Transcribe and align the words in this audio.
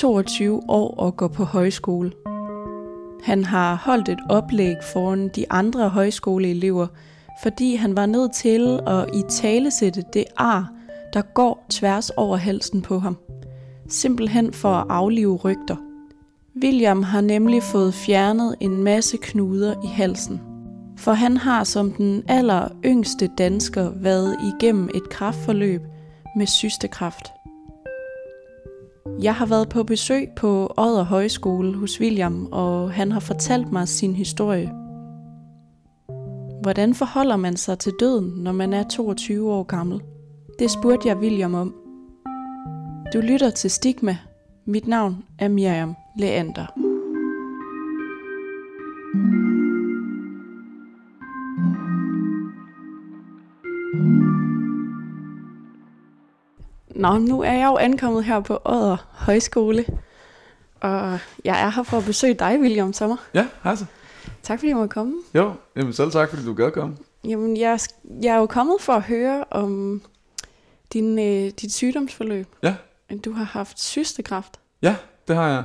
22 0.00 0.62
år 0.68 0.94
og 0.94 1.16
går 1.16 1.28
på 1.28 1.44
højskole. 1.44 2.12
Han 3.22 3.44
har 3.44 3.74
holdt 3.74 4.08
et 4.08 4.18
oplæg 4.28 4.76
foran 4.92 5.28
de 5.28 5.44
andre 5.50 5.88
højskoleelever, 5.88 6.86
fordi 7.42 7.74
han 7.74 7.96
var 7.96 8.06
nødt 8.06 8.32
til 8.32 8.80
at 8.86 9.06
i 9.14 9.22
talesætte 9.28 10.04
det 10.12 10.24
ar, 10.36 10.72
der 11.12 11.22
går 11.22 11.66
tværs 11.70 12.10
over 12.10 12.36
halsen 12.36 12.82
på 12.82 12.98
ham. 12.98 13.16
Simpelthen 13.88 14.52
for 14.52 14.68
at 14.68 14.86
aflive 14.88 15.36
rygter. 15.36 15.76
William 16.62 17.02
har 17.02 17.20
nemlig 17.20 17.62
fået 17.62 17.94
fjernet 17.94 18.54
en 18.60 18.82
masse 18.84 19.16
knuder 19.22 19.74
i 19.84 19.86
halsen. 19.86 20.40
For 20.96 21.12
han 21.12 21.36
har 21.36 21.64
som 21.64 21.92
den 21.92 22.22
aller 22.28 22.68
yngste 22.84 23.30
dansker 23.38 23.90
været 23.94 24.36
igennem 24.54 24.88
et 24.94 25.08
kraftforløb 25.10 25.80
med 26.36 26.46
systekræft. 26.46 27.35
Jeg 29.22 29.34
har 29.34 29.46
været 29.46 29.68
på 29.68 29.82
besøg 29.82 30.28
på 30.36 30.74
Odder 30.76 31.02
Højskole 31.02 31.74
hos 31.74 32.00
William, 32.00 32.48
og 32.52 32.92
han 32.92 33.12
har 33.12 33.20
fortalt 33.20 33.72
mig 33.72 33.88
sin 33.88 34.16
historie. 34.16 34.72
Hvordan 36.62 36.94
forholder 36.94 37.36
man 37.36 37.56
sig 37.56 37.78
til 37.78 37.92
døden, 38.00 38.32
når 38.36 38.52
man 38.52 38.72
er 38.72 38.82
22 38.82 39.52
år 39.52 39.62
gammel? 39.62 40.00
Det 40.58 40.70
spurgte 40.70 41.08
jeg 41.08 41.16
William 41.16 41.54
om. 41.54 41.74
Du 43.12 43.20
lytter 43.20 43.50
til 43.50 43.70
Stigma. 43.70 44.18
Mit 44.66 44.86
navn 44.86 45.24
er 45.38 45.48
Miriam 45.48 45.94
Leander. 46.18 46.85
Nå, 56.96 57.18
nu 57.18 57.40
er 57.42 57.52
jeg 57.52 57.66
jo 57.66 57.76
ankommet 57.76 58.24
her 58.24 58.40
på 58.40 58.60
Odder 58.64 58.96
Højskole, 59.12 59.84
og 60.80 61.18
jeg 61.44 61.62
er 61.62 61.70
her 61.70 61.82
for 61.82 61.98
at 61.98 62.04
besøge 62.04 62.34
dig, 62.34 62.58
William 62.60 62.92
Sommer. 62.92 63.16
Ja, 63.34 63.46
hej 63.64 63.74
så. 63.76 63.84
Tak 64.42 64.58
fordi 64.58 64.68
jeg 64.68 64.76
måtte 64.76 64.92
komme. 64.94 65.14
Jo, 65.34 65.52
jamen 65.76 65.92
selv 65.92 66.10
tak, 66.10 66.28
fordi 66.30 66.44
du 66.44 66.54
gad 66.54 66.70
komme. 66.70 66.96
Jamen, 67.24 67.56
jeg, 67.56 67.78
jeg 68.22 68.34
er 68.34 68.38
jo 68.38 68.46
kommet 68.46 68.76
for 68.80 68.92
at 68.92 69.02
høre 69.02 69.44
om 69.50 70.02
din, 70.92 71.18
øh, 71.18 71.50
dit 71.60 71.72
sygdomsforløb. 71.72 72.46
Ja. 72.62 72.74
Du 73.24 73.32
har 73.32 73.44
haft 73.44 73.80
systekræft, 73.80 74.60
Ja, 74.82 74.96
det 75.28 75.36
har 75.36 75.48
jeg. 75.48 75.62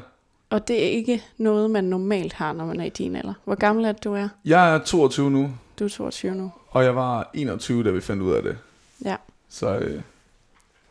og 0.49 0.67
det 0.67 0.83
er 0.83 0.89
ikke 0.89 1.23
noget, 1.37 1.71
man 1.71 1.83
normalt 1.83 2.33
har, 2.33 2.53
når 2.53 2.65
man 2.65 2.79
er 2.79 2.85
i 2.85 2.89
din 2.89 3.15
alder. 3.15 3.33
Hvor 3.45 3.55
gammel 3.55 3.85
er 3.85 3.91
du 3.91 4.13
er? 4.13 4.27
Jeg 4.45 4.73
er 4.75 4.79
22 4.79 5.31
nu, 5.31 5.49
Du 5.79 5.83
er 5.85 5.89
22 5.89 6.35
nu. 6.35 6.51
og 6.69 6.83
jeg 6.83 6.95
var 6.95 7.29
21, 7.33 7.83
da 7.83 7.89
vi 7.89 8.01
fandt 8.01 8.21
ud 8.23 8.31
af 8.33 8.43
det. 8.43 8.57
Ja. 9.05 9.15
Så 9.49 9.77
øh, 9.77 10.01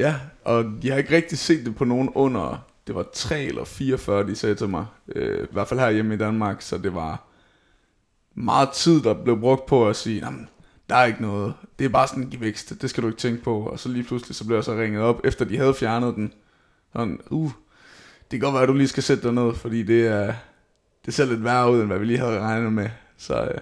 ja, 0.00 0.14
og 0.44 0.64
jeg 0.84 0.92
har 0.92 0.98
ikke 0.98 1.16
rigtig 1.16 1.38
set 1.38 1.66
det 1.66 1.76
på 1.76 1.84
nogen 1.84 2.10
under, 2.14 2.66
det 2.86 2.94
var 2.94 3.06
3 3.12 3.42
eller 3.44 3.64
44, 3.64 4.26
de 4.26 4.36
sagde 4.36 4.54
til 4.54 4.68
mig. 4.68 4.86
Øh, 5.08 5.44
I 5.44 5.52
hvert 5.52 5.68
fald 5.68 5.80
her 5.80 5.90
hjemme 5.90 6.14
i 6.14 6.18
Danmark, 6.18 6.62
så 6.62 6.78
det 6.78 6.94
var 6.94 7.24
meget 8.34 8.70
tid, 8.70 9.02
der 9.02 9.14
blev 9.14 9.40
brugt 9.40 9.66
på 9.66 9.88
at 9.88 9.96
sige, 9.96 10.20
"Nå, 10.20 10.30
men 10.30 10.48
der 10.88 10.96
er 10.96 11.04
ikke 11.04 11.22
noget, 11.22 11.54
det 11.78 11.84
er 11.84 11.88
bare 11.88 12.08
sådan 12.08 12.22
en 12.22 12.30
gevækst, 12.30 12.82
det 12.82 12.90
skal 12.90 13.02
du 13.02 13.08
ikke 13.08 13.20
tænke 13.20 13.42
på. 13.42 13.62
Og 13.62 13.78
så 13.78 13.88
lige 13.88 14.04
pludselig, 14.04 14.36
så 14.36 14.46
blev 14.46 14.56
jeg 14.56 14.64
så 14.64 14.76
ringet 14.76 15.02
op, 15.02 15.20
efter 15.24 15.44
de 15.44 15.56
havde 15.56 15.74
fjernet 15.74 16.14
den. 16.14 16.32
Sådan, 16.92 17.20
uh, 17.30 17.50
det 18.30 18.40
kan 18.40 18.40
godt 18.40 18.54
være, 18.54 18.62
at 18.62 18.68
du 18.68 18.74
lige 18.74 18.88
skal 18.88 19.02
sætte 19.02 19.22
dig 19.22 19.32
ned, 19.32 19.54
fordi 19.54 19.82
det 19.82 20.06
er, 20.06 20.34
det 21.06 21.14
ser 21.14 21.24
lidt 21.24 21.44
værre 21.44 21.72
ud, 21.72 21.78
end 21.80 21.86
hvad 21.86 21.98
vi 21.98 22.04
lige 22.04 22.18
havde 22.18 22.40
regnet 22.40 22.72
med. 22.72 22.88
Så 23.16 23.42
øh, 23.42 23.58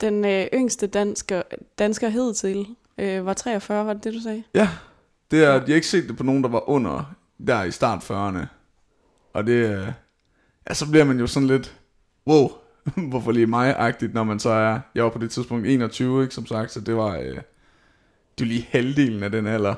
Den 0.00 0.24
øh, 0.24 0.46
yngste 0.54 0.86
dansker, 0.86 1.42
dansker 1.78 2.08
hed 2.08 2.34
til 2.34 2.66
øh, 2.98 3.26
var 3.26 3.32
43, 3.34 3.86
var 3.86 3.92
det 3.92 4.04
det, 4.04 4.14
du 4.14 4.20
sagde? 4.20 4.42
Ja, 4.54 4.68
det 5.30 5.44
er, 5.44 5.52
de 5.52 5.66
har 5.66 5.74
ikke 5.74 5.86
set 5.86 6.08
det 6.08 6.16
på 6.16 6.22
nogen, 6.22 6.42
der 6.42 6.48
var 6.48 6.68
under, 6.68 7.14
der 7.46 7.62
i 7.62 7.70
start 7.70 8.10
40'erne. 8.10 8.46
Og 9.32 9.46
det, 9.46 9.52
øh, 9.52 9.92
ja, 10.68 10.74
så 10.74 10.90
bliver 10.90 11.04
man 11.04 11.18
jo 11.20 11.26
sådan 11.26 11.46
lidt, 11.46 11.76
wow, 12.26 12.50
hvorfor 13.10 13.32
lige 13.32 13.46
mig-agtigt, 13.46 14.14
når 14.14 14.24
man 14.24 14.38
så 14.38 14.50
er, 14.50 14.80
jeg 14.94 15.04
var 15.04 15.10
på 15.10 15.18
det 15.18 15.30
tidspunkt 15.30 15.66
21, 15.66 16.22
ikke, 16.22 16.34
som 16.34 16.46
sagt, 16.46 16.72
så 16.72 16.80
det 16.80 16.96
var, 16.96 17.16
øh, 17.16 17.36
det 18.38 18.40
var 18.40 18.46
lige 18.46 18.68
halvdelen 18.70 19.22
af 19.22 19.30
den 19.30 19.46
alder. 19.46 19.74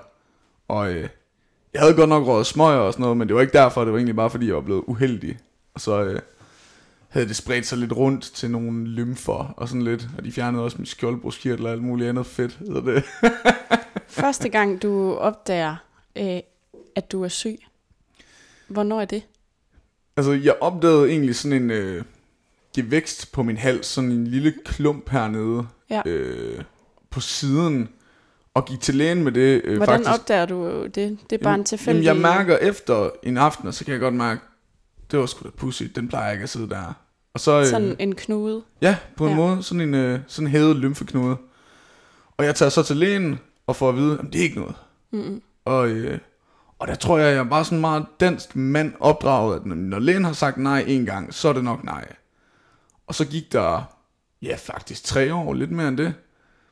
Og 0.68 0.92
øh, 0.92 1.08
jeg 1.72 1.80
havde 1.80 1.94
godt 1.94 2.08
nok 2.08 2.26
rådet 2.26 2.46
smøger 2.46 2.78
og 2.78 2.92
sådan 2.92 3.02
noget, 3.02 3.16
men 3.16 3.28
det 3.28 3.36
var 3.36 3.42
ikke 3.42 3.58
derfor, 3.58 3.84
det 3.84 3.92
var 3.92 3.98
egentlig 3.98 4.16
bare 4.16 4.30
fordi, 4.30 4.46
jeg 4.46 4.54
var 4.54 4.60
blevet 4.60 4.84
uheldig. 4.86 5.38
Og 5.74 5.80
så 5.80 6.04
øh, 6.04 6.20
havde 7.08 7.28
det 7.28 7.36
spredt 7.36 7.66
sig 7.66 7.78
lidt 7.78 7.92
rundt 7.92 8.24
til 8.24 8.50
nogle 8.50 8.86
lymfer 8.86 9.54
og 9.56 9.68
sådan 9.68 9.82
lidt, 9.82 10.08
og 10.18 10.24
de 10.24 10.32
fjernede 10.32 10.64
også 10.64 10.76
min 10.78 10.86
skjoldbruskkirtel 10.86 11.66
og 11.66 11.72
alt 11.72 11.82
muligt 11.82 12.08
andet 12.08 12.26
fedt, 12.26 12.58
hedder 12.58 12.80
det. 12.80 13.04
Første 14.10 14.48
gang, 14.48 14.82
du 14.82 15.14
opdager, 15.14 15.76
øh, 16.16 16.40
at 16.96 17.12
du 17.12 17.24
er 17.24 17.28
syg. 17.28 17.58
Hvornår 18.68 19.00
er 19.00 19.04
det? 19.04 19.22
Altså, 20.16 20.32
jeg 20.32 20.54
opdagede 20.60 21.08
egentlig 21.10 21.36
sådan 21.36 21.62
en 21.62 21.70
øh, 21.70 22.04
gevækst 22.76 23.32
på 23.32 23.42
min 23.42 23.56
hals, 23.56 23.86
sådan 23.86 24.10
en 24.10 24.26
lille 24.26 24.54
klump 24.64 25.08
hernede 25.08 25.66
Ja. 25.90 26.02
øh, 26.06 26.62
på 27.10 27.20
siden, 27.20 27.88
og 28.54 28.64
gik 28.64 28.80
til 28.80 28.94
lægen 28.94 29.24
med 29.24 29.32
det. 29.32 29.60
Øh, 29.64 29.76
Hvordan 29.76 30.04
faktisk. 30.04 30.20
opdager 30.20 30.46
du 30.46 30.86
det? 30.86 31.18
Det 31.30 31.40
er 31.40 31.44
bare 31.44 31.54
en 31.54 31.64
tilfældig... 31.64 32.02
Jamen, 32.04 32.22
jeg 32.22 32.32
mærker 32.36 32.56
efter 32.56 33.10
en 33.22 33.36
aften, 33.36 33.68
og 33.68 33.74
så 33.74 33.84
kan 33.84 33.92
jeg 33.92 34.00
godt 34.00 34.14
mærke, 34.14 34.40
det 35.10 35.18
var 35.18 35.26
sgu 35.26 35.44
da 35.44 35.50
pussy, 35.56 35.82
den 35.82 36.08
plejer 36.08 36.24
jeg 36.24 36.32
ikke 36.34 36.42
at 36.42 36.48
sidde 36.48 36.68
der. 36.68 36.92
Og 37.34 37.40
så, 37.40 37.60
øh, 37.60 37.66
Sådan 37.66 37.96
en 37.98 38.14
knude. 38.14 38.62
Ja, 38.82 38.96
på 39.16 39.26
en 39.26 39.30
Ja. 39.30 39.36
ja. 39.42 39.46
måde. 39.48 39.62
Sådan 39.62 39.80
en 39.80 39.94
øh, 39.94 40.20
sådan 40.26 40.46
en 40.46 40.50
hævet 40.52 40.76
lymfeknude. 40.76 41.36
Og 42.36 42.44
jeg 42.44 42.54
tager 42.54 42.68
så 42.70 42.82
til 42.82 42.96
lægen 42.96 43.38
og 43.70 43.76
får 43.76 43.88
at 43.88 43.96
vide, 43.96 44.18
at 44.18 44.24
det 44.32 44.38
er 44.38 44.42
ikke 44.42 44.60
noget. 44.60 44.74
Mm-mm. 45.10 45.42
Og, 45.64 45.88
øh, 45.88 46.18
og 46.78 46.88
der 46.88 46.94
tror 46.94 47.18
jeg, 47.18 47.32
jeg 47.32 47.38
er 47.38 47.44
bare 47.44 47.64
sådan 47.64 47.80
meget 47.80 48.06
dansk 48.20 48.56
mand 48.56 48.92
opdraget, 49.00 49.56
at 49.56 49.66
når 49.66 49.98
lægen 49.98 50.24
har 50.24 50.32
sagt 50.32 50.56
nej 50.56 50.84
en 50.86 51.06
gang, 51.06 51.34
så 51.34 51.48
er 51.48 51.52
det 51.52 51.64
nok 51.64 51.84
nej. 51.84 52.12
Og 53.06 53.14
så 53.14 53.26
gik 53.26 53.52
der, 53.52 53.82
ja 54.42 54.56
faktisk 54.58 55.04
tre 55.04 55.34
år, 55.34 55.54
lidt 55.54 55.70
mere 55.70 55.88
end 55.88 55.96
det, 55.96 56.14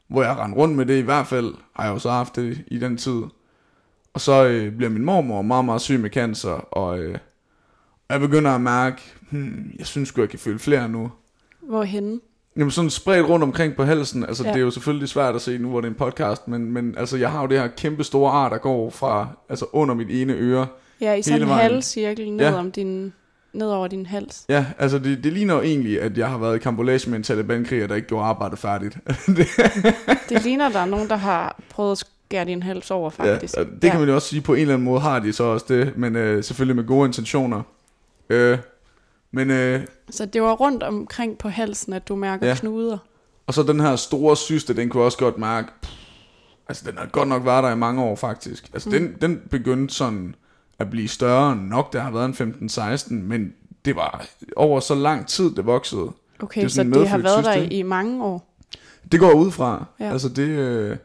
hvor 0.09 0.23
jeg 0.23 0.37
rendte 0.37 0.59
rundt 0.59 0.77
med 0.77 0.87
det 0.87 0.99
i 0.99 1.03
hvert 1.03 1.27
fald, 1.27 1.55
har 1.77 1.85
jeg 1.85 1.93
jo 1.93 1.99
så 1.99 2.11
haft 2.11 2.37
det 2.37 2.65
i 2.67 2.79
den 2.79 2.97
tid. 2.97 3.23
Og 4.15 4.21
så 4.21 4.47
øh, 4.47 4.77
bliver 4.77 4.91
min 4.91 5.05
mormor 5.05 5.43
meget, 5.43 5.65
meget 5.65 5.81
syg 5.81 6.01
med 6.01 6.11
cancer, 6.11 6.51
og 6.51 6.99
øh, 6.99 7.19
jeg 8.11 8.21
begynder 8.21 8.51
at 8.51 8.61
mærke, 8.61 9.03
hmm, 9.31 9.73
jeg 9.79 9.87
synes 9.87 10.09
sgu, 10.09 10.21
jeg 10.21 10.31
kan 10.31 10.39
føle 10.39 10.59
flere 10.59 10.89
nu. 10.89 11.11
Hvorhenne? 11.61 12.21
Jamen 12.59 12.71
sådan 12.71 12.91
spredt 12.91 13.29
rundt 13.29 13.43
omkring 13.43 13.75
på 13.77 13.85
halsen, 13.85 14.25
altså 14.25 14.43
Ja. 14.43 14.49
ja. 14.49 14.53
det 14.55 14.61
er 14.61 14.65
jo 14.65 14.71
selvfølgelig 14.71 15.09
svært 15.09 15.35
at 15.35 15.41
se 15.43 15.59
nu, 15.59 15.69
hvor 15.69 15.81
det 15.81 15.87
er 15.89 15.91
en 15.91 15.97
podcast, 15.99 16.49
men, 16.49 16.73
men 16.73 16.95
altså 16.99 17.17
jeg 17.17 17.31
har 17.31 17.41
jo 17.41 17.47
det 17.47 17.61
her 17.61 17.69
kæmpe 17.69 18.05
store 18.05 18.33
ar, 18.33 18.49
der 18.49 18.59
går 18.59 18.91
fra, 18.91 19.29
altså 19.49 19.67
under 19.73 19.95
mit 19.95 20.09
ene 20.11 20.33
øre. 20.33 20.67
Ja, 21.01 21.15
i 21.15 21.23
sådan 21.23 21.43
en 21.43 21.49
halvcirkel 21.49 22.33
ned, 22.33 22.47
Ja. 22.47 22.53
om 22.55 22.71
din, 22.73 23.13
ned 23.53 23.67
over 23.67 23.87
din 23.89 24.07
hals. 24.07 24.45
Ja, 24.49 24.67
altså 24.79 24.99
det, 24.99 25.25
det 25.25 25.33
ligner 25.33 25.55
jo 25.55 25.61
egentlig, 25.61 26.01
at 26.03 26.19
jeg 26.19 26.29
har 26.29 26.39
været 26.39 26.57
i 26.57 26.59
kambolage 26.59 27.11
med 27.11 27.17
en 27.19 27.23
talibankriger, 27.23 27.87
der 27.87 27.95
ikke 27.95 28.09
gjorde 28.09 28.25
arbejdet 28.25 28.59
færdigt. 28.59 28.99
det, 29.37 29.47
Det 30.29 30.45
ligner, 30.45 30.69
der 30.69 30.79
er 30.79 30.87
nogen, 30.87 31.09
der 31.09 31.17
har 31.17 31.61
prøvet 31.71 31.93
at 31.93 31.99
skære 31.99 32.45
din 32.45 32.63
hals 32.63 32.91
over, 32.91 33.11
faktisk. 33.11 33.57
Ja, 33.57 33.65
det 33.83 33.91
kan 33.91 34.01
man 34.01 34.09
jo 34.09 34.15
også 34.15 34.29
sige, 34.29 34.41
på 34.41 34.55
en 34.55 34.61
eller 34.61 34.75
anden 34.75 34.85
måde 34.85 35.01
har 35.01 35.19
de 35.19 35.33
så 35.33 35.45
også 35.45 35.67
det, 35.69 35.93
men 35.97 36.17
øh, 36.17 36.45
selvfølgelig 36.45 36.77
med 36.77 36.85
gode 36.87 37.07
intentioner. 37.07 37.63
Øh, 38.31 38.59
men, 39.33 39.51
øh, 39.51 39.81
Så 40.11 40.27
det 40.27 40.43
var 40.43 40.53
rundt 40.53 40.83
omkring 40.83 41.39
på 41.39 41.49
halsen, 41.49 41.93
at 41.93 42.09
du 42.09 42.17
mærker 42.17 42.47
ja. 42.47 42.55
Knuder. 42.55 42.99
og 43.47 43.55
så 43.55 43.63
den 43.63 43.81
her 43.81 43.97
store 43.97 44.37
syste, 44.37 44.77
den 44.77 44.89
kunne 44.89 45.03
også 45.03 45.19
godt 45.19 45.39
mærke, 45.39 45.69
pff, 45.83 45.93
altså 46.69 46.91
den 46.91 46.99
har 46.99 47.07
godt 47.07 47.29
nok 47.29 47.45
været 47.45 47.65
der 47.65 47.71
i 47.71 47.77
mange 47.77 48.03
år 48.03 48.17
faktisk. 48.17 48.71
Altså 48.73 48.89
Mm. 48.89 48.95
den, 48.95 49.15
den 49.21 49.41
begyndte 49.51 49.95
sådan 49.95 50.35
at 50.79 50.91
blive 50.91 51.09
større 51.09 51.57
nok, 51.57 51.93
der 51.93 52.01
har 52.01 52.11
været 52.11 52.41
en 52.41 52.69
15-16, 52.71 53.13
men 53.15 53.53
det 53.85 53.97
var 53.97 54.27
over 54.57 54.81
så 54.81 54.95
lang 54.95 55.27
tid, 55.27 55.55
det 55.55 55.67
voksede. 55.67 56.11
Okay, 56.41 56.63
Det 56.63 56.73
så 56.73 56.83
det 56.83 57.09
har 57.09 57.19
været 57.19 57.45
der 57.45 57.51
medfødt 57.55 57.73
i, 57.73 57.83
mange 57.83 58.25
år. 58.25 58.55
Det 59.13 59.21
går 59.21 59.33
ud 59.33 59.51
fra. 59.51 59.85
Ja. 60.01 60.11
Altså 60.13 60.29
det, 60.29 60.49
øh, 60.49 60.97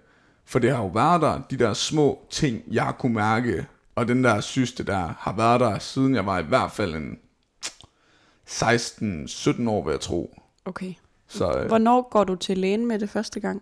for 0.46 0.60
det 0.60 0.72
har 0.72 0.78
jo 0.84 0.88
været 0.88 1.22
der, 1.22 1.42
de 1.52 1.58
der 1.58 1.74
små 1.74 2.20
ting, 2.32 2.62
jeg 2.72 2.94
kunne 3.00 3.14
mærke, 3.14 3.66
og 3.96 4.08
den 4.08 4.24
der 4.24 4.42
syste 4.42 4.84
der, 4.84 5.14
har 5.20 5.34
været 5.38 5.60
der, 5.60 5.80
siden 5.80 6.16
jeg 6.16 6.26
var 6.26 6.40
i 6.40 6.44
hvert 6.44 6.72
fald 6.72 6.96
en 6.96 7.18
16-17 8.50 9.70
år, 9.70 9.84
vil 9.84 9.92
jeg 9.92 10.00
tro. 10.00 10.40
Okay. 10.66 10.94
Så 11.28 11.52
øh, 11.60 11.68
Hvornår 11.68 12.08
går 12.12 12.24
du 12.24 12.36
til 12.36 12.58
lægen 12.58 12.86
med 12.86 13.00
det 13.00 13.10
første 13.10 13.40
gang? 13.40 13.62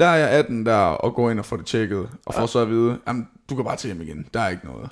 der 0.00 0.06
er 0.06 0.16
jeg 0.16 0.30
18 0.30 0.66
der, 0.66 0.76
og 0.76 1.14
går 1.14 1.30
ind 1.30 1.38
og 1.38 1.44
får 1.44 1.56
det 1.56 1.66
tjekket, 1.66 2.08
og 2.26 2.34
får 2.34 2.46
så 2.46 2.58
at 2.58 2.68
vide, 2.68 2.98
jamen, 3.06 3.28
du 3.50 3.54
kan 3.54 3.64
bare 3.64 3.76
til 3.76 3.88
hjem 3.88 4.00
igen, 4.00 4.26
der 4.34 4.40
er 4.40 4.48
ikke 4.48 4.66
noget. 4.66 4.88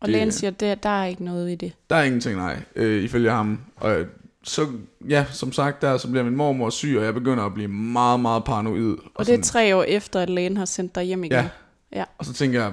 Og 0.00 0.06
Det- 0.06 0.12
lægen 0.12 0.32
siger, 0.32 0.50
der, 0.50 0.74
der 0.74 0.88
er 0.88 1.04
ikke 1.04 1.24
noget 1.24 1.50
i 1.50 1.54
det. 1.54 1.72
Der 1.90 1.96
er 1.96 2.02
ingenting, 2.02 2.36
nej, 2.36 2.56
øh, 2.76 3.02
ifølge 3.04 3.30
ham. 3.30 3.60
Og 3.76 4.00
øh, 4.00 4.06
så, 4.42 4.66
ja, 5.08 5.26
som 5.30 5.52
sagt, 5.52 5.82
der 5.82 5.96
så 5.96 6.08
bliver 6.10 6.24
min 6.24 6.36
mormor 6.36 6.70
syg, 6.70 6.94
og 6.98 7.04
jeg 7.04 7.14
begynder 7.14 7.44
at 7.44 7.54
blive 7.54 7.68
meget, 7.68 8.20
meget 8.20 8.44
paranoid. 8.44 8.92
Og, 8.92 9.10
Og 9.14 9.26
det 9.26 9.34
er 9.34 9.42
tre 9.42 9.76
år 9.76 9.82
efter, 9.82 10.20
at 10.20 10.30
lægen 10.30 10.56
har 10.56 10.64
sendt 10.64 10.94
dig 10.94 11.02
hjem 11.04 11.24
igen. 11.24 11.32
Ja. 11.32 11.48
Ja. 11.92 12.04
Og 12.18 12.24
så 12.24 12.32
tænker 12.32 12.62
jeg, 12.62 12.72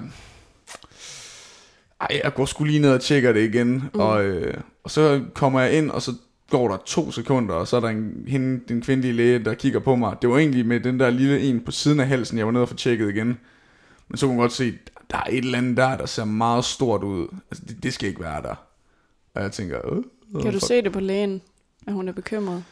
ej, 2.01 2.21
jeg 2.23 2.33
går 2.33 2.45
sgu 2.45 2.63
lige 2.63 2.79
ned 2.79 2.93
og 2.93 3.01
tjekker 3.01 3.33
det 3.33 3.53
igen. 3.53 3.67
Mm. 3.93 3.99
Og, 3.99 4.23
øh, 4.25 4.53
og 4.83 4.91
så 4.91 5.21
kommer 5.33 5.61
jeg 5.61 5.77
ind, 5.77 5.91
og 5.91 6.01
så 6.01 6.13
går 6.49 6.67
der 6.67 6.77
to 6.85 7.11
sekunder, 7.11 7.55
og 7.55 7.67
så 7.67 7.75
er 7.75 7.79
der 7.79 7.87
en, 7.87 8.23
hende, 8.27 8.61
den 8.67 8.81
kvindelige 8.81 9.13
læge, 9.13 9.39
der 9.39 9.53
kigger 9.53 9.79
på 9.79 9.95
mig. 9.95 10.15
Det 10.21 10.29
var 10.29 10.37
egentlig 10.37 10.65
med 10.65 10.79
den 10.79 10.99
der 10.99 11.09
lille 11.09 11.39
en 11.41 11.59
på 11.59 11.71
siden 11.71 11.99
af 11.99 12.07
halsen, 12.07 12.37
jeg 12.37 12.45
var 12.45 12.51
nede 12.51 12.61
og 12.61 12.69
få 12.69 12.75
tjekket 12.75 13.09
igen. 13.09 13.37
Men 14.09 14.17
så 14.17 14.25
kunne 14.25 14.35
man 14.37 14.43
godt 14.43 14.51
se, 14.53 14.73
der 15.11 15.17
er 15.17 15.23
et 15.29 15.37
eller 15.37 15.57
andet 15.57 15.77
der, 15.77 15.97
der 15.97 16.05
ser 16.05 16.25
meget 16.25 16.65
stort 16.65 17.03
ud. 17.03 17.27
Altså, 17.51 17.63
det, 17.67 17.83
det 17.83 17.93
skal 17.93 18.09
ikke 18.09 18.21
være 18.21 18.41
der. 18.41 18.55
Og 19.35 19.41
jeg 19.41 19.51
tænker, 19.51 19.93
øh, 19.93 19.97
øh, 20.35 20.41
Kan 20.41 20.53
du 20.53 20.59
fuck. 20.59 20.67
se 20.67 20.81
det 20.81 20.91
på 20.91 20.99
lægen, 20.99 21.41
at 21.87 21.93
hun 21.93 22.07
er 22.07 22.13
bekymret? 22.13 22.63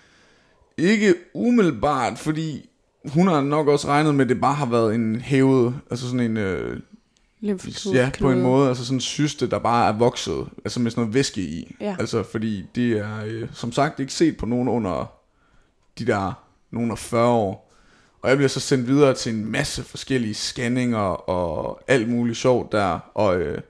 Ikke 0.77 1.15
umiddelbart, 1.33 2.19
fordi 2.19 2.69
hun 3.13 3.27
har 3.27 3.41
nok 3.41 3.67
også 3.67 3.87
regnet 3.87 4.15
med, 4.15 4.25
at 4.25 4.29
det 4.29 4.41
bare 4.41 4.53
har 4.53 4.65
været 4.65 4.95
en 4.95 5.21
hævet, 5.21 5.75
altså 5.89 6.05
sådan 6.05 6.19
en, 6.19 6.37
øh, 6.37 6.79
Lymfeknude. 7.41 7.97
ja, 7.97 8.11
på 8.19 8.31
en 8.31 8.41
måde, 8.41 8.69
altså 8.69 8.85
sådan 8.85 8.97
en 8.97 9.01
syste, 9.01 9.49
der 9.49 9.59
bare 9.59 9.87
er 9.87 9.97
vokset, 9.97 10.47
altså 10.65 10.79
med 10.79 10.91
sådan 10.91 11.01
noget 11.01 11.13
væske 11.13 11.41
i. 11.41 11.75
Ja. 11.81 11.95
Altså 11.99 12.23
fordi 12.23 12.65
det 12.75 12.91
er, 12.91 13.25
øh, 13.25 13.49
som 13.53 13.71
sagt, 13.71 13.99
ikke 13.99 14.13
set 14.13 14.37
på 14.37 14.45
nogen 14.45 14.67
under 14.67 15.11
de 15.99 16.05
der, 16.05 16.43
nogen 16.71 16.91
af 16.91 16.97
40 16.97 17.29
år. 17.29 17.73
Og 18.21 18.29
jeg 18.29 18.37
bliver 18.37 18.49
så 18.49 18.59
sendt 18.59 18.87
videre 18.87 19.13
til 19.13 19.33
en 19.33 19.51
masse 19.51 19.83
forskellige 19.83 20.33
scanninger 20.33 21.29
og 21.29 21.81
alt 21.87 22.09
muligt 22.09 22.37
sjovt 22.37 22.71
der, 22.71 22.99
og, 23.13 23.39
øh, 23.39 23.61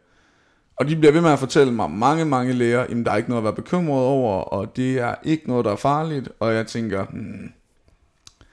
og 0.76 0.88
de 0.88 0.96
bliver 0.96 1.12
ved 1.12 1.22
med 1.22 1.30
at 1.30 1.40
fortælle 1.40 1.74
mig, 1.74 1.92
mange, 1.92 2.26
mange 2.26 2.54
læger, 2.54 2.86
jamen 2.90 3.06
der 3.06 3.12
er 3.12 3.18
ikke 3.18 3.30
noget 3.30 3.40
at 3.40 3.44
være 3.44 3.54
bekymret 3.54 4.04
over, 4.04 4.42
og 4.42 4.76
det 4.76 5.00
er 5.00 5.16
ikke 5.24 5.48
noget, 5.48 5.66
der 5.66 5.72
er 5.72 5.76
farligt, 5.76 6.30
og 6.40 6.54
jeg 6.54 6.68
tænker, 6.68 7.06
hmm, 7.06 7.52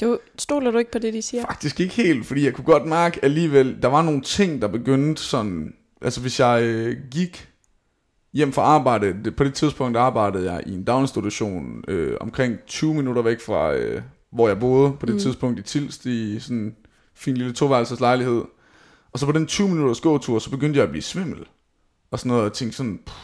Du, 0.01 0.19
stoler 0.39 0.71
du 0.71 0.79
ikke 0.79 0.91
på 0.91 0.99
det, 0.99 1.15
de 1.15 1.23
siger? 1.23 1.43
Faktisk 1.47 1.81
ikke 1.81 1.95
helt, 1.95 2.27
fordi 2.27 2.45
jeg 2.45 2.55
kunne 2.55 2.65
godt 2.65 2.87
mærke 2.87 3.25
alligevel, 3.25 3.83
der 3.83 3.89
var 3.89 4.03
nogle 4.03 4.21
ting, 4.21 4.63
der 4.63 4.69
begyndte 4.69 5.23
sådan, 5.23 5.75
altså 6.03 6.21
hvis 6.21 6.41
jeg 6.41 6.63
øh, 6.63 6.97
gik 7.11 7.49
hjem 8.33 8.53
fra 8.53 8.63
arbejde, 8.63 9.17
det, 9.25 9.37
på 9.37 9.45
det 9.45 9.55
tidspunkt 9.55 9.97
arbejdede 9.97 10.53
jeg 10.53 10.63
i 10.67 10.75
en 10.75 10.85
daginstitution 10.85 11.85
øh, 11.89 12.17
omkring 12.21 12.59
20 12.67 12.95
minutter 12.95 13.23
væk 13.23 13.41
fra, 13.41 13.75
øh, 13.75 14.03
hvor 14.33 14.49
jeg 14.49 14.61
boede 14.61 14.93
på 15.01 15.07
det 15.07 15.15
mm. 15.15 15.21
tidspunkt 15.21 15.59
i 15.59 15.63
Tilst, 15.63 16.07
i 16.07 16.41
sådan 16.41 16.57
en 16.57 16.75
fin 17.15 17.37
lille 17.37 17.53
toværelses 17.53 18.01
lejlighed. 18.01 18.43
Og 19.13 19.19
så 19.19 19.27
på 19.27 19.33
den 19.33 19.47
20 19.47 19.69
minutters 19.69 20.01
gåtur, 20.01 20.39
så 20.39 20.51
begyndte 20.51 20.77
jeg 20.79 20.85
at 20.85 20.91
blive 20.91 21.03
svimmel. 21.03 21.39
Og 22.11 22.19
sådan 22.19 22.29
noget, 22.29 22.45
og 22.45 22.53
tænkte 22.53 22.77
sådan, 22.77 23.01
"Puh, 23.07 23.15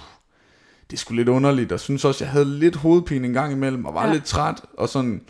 det 0.90 0.96
er 0.96 1.00
sgu 1.00 1.14
lidt 1.14 1.28
underligt, 1.28 1.72
og 1.72 1.80
synes 1.80 2.04
også, 2.04 2.24
jeg 2.24 2.32
havde 2.32 2.58
lidt 2.58 2.76
hovedpine 2.76 3.26
en 3.26 3.32
gang 3.32 3.52
imellem, 3.52 3.84
og 3.84 3.94
var 3.94 4.06
ja. 4.06 4.12
lidt 4.12 4.24
træt, 4.24 4.60
og 4.78 4.88
sådan, 4.88 5.22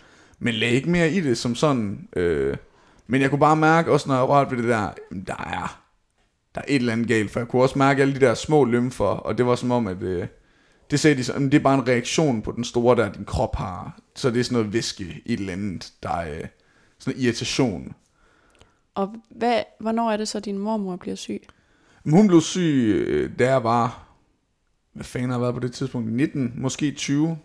men 0.42 0.54
lagde 0.54 0.74
ikke 0.74 0.90
mere 0.90 1.10
i 1.10 1.20
det 1.20 1.38
som 1.38 1.54
sådan. 1.54 2.08
Øh, 2.16 2.56
men 3.06 3.20
jeg 3.20 3.30
kunne 3.30 3.38
bare 3.38 3.56
mærke, 3.56 3.92
også 3.92 4.08
når 4.08 4.14
jeg 4.16 4.28
rørte 4.28 4.50
ved 4.50 4.58
det 4.58 4.68
der, 4.68 4.90
der 5.26 5.36
er, 5.36 5.82
der 6.54 6.60
er 6.60 6.64
et 6.68 6.74
eller 6.76 6.92
andet 6.92 7.08
galt, 7.08 7.30
for 7.30 7.40
jeg 7.40 7.48
kunne 7.48 7.62
også 7.62 7.78
mærke 7.78 8.02
alle 8.02 8.14
de 8.14 8.20
der 8.20 8.34
små 8.34 8.64
lymfer, 8.64 9.04
og 9.04 9.38
det 9.38 9.46
var 9.46 9.54
som 9.54 9.70
om, 9.70 9.86
at 9.86 10.02
øh, 10.02 10.26
det 10.90 11.00
sagde 11.00 11.22
de 11.22 11.32
"Jamen, 11.32 11.52
det 11.52 11.58
er 11.58 11.62
bare 11.62 11.74
en 11.74 11.88
reaktion 11.88 12.42
på 12.42 12.52
den 12.52 12.64
store, 12.64 12.96
der 12.96 13.12
din 13.12 13.24
krop 13.24 13.56
har. 13.56 14.00
Så 14.14 14.30
det 14.30 14.40
er 14.40 14.44
sådan 14.44 14.56
noget 14.58 14.72
væske, 14.72 15.22
et 15.26 15.40
eller 15.40 15.52
andet, 15.52 15.92
der 16.02 16.10
er 16.10 16.30
øh, 16.38 16.46
sådan 16.98 17.14
noget 17.14 17.24
irritation. 17.26 17.94
Og 18.94 19.14
hvad, 19.30 19.62
hvornår 19.80 20.10
er 20.10 20.16
det 20.16 20.28
så, 20.28 20.40
din 20.40 20.58
mormor 20.58 20.96
bliver 20.96 21.16
syg? 21.16 21.42
Hun 22.10 22.26
blev 22.28 22.40
syg, 22.40 23.04
øh, 23.08 23.30
da 23.38 23.50
jeg 23.50 23.64
var, 23.64 24.08
hvad 24.92 25.04
fanden 25.04 25.30
har 25.30 25.36
jeg 25.36 25.42
været 25.42 25.54
på 25.54 25.60
det 25.60 25.72
tidspunkt, 25.72 26.12
19, 26.12 26.52
måske 26.56 26.90
20. 26.90 27.38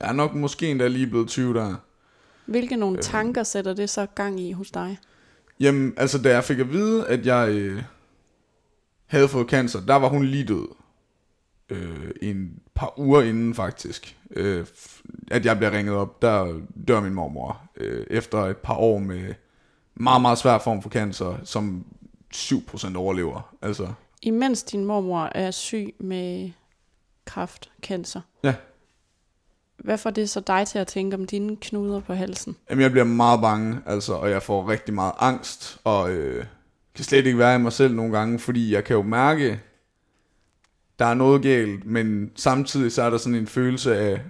Jeg 0.00 0.08
er 0.08 0.12
nok 0.12 0.34
måske 0.34 0.70
endda 0.70 0.88
lige 0.88 1.06
blevet 1.06 1.28
20 1.28 1.54
der. 1.54 1.74
Hvilke 2.48 2.76
nogle 2.76 2.96
Øh. 2.96 3.02
tanker 3.02 3.42
sætter 3.42 3.74
det 3.74 3.90
så 3.90 4.06
gang 4.06 4.40
i 4.40 4.52
hos 4.52 4.70
dig? 4.70 4.98
Jamen, 5.60 5.94
altså 5.96 6.22
da 6.22 6.28
jeg 6.30 6.44
fik 6.44 6.58
at 6.58 6.72
vide, 6.72 7.06
at 7.08 7.26
jeg 7.26 7.48
øh, 7.50 7.82
havde 9.06 9.28
fået 9.28 9.48
cancer, 9.48 9.80
der 9.80 9.94
var 9.94 10.08
hun 10.08 10.24
lige 10.24 10.44
død. 10.44 10.68
Øh, 11.70 12.10
en 12.22 12.58
par 12.74 12.98
uger 12.98 13.22
inden 13.22 13.54
faktisk. 13.54 14.16
Øh, 14.30 14.66
at 15.30 15.44
jeg 15.44 15.56
bliver 15.56 15.70
ringet 15.72 15.94
op, 15.94 16.22
der 16.22 16.60
dør 16.88 17.00
min 17.00 17.14
mormor. 17.14 17.60
Øh, 17.76 18.06
efter 18.10 18.38
et 18.38 18.56
par 18.56 18.74
år 18.76 18.98
med 18.98 19.34
meget, 19.94 20.22
meget 20.22 20.38
svær 20.38 20.58
form 20.58 20.82
for 20.82 20.90
cancer, 20.90 21.38
som 21.44 21.84
7% 22.34 22.96
overlever. 22.96 23.54
Altså, 23.62 23.88
Imens 24.22 24.62
din 24.62 24.84
mormor 24.84 25.30
er 25.34 25.50
syg 25.50 25.94
med 26.00 26.50
kræft, 27.24 27.70
cancer. 27.82 28.20
Ja. 28.44 28.54
Hvad 29.78 29.98
får 29.98 30.10
det 30.10 30.30
så 30.30 30.40
dig 30.40 30.66
til 30.66 30.78
at 30.78 30.86
tænke 30.86 31.16
om 31.16 31.26
dine 31.26 31.56
knuder 31.56 32.00
på 32.00 32.14
halsen? 32.14 32.56
Jamen, 32.70 32.82
jeg 32.82 32.90
bliver 32.90 33.04
meget 33.04 33.40
bange, 33.40 33.78
altså, 33.86 34.12
og 34.12 34.30
jeg 34.30 34.42
får 34.42 34.68
rigtig 34.68 34.94
meget 34.94 35.12
angst, 35.18 35.80
og 35.84 36.10
øh, 36.10 36.44
kan 36.94 37.04
slet 37.04 37.26
ikke 37.26 37.38
være 37.38 37.54
i 37.54 37.58
mig 37.58 37.72
selv 37.72 37.94
nogle 37.94 38.18
gange, 38.18 38.38
fordi 38.38 38.72
jeg 38.74 38.84
kan 38.84 38.96
jo 38.96 39.02
mærke, 39.02 39.60
der 40.98 41.04
er 41.04 41.14
noget 41.14 41.42
galt, 41.42 41.86
men 41.86 42.30
samtidig 42.36 42.92
så 42.92 43.02
er 43.02 43.10
der 43.10 43.18
sådan 43.18 43.34
en 43.34 43.46
følelse 43.46 43.96
af, 43.96 44.20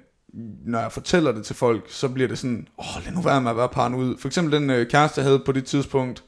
når 0.65 0.81
jeg 0.81 0.93
fortæller 0.93 1.33
det 1.33 1.45
til 1.45 1.56
folk, 1.56 1.85
så 1.89 2.09
bliver 2.09 2.29
det 2.29 2.39
sådan, 2.39 2.69
åh, 2.79 3.05
lad 3.05 3.12
nu 3.12 3.21
være 3.21 3.41
med 3.41 3.51
at 3.51 3.56
være 3.56 3.69
paranoid. 3.69 4.19
For 4.19 4.29
eksempel 4.29 4.61
den 4.61 4.71
øh, 4.71 4.89
kæreste, 4.89 5.21
jeg 5.21 5.27
havde 5.27 5.43
på 5.47 5.53
det 5.53 5.65
tidspunkt, 5.65 6.25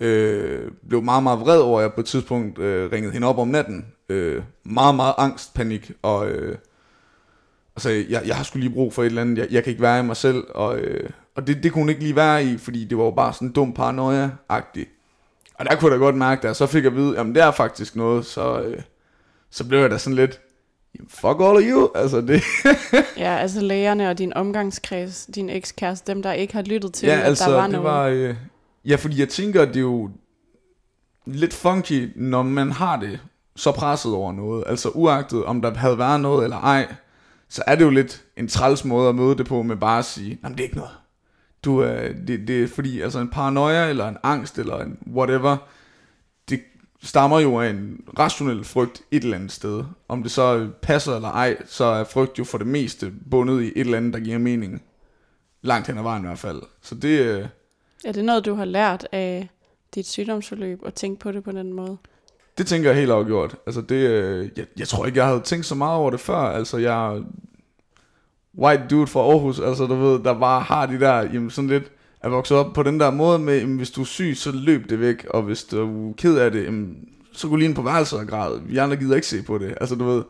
øh, 0.00 0.70
blev 0.88 1.02
meget, 1.02 1.22
meget 1.22 1.40
vred 1.40 1.58
over, 1.60 1.78
at 1.78 1.82
jeg 1.82 1.92
på 1.92 2.00
et 2.00 2.06
tidspunkt 2.06 2.58
øh, 2.58 2.92
ringede 2.92 3.12
hende 3.12 3.26
op 3.26 3.38
om 3.38 3.48
natten. 3.48 3.86
Øh, 4.08 4.42
meget, 4.64 4.94
meget 4.94 5.14
angst, 5.18 5.54
panik, 5.54 5.90
og... 6.02 6.28
Øh, 6.28 6.56
og 7.78 7.82
sagde, 7.82 8.06
jeg, 8.08 8.22
jeg 8.26 8.36
har 8.36 8.44
skulle 8.44 8.64
lige 8.66 8.74
brug 8.74 8.92
for 8.94 9.02
et 9.02 9.06
eller 9.06 9.22
andet, 9.22 9.38
jeg, 9.38 9.46
jeg 9.50 9.64
kan 9.64 9.70
ikke 9.70 9.82
være 9.82 10.00
i 10.00 10.02
mig 10.02 10.16
selv, 10.16 10.44
og, 10.54 10.78
øh, 10.78 11.10
og 11.36 11.46
det, 11.46 11.62
det 11.62 11.72
kunne 11.72 11.82
hun 11.82 11.88
ikke 11.88 12.02
lige 12.02 12.16
være 12.16 12.44
i, 12.44 12.58
fordi 12.58 12.84
det 12.84 12.98
var 12.98 13.04
jo 13.04 13.10
bare 13.10 13.32
sådan 13.32 13.48
en 13.48 13.52
dum 13.54 13.72
paranoia-agtig. 13.78 14.84
Og 15.54 15.64
der 15.66 15.76
kunne 15.76 15.92
jeg 15.92 16.00
da 16.00 16.04
godt 16.04 16.14
mærke, 16.16 16.42
da 16.42 16.46
jeg 16.46 16.56
så 16.56 16.66
fik 16.66 16.84
at 16.84 16.94
vide, 16.96 17.14
jamen 17.18 17.34
det 17.34 17.42
er 17.42 17.50
faktisk 17.50 17.96
noget, 17.96 18.26
så, 18.26 18.60
øh, 18.60 18.80
så 19.50 19.64
blev 19.64 19.80
jeg 19.80 19.90
da 19.90 19.98
sådan 19.98 20.16
lidt, 20.16 20.40
"Jamen, 20.96 21.08
fuck 21.08 21.24
all 21.40 21.56
of 21.56 21.62
you, 21.62 21.88
altså 21.94 22.20
det, 22.20 22.42
Ja, 23.24 23.36
altså 23.36 23.60
lægerne 23.60 24.10
og 24.10 24.18
din 24.18 24.34
omgangskreds, 24.34 25.26
din 25.34 25.48
ekskæreste, 25.50 26.12
dem 26.12 26.22
der 26.22 26.32
ikke 26.32 26.54
har 26.54 26.62
lyttet 26.62 26.92
til, 26.94 27.06
ja 27.06 27.14
at 27.18 27.24
altså 27.24 27.50
der 27.50 27.56
var 27.56 27.62
det 27.62 27.70
noget. 27.72 27.84
var, 27.84 28.04
øh, 28.06 28.34
ja 28.84 28.96
fordi 28.96 29.20
jeg 29.20 29.28
tænker, 29.28 29.64
det 29.64 29.76
er 29.76 29.80
jo 29.80 30.10
lidt 31.26 31.54
funky, 31.54 32.12
når 32.16 32.42
man 32.42 32.72
har 32.72 32.96
det 33.00 33.20
så 33.56 33.72
presset 33.72 34.12
over 34.12 34.32
noget, 34.32 34.64
altså 34.66 34.88
uagtet 34.88 35.44
om 35.44 35.62
der 35.62 35.74
havde 35.74 35.98
været 35.98 36.20
noget 36.20 36.44
eller 36.44 36.56
ej, 36.60 36.86
så 37.48 37.62
er 37.66 37.74
det 37.74 37.84
jo 37.84 37.90
lidt 37.90 38.24
en 38.36 38.48
træls 38.48 38.84
måde 38.84 39.08
at 39.08 39.14
møde 39.14 39.38
det 39.38 39.46
på 39.46 39.62
med 39.62 39.76
bare 39.76 39.98
at 39.98 40.04
sige, 40.04 40.38
jamen 40.42 40.58
det 40.58 40.64
er 40.64 40.68
ikke 40.68 40.76
noget. 40.76 40.92
Du, 41.64 41.84
øh, 41.84 42.16
det, 42.26 42.48
det 42.48 42.62
er 42.62 42.68
fordi, 42.68 43.00
altså 43.00 43.18
en 43.18 43.28
paranoia 43.28 43.88
eller 43.88 44.08
en 44.08 44.16
angst 44.22 44.58
eller 44.58 44.78
en 44.78 44.98
whatever, 45.12 45.56
det 46.48 46.60
stammer 47.02 47.40
jo 47.40 47.60
af 47.60 47.70
en 47.70 48.00
rationel 48.18 48.64
frygt 48.64 49.02
et 49.10 49.22
eller 49.24 49.36
andet 49.36 49.52
sted. 49.52 49.84
Om 50.08 50.22
det 50.22 50.32
så 50.32 50.68
passer 50.82 51.16
eller 51.16 51.28
ej, 51.28 51.56
så 51.66 51.84
er 51.84 52.04
frygt 52.04 52.38
jo 52.38 52.44
for 52.44 52.58
det 52.58 52.66
meste 52.66 53.12
bundet 53.30 53.62
i 53.62 53.66
et 53.66 53.72
eller 53.76 53.96
andet, 53.96 54.14
der 54.14 54.20
giver 54.20 54.38
mening. 54.38 54.82
Langt 55.62 55.86
hen 55.86 55.98
ad 55.98 56.02
vejen 56.02 56.22
i 56.22 56.26
hvert 56.26 56.38
fald. 56.38 56.62
Så 56.82 56.94
det, 56.94 57.20
øh, 57.20 57.46
Er 58.04 58.12
det 58.12 58.24
noget, 58.24 58.44
du 58.44 58.54
har 58.54 58.64
lært 58.64 59.08
af 59.12 59.48
dit 59.94 60.06
sygdomsforløb, 60.06 60.80
at 60.86 60.94
tænke 60.94 61.20
på 61.20 61.32
det 61.32 61.44
på 61.44 61.52
den 61.52 61.72
måde? 61.72 61.96
Det 62.58 62.66
tænker 62.66 62.90
jeg 62.90 62.98
helt 62.98 63.10
afgjort. 63.10 63.56
Altså 63.66 63.80
det, 63.80 63.94
øh, 63.94 64.48
jeg, 64.56 64.66
jeg 64.78 64.88
tror 64.88 65.06
ikke, 65.06 65.18
jeg 65.18 65.26
havde 65.26 65.40
tænkt 65.40 65.66
så 65.66 65.74
meget 65.74 65.96
over 65.96 66.10
det 66.10 66.20
før. 66.20 66.36
Altså 66.36 66.78
jeg 66.78 67.22
white 68.58 68.82
dude 68.90 69.06
fra 69.06 69.20
Aarhus, 69.20 69.60
altså 69.60 69.86
du 69.86 69.94
ved, 69.94 70.18
der 70.24 70.38
bare 70.38 70.60
har 70.60 70.86
de 70.86 71.00
der, 71.00 71.22
jamen 71.22 71.50
sådan 71.50 71.70
lidt, 71.70 71.92
er 72.20 72.28
vokset 72.28 72.56
op 72.56 72.72
på 72.72 72.82
den 72.82 73.00
der 73.00 73.10
måde 73.10 73.38
med, 73.38 73.60
jamen, 73.60 73.76
hvis 73.76 73.90
du 73.90 74.00
er 74.00 74.04
syg, 74.04 74.32
så 74.36 74.50
løb 74.54 74.90
det 74.90 75.00
væk, 75.00 75.26
og 75.30 75.42
hvis 75.42 75.64
du 75.64 76.10
er 76.10 76.14
ked 76.16 76.38
af 76.38 76.50
det, 76.50 76.64
jamen, 76.64 76.96
så 77.32 77.48
gå 77.48 77.56
lige 77.56 77.68
ind 77.68 77.74
på 77.74 77.82
værelset 77.82 78.18
og 78.18 78.26
græd. 78.26 78.60
Vi 78.66 78.76
andre 78.76 78.96
gider 78.96 79.14
ikke 79.14 79.26
se 79.26 79.42
på 79.42 79.58
det, 79.58 79.74
altså 79.80 79.94
du 79.94 80.04
ved. 80.04 80.22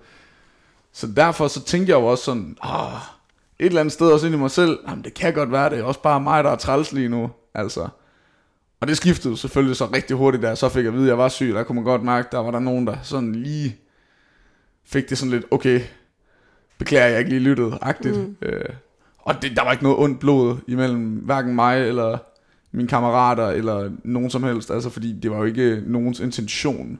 Så 0.92 1.06
derfor 1.16 1.48
så 1.48 1.64
tænkte 1.64 1.90
jeg 1.90 2.00
jo 2.00 2.06
også 2.06 2.24
sådan, 2.24 2.56
åh, 2.64 2.94
et 3.58 3.66
eller 3.66 3.80
andet 3.80 3.92
sted 3.92 4.10
også 4.12 4.26
ind 4.26 4.34
i 4.34 4.38
mig 4.38 4.50
selv, 4.50 4.78
jamen 4.88 5.04
det 5.04 5.14
kan 5.14 5.34
godt 5.34 5.52
være, 5.52 5.70
det 5.70 5.78
er 5.78 5.82
også 5.82 6.02
bare 6.02 6.20
mig, 6.20 6.44
der 6.44 6.50
er 6.50 6.56
træls 6.56 6.92
lige 6.92 7.08
nu, 7.08 7.30
altså. 7.54 7.88
Og 8.80 8.88
det 8.88 8.96
skiftede 8.96 9.36
selvfølgelig 9.36 9.76
så 9.76 9.86
rigtig 9.86 10.16
hurtigt, 10.16 10.42
da 10.42 10.48
jeg 10.48 10.58
så 10.58 10.68
fik 10.68 10.86
at 10.86 10.92
vide, 10.92 11.02
at 11.02 11.08
jeg 11.08 11.18
var 11.18 11.28
syg. 11.28 11.48
Der 11.54 11.62
kunne 11.62 11.76
man 11.76 11.84
godt 11.84 12.02
mærke, 12.02 12.28
der 12.32 12.38
var 12.38 12.50
der 12.50 12.58
nogen, 12.58 12.86
der 12.86 12.96
sådan 13.02 13.34
lige 13.34 13.76
fik 14.84 15.10
det 15.10 15.18
sådan 15.18 15.30
lidt, 15.30 15.44
okay, 15.50 15.80
beklager 16.78 17.06
jeg 17.06 17.18
ikke 17.18 17.30
lige 17.30 17.40
lyttet, 17.40 17.78
agtigt. 17.82 18.16
Mm. 18.16 18.36
Øh, 18.42 18.64
og 19.18 19.42
det, 19.42 19.56
der 19.56 19.64
var 19.64 19.72
ikke 19.72 19.84
noget 19.84 19.98
ondt 19.98 20.20
blod 20.20 20.56
imellem 20.68 21.04
hverken 21.04 21.54
mig 21.54 21.88
eller 21.88 22.18
mine 22.72 22.88
kammerater 22.88 23.46
eller 23.46 23.90
nogen 24.04 24.30
som 24.30 24.42
helst. 24.42 24.70
Altså 24.70 24.90
fordi 24.90 25.12
det 25.12 25.30
var 25.30 25.36
jo 25.36 25.44
ikke 25.44 25.82
nogens 25.86 26.20
intention 26.20 26.98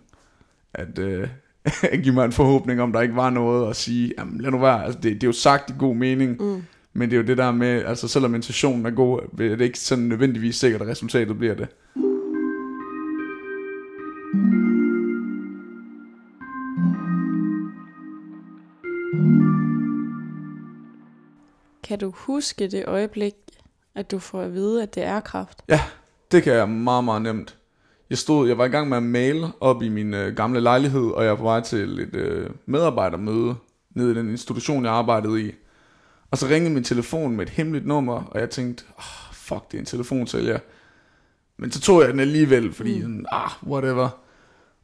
at, 0.75 0.99
øh, 0.99 1.29
at 1.93 2.03
give 2.03 2.15
mig 2.15 2.25
en 2.25 2.33
forhåbning 2.33 2.83
om, 2.83 2.93
der 2.93 3.01
ikke 3.01 3.17
var 3.17 3.31
noget 3.31 3.71
at 3.71 3.77
sige, 3.77 4.13
jamen 4.19 4.41
lad 4.41 4.51
nu 4.51 4.59
være. 4.59 4.85
Altså, 4.85 5.01
det, 5.01 5.13
det 5.13 5.23
er 5.23 5.29
jo 5.29 5.33
sagt 5.33 5.71
i 5.71 5.75
god 5.79 5.95
mening, 5.95 6.43
Mm. 6.43 6.63
Men 6.99 7.11
det 7.11 7.17
er 7.17 7.21
jo 7.21 7.27
det 7.27 7.39
der 7.39 7.53
med, 7.53 7.85
altså 7.85 8.09
selvom 8.09 8.35
intentionen 8.35 8.87
er 8.87 8.91
god, 8.91 9.21
er 9.21 9.57
det 9.57 9.61
ikke 9.61 9.79
sådan 9.79 10.05
nødvendigvis 10.05 10.57
sikkert, 10.57 10.83
at 10.83 10.89
resultatet 10.89 11.39
bliver 11.39 11.55
det. 11.55 11.69
Kan 21.83 21.99
du 21.99 22.13
huske 22.17 22.69
det 22.69 22.85
øjeblik, 22.87 23.35
at 23.95 24.11
du 24.11 24.19
får 24.19 24.41
at 24.41 24.55
vide, 24.55 24.83
at 24.83 24.95
det 24.95 25.03
er 25.03 25.21
kraft? 25.21 25.63
Ja, 25.69 25.81
det 26.33 26.43
kan 26.43 26.53
jeg 26.53 26.69
meget, 26.69 27.05
meget 27.05 27.23
nemt. 27.23 27.57
Jeg 28.11 28.19
stod, 28.19 28.49
jeg 28.49 28.59
var 28.59 28.65
i 28.65 28.69
gang 28.69 28.89
med 28.89 28.97
at 28.97 29.03
male 29.03 29.47
op 29.61 29.83
i 29.83 29.89
min 29.89 30.15
øh, 30.15 30.35
gamle 30.37 30.61
lejlighed, 30.61 31.11
og 31.11 31.25
jeg 31.25 31.31
var 31.31 31.37
på 31.37 31.43
vej 31.43 31.61
til 31.61 32.01
et 32.01 32.15
øh, 32.15 32.51
medarbejdermøde 32.67 33.55
nede 33.95 34.13
i 34.13 34.15
den 34.15 34.31
institution, 34.31 34.85
jeg 34.85 34.93
arbejdede 34.93 35.43
i. 35.49 35.53
Og 36.31 36.39
så 36.39 36.47
ringede 36.47 36.75
min 36.75 36.85
telefon 36.85 37.37
med 37.37 37.47
et 37.47 37.53
hemmeligt 37.53 37.87
nummer, 37.87 38.25
og 38.25 38.41
jeg 38.41 38.51
tænkte, 38.51 38.85
oh, 38.97 39.35
fuck, 39.35 39.71
det 39.71 39.77
er 39.77 39.81
en 39.81 39.87
telefonsælger. 39.87 40.59
Men 41.57 41.73
så 41.73 41.81
tog 41.81 42.01
jeg 42.03 42.11
den 42.11 42.21
alligevel, 42.21 42.73
fordi 42.73 42.95
mm. 42.95 43.01
sådan, 43.01 43.27
ah, 43.31 43.51
whatever. 43.67 44.09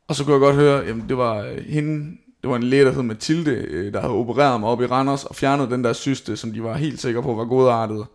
Og 0.08 0.14
så 0.14 0.24
kunne 0.24 0.32
jeg 0.32 0.40
godt 0.40 0.56
høre, 0.56 0.86
jamen 0.86 1.08
det 1.08 1.16
var 1.16 1.36
øh, 1.36 1.58
hende, 1.58 2.16
det 2.42 2.50
var 2.50 2.56
en 2.56 2.62
læge, 2.62 2.84
der 2.84 2.92
hed 2.92 3.02
Mathilde, 3.02 3.50
øh, 3.50 3.92
der 3.92 4.00
havde 4.00 4.12
opereret 4.12 4.60
mig 4.60 4.68
op 4.68 4.82
i 4.82 4.86
Randers, 4.86 5.24
og 5.24 5.34
fjernet 5.34 5.70
den 5.70 5.84
der 5.84 5.92
syste, 5.92 6.36
som 6.36 6.52
de 6.52 6.62
var 6.62 6.76
helt 6.76 7.00
sikre 7.00 7.22
på 7.22 7.34
var 7.34 7.44
godartet. 7.44 8.06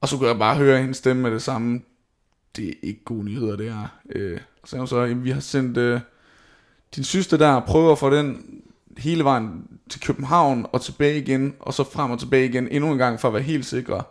Og 0.00 0.08
så 0.08 0.16
kunne 0.16 0.28
jeg 0.28 0.38
bare 0.38 0.56
høre 0.56 0.80
hendes 0.80 0.96
stemme 0.96 1.22
med 1.22 1.30
det 1.30 1.42
samme. 1.42 1.80
Det 2.56 2.68
er 2.68 2.72
ikke 2.82 3.04
gode 3.04 3.24
nyheder, 3.24 3.56
det 3.56 3.72
her. 3.72 3.86
Øh, 4.10 4.40
så 4.64 4.70
sagde 4.70 4.80
hun 4.80 4.88
så, 4.88 5.00
jamen 5.04 5.24
vi 5.24 5.30
har 5.30 5.40
sendt 5.40 5.76
øh, 5.76 6.00
din 6.96 7.04
syster 7.04 7.36
der, 7.36 7.60
prøver 7.60 7.94
for 7.94 8.10
den 8.10 8.44
hele 8.98 9.24
vejen 9.24 9.66
til 9.88 10.00
København 10.00 10.66
og 10.72 10.82
tilbage 10.82 11.18
igen, 11.18 11.54
og 11.60 11.74
så 11.74 11.84
frem 11.84 12.10
og 12.10 12.18
tilbage 12.18 12.48
igen 12.48 12.68
endnu 12.68 12.92
en 12.92 12.98
gang 12.98 13.20
for 13.20 13.28
at 13.28 13.34
være 13.34 13.42
helt 13.42 13.66
sikre. 13.66 14.02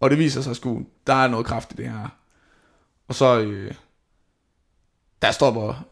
Og 0.00 0.10
det 0.10 0.18
viser 0.18 0.40
sig 0.40 0.56
sgu, 0.56 0.86
der 1.06 1.14
er 1.14 1.28
noget 1.28 1.46
kraft 1.46 1.72
i 1.72 1.76
det 1.76 1.90
her. 1.90 2.08
Og 3.08 3.14
så, 3.14 3.40
øh, 3.40 3.74
der 5.22 5.30
stopper 5.30 5.84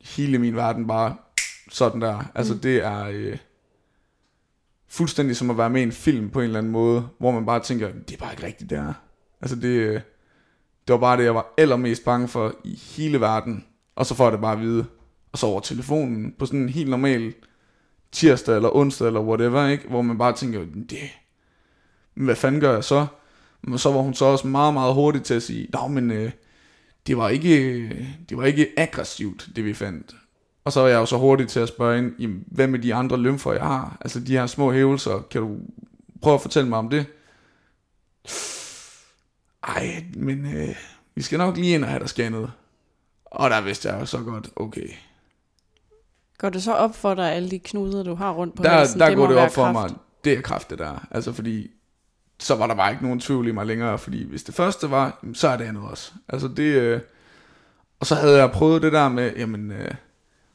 hele 0.00 0.38
min 0.38 0.56
verden 0.56 0.86
bare 0.86 1.16
sådan 1.70 2.00
der. 2.00 2.24
Altså 2.34 2.54
mm. 2.54 2.60
det 2.60 2.84
er 2.84 3.04
øh, 3.04 3.38
fuldstændig 4.88 5.36
som 5.36 5.50
at 5.50 5.58
være 5.58 5.70
med 5.70 5.80
i 5.80 5.84
en 5.84 5.92
film 5.92 6.30
på 6.30 6.40
en 6.40 6.44
eller 6.44 6.58
anden 6.58 6.72
måde, 6.72 7.08
hvor 7.18 7.30
man 7.30 7.46
bare 7.46 7.60
tænker, 7.60 7.92
det 7.92 8.14
er 8.14 8.18
bare 8.18 8.32
ikke 8.32 8.46
rigtigt 8.46 8.70
det 8.70 8.78
her. 8.78 8.92
Altså 9.40 9.56
det, 9.56 9.68
øh, 9.68 10.00
det 10.86 10.92
var 10.92 10.98
bare 10.98 11.16
det, 11.16 11.24
jeg 11.24 11.34
var 11.34 11.54
allermest 11.58 12.04
bange 12.04 12.28
for 12.28 12.54
i 12.64 12.74
hele 12.74 13.20
verden. 13.20 13.64
Og 13.96 14.06
så 14.06 14.14
får 14.14 14.24
jeg 14.24 14.32
det 14.32 14.40
bare 14.40 14.52
at 14.52 14.60
vide. 14.60 14.86
Og 15.32 15.38
så 15.38 15.46
over 15.46 15.60
telefonen 15.60 16.34
på 16.38 16.46
sådan 16.46 16.60
en 16.60 16.68
helt 16.68 16.90
normal 16.90 17.34
tirsdag 18.12 18.56
eller 18.56 18.76
onsdag 18.76 19.06
eller 19.06 19.20
whatever, 19.20 19.68
ikke? 19.68 19.88
hvor 19.88 20.02
man 20.02 20.18
bare 20.18 20.32
tænker, 20.32 20.60
det, 20.90 20.98
hvad 22.14 22.36
fanden 22.36 22.60
gør 22.60 22.74
jeg 22.74 22.84
så? 22.84 23.06
Men 23.62 23.78
så 23.78 23.92
var 23.92 24.00
hun 24.00 24.14
så 24.14 24.24
også 24.24 24.46
meget, 24.46 24.74
meget 24.74 24.94
hurtig 24.94 25.22
til 25.22 25.34
at 25.34 25.42
sige, 25.42 25.68
nej, 25.72 25.88
men 25.88 26.10
øh, 26.10 26.30
det, 27.06 27.16
var 27.16 27.28
ikke, 27.28 27.62
øh, 27.62 28.04
det 28.28 28.36
var 28.36 28.44
ikke 28.44 28.68
aggressivt, 28.76 29.48
det 29.56 29.64
vi 29.64 29.74
fandt. 29.74 30.16
Og 30.64 30.72
så 30.72 30.80
var 30.80 30.88
jeg 30.88 30.96
jo 30.96 31.06
så 31.06 31.16
hurtig 31.16 31.48
til 31.48 31.60
at 31.60 31.68
spørge 31.68 31.98
ind, 31.98 32.12
jamen, 32.18 32.44
hvad 32.46 32.66
med 32.66 32.78
de 32.78 32.94
andre 32.94 33.18
lymfer, 33.18 33.52
jeg 33.52 33.62
har? 33.62 33.96
Altså 34.00 34.20
de 34.20 34.32
her 34.32 34.46
små 34.46 34.72
hævelser, 34.72 35.20
kan 35.30 35.40
du 35.40 35.56
prøve 36.22 36.34
at 36.34 36.42
fortælle 36.42 36.68
mig 36.68 36.78
om 36.78 36.88
det? 36.88 37.06
Ej, 39.62 40.04
men 40.14 40.54
øh, 40.56 40.76
vi 41.14 41.22
skal 41.22 41.38
nok 41.38 41.56
lige 41.56 41.74
ind 41.74 41.84
og 41.84 41.90
have 41.90 42.00
dig 42.00 42.08
scannet. 42.08 42.52
Og 43.24 43.50
der 43.50 43.60
vidste 43.60 43.88
jeg 43.88 44.00
jo 44.00 44.06
så 44.06 44.18
godt, 44.18 44.50
okay. 44.56 44.88
Går 46.40 46.50
det 46.50 46.62
så 46.62 46.72
op 46.74 46.94
for 46.96 47.14
dig, 47.14 47.32
alle 47.32 47.50
de 47.50 47.58
knuder, 47.58 48.02
du 48.02 48.14
har 48.14 48.30
rundt 48.32 48.54
på 48.56 48.62
Der, 48.62 48.70
halsen? 48.70 49.00
der 49.00 49.06
det 49.08 49.16
går 49.16 49.26
det 49.26 49.36
op 49.36 49.50
for 49.52 49.62
kræft. 49.62 49.72
mig, 49.72 49.90
det 50.24 50.32
er 50.32 50.40
kraft 50.40 50.70
det 50.70 50.78
der. 50.78 51.06
Altså 51.10 51.32
fordi, 51.32 51.70
så 52.38 52.54
var 52.54 52.66
der 52.66 52.74
bare 52.74 52.90
ikke 52.90 53.02
nogen 53.04 53.20
tvivl 53.20 53.48
i 53.48 53.52
mig 53.52 53.66
længere. 53.66 53.98
Fordi 53.98 54.28
hvis 54.28 54.42
det 54.42 54.54
første 54.54 54.90
var, 54.90 55.24
så 55.34 55.48
er 55.48 55.56
det 55.56 55.64
andet 55.64 55.82
også. 55.82 56.12
Altså 56.28 56.48
det, 56.48 56.62
øh, 56.62 57.00
og 58.00 58.06
så 58.06 58.14
havde 58.14 58.38
jeg 58.38 58.50
prøvet 58.50 58.82
det 58.82 58.92
der 58.92 59.08
med, 59.08 59.32
jamen, 59.36 59.70
øh, 59.72 59.90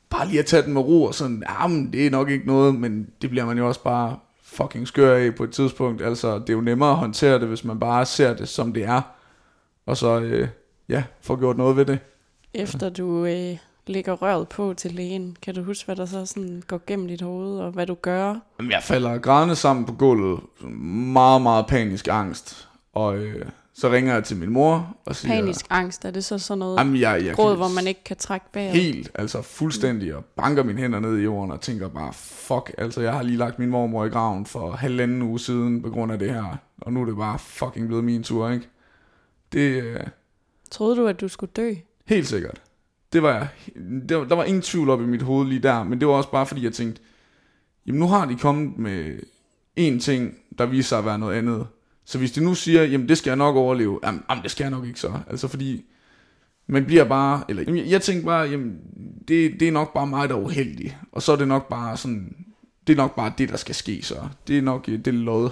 bare 0.09 0.27
lige 0.27 0.39
at 0.39 0.45
tage 0.45 0.63
den 0.63 0.73
med 0.73 0.81
ro, 0.81 1.03
og 1.03 1.15
sådan, 1.15 1.43
jamen, 1.49 1.93
det 1.93 2.05
er 2.05 2.09
nok 2.11 2.29
ikke 2.29 2.47
noget, 2.47 2.75
men 2.75 3.09
det 3.21 3.29
bliver 3.29 3.45
man 3.45 3.57
jo 3.57 3.67
også 3.67 3.83
bare 3.83 4.17
fucking 4.43 4.87
skør 4.87 5.15
af 5.15 5.35
på 5.35 5.43
et 5.43 5.51
tidspunkt. 5.51 6.01
Altså, 6.01 6.39
det 6.39 6.49
er 6.49 6.53
jo 6.53 6.61
nemmere 6.61 6.89
at 6.89 6.95
håndtere 6.97 7.39
det, 7.39 7.47
hvis 7.47 7.63
man 7.63 7.79
bare 7.79 8.05
ser 8.05 8.33
det, 8.33 8.49
som 8.49 8.73
det 8.73 8.83
er, 8.83 9.01
og 9.85 9.97
så, 9.97 10.19
øh, 10.19 10.47
ja, 10.89 11.03
får 11.21 11.35
gjort 11.39 11.57
noget 11.57 11.77
ved 11.77 11.85
det. 11.85 11.99
Efter 12.53 12.89
du 12.89 13.25
øh, 13.25 13.57
lægger 13.87 14.13
røret 14.13 14.47
på 14.47 14.73
til 14.77 14.91
lægen, 14.91 15.37
kan 15.41 15.55
du 15.55 15.63
huske, 15.63 15.85
hvad 15.85 15.95
der 15.95 16.05
så 16.05 16.25
sådan 16.25 16.63
går 16.67 16.81
gennem 16.87 17.07
dit 17.07 17.21
hoved, 17.21 17.59
og 17.59 17.71
hvad 17.71 17.87
du 17.87 17.93
gør? 17.93 18.35
Jamen, 18.59 18.71
jeg 18.71 18.83
falder 18.83 19.17
grædende 19.17 19.55
sammen 19.55 19.85
på 19.85 19.93
gulvet, 19.93 20.39
meget, 21.13 21.41
meget 21.41 21.67
panisk 21.67 22.07
angst, 22.11 22.67
og 22.93 23.17
øh, 23.17 23.45
så 23.73 23.91
ringer 23.91 24.13
jeg 24.13 24.23
til 24.23 24.37
min 24.37 24.49
mor 24.49 24.97
og 25.05 25.15
siger, 25.15 25.35
Panisk 25.35 25.65
angst, 25.69 26.05
er 26.05 26.11
det 26.11 26.25
så 26.25 26.37
sådan 26.37 26.59
noget 26.59 26.77
jamen, 26.77 27.01
jeg, 27.01 27.25
jeg 27.25 27.35
gråd, 27.35 27.55
hvor 27.55 27.67
man 27.67 27.87
ikke 27.87 28.03
kan 28.03 28.17
trække 28.17 28.45
bag? 28.53 28.71
Helt, 28.71 29.11
altså 29.15 29.41
fuldstændig, 29.41 30.15
og 30.15 30.25
banker 30.25 30.63
mine 30.63 30.81
hænder 30.81 30.99
ned 30.99 31.17
i 31.17 31.23
jorden 31.23 31.51
og 31.51 31.61
tænker 31.61 31.87
bare, 31.89 32.13
fuck, 32.13 32.71
altså 32.77 33.01
jeg 33.01 33.13
har 33.13 33.23
lige 33.23 33.37
lagt 33.37 33.59
min 33.59 33.69
mormor 33.69 34.05
i 34.05 34.09
graven 34.09 34.45
for 34.45 34.71
halvanden 34.71 35.21
uge 35.21 35.39
siden 35.39 35.81
på 35.81 35.89
grund 35.89 36.11
af 36.11 36.19
det 36.19 36.33
her, 36.33 36.57
og 36.81 36.93
nu 36.93 37.01
er 37.01 37.05
det 37.05 37.15
bare 37.15 37.39
fucking 37.39 37.87
blevet 37.87 38.03
min 38.03 38.23
tur, 38.23 38.49
ikke? 38.49 38.69
Det 39.53 39.83
øh, 39.83 39.99
Troede 40.71 40.95
du, 40.95 41.07
at 41.07 41.21
du 41.21 41.27
skulle 41.27 41.51
dø? 41.55 41.73
helt 42.05 42.27
sikkert. 42.27 42.61
Det 43.15 43.23
var 43.23 43.33
jeg, 43.33 43.47
der, 44.09 44.23
der 44.23 44.35
var 44.35 44.43
ingen 44.43 44.61
tvivl 44.61 44.89
op 44.89 45.01
i 45.01 45.05
mit 45.05 45.21
hoved 45.21 45.47
lige 45.47 45.63
der, 45.63 45.83
men 45.83 45.99
det 45.99 46.07
var 46.07 46.13
også 46.13 46.31
bare 46.31 46.45
fordi 46.45 46.63
jeg 46.63 46.73
tænkte, 46.73 47.01
jamen 47.87 47.99
nu 47.99 48.07
har 48.07 48.25
de 48.25 48.35
kommet 48.35 48.77
med 48.77 49.19
en 49.75 49.99
ting, 49.99 50.33
der 50.57 50.65
viser 50.65 50.87
sig 50.87 50.97
at 50.97 51.05
være 51.05 51.19
noget 51.19 51.35
andet. 51.35 51.67
Så 52.05 52.17
hvis 52.17 52.31
de 52.31 52.43
nu 52.43 52.55
siger, 52.55 52.83
jamen 52.83 53.09
det 53.09 53.17
skal 53.17 53.29
jeg 53.29 53.37
nok 53.37 53.55
overleve, 53.55 53.99
jamen, 54.03 54.23
jamen 54.29 54.43
det 54.43 54.51
skal 54.51 54.63
jeg 54.63 54.71
nok 54.71 54.85
ikke 54.85 54.99
så. 54.99 55.19
Altså 55.29 55.47
fordi, 55.47 55.85
man 56.67 56.85
bliver 56.85 57.03
bare, 57.03 57.43
eller 57.49 57.63
jamen, 57.67 57.89
jeg, 57.89 58.01
tænkte 58.01 58.25
bare, 58.25 58.49
jamen 58.49 58.77
det, 59.27 59.59
det 59.59 59.67
er 59.67 59.71
nok 59.71 59.93
bare 59.93 60.07
mig, 60.07 60.29
der 60.29 60.35
er 60.35 60.39
uheldig. 60.39 60.97
Og 61.11 61.21
så 61.21 61.31
er 61.31 61.35
det 61.35 61.47
nok 61.47 61.69
bare 61.69 61.97
sådan, 61.97 62.35
det 62.87 62.93
er 62.93 62.97
nok 62.97 63.15
bare 63.15 63.33
det, 63.37 63.49
der 63.49 63.57
skal 63.57 63.75
ske 63.75 64.01
så. 64.03 64.15
Det 64.47 64.57
er 64.57 64.61
nok 64.61 64.89
øh, 64.89 64.99
det 64.99 65.13
lod, 65.13 65.49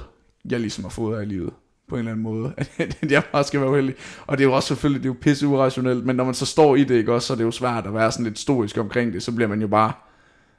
jeg 0.50 0.60
ligesom 0.60 0.84
har 0.84 0.90
fået 0.90 1.18
af 1.18 1.24
i 1.24 1.26
livet 1.26 1.54
på 1.94 1.98
en 1.98 2.00
eller 2.00 2.12
anden 2.12 2.24
måde, 2.24 2.54
at 3.02 3.12
jeg 3.12 3.24
bare 3.32 3.44
skal 3.44 3.60
være 3.60 3.70
uheldig. 3.70 3.96
Og 4.28 4.38
det 4.38 4.44
er 4.44 4.48
jo 4.48 4.56
også 4.56 4.68
selvfølgelig, 4.68 5.04
det 5.04 5.10
er 5.10 5.14
jo 5.14 5.18
pisse 5.22 5.48
urationelt, 5.48 6.06
men 6.06 6.16
når 6.16 6.24
man 6.24 6.34
så 6.34 6.46
står 6.46 6.76
i 6.76 6.84
det, 6.84 6.96
ikke 6.96 7.14
også, 7.14 7.28
så 7.28 7.34
er 7.34 7.38
det 7.38 7.44
jo 7.44 7.52
svært 7.52 7.86
at 7.86 7.94
være 7.94 8.12
sådan 8.12 8.26
lidt 8.26 8.40
stoisk 8.40 8.78
omkring 8.78 9.14
det, 9.14 9.24
så 9.24 9.32
bliver 9.32 9.48
man 9.48 9.62
jo 9.62 9.68
bare, 9.68 9.94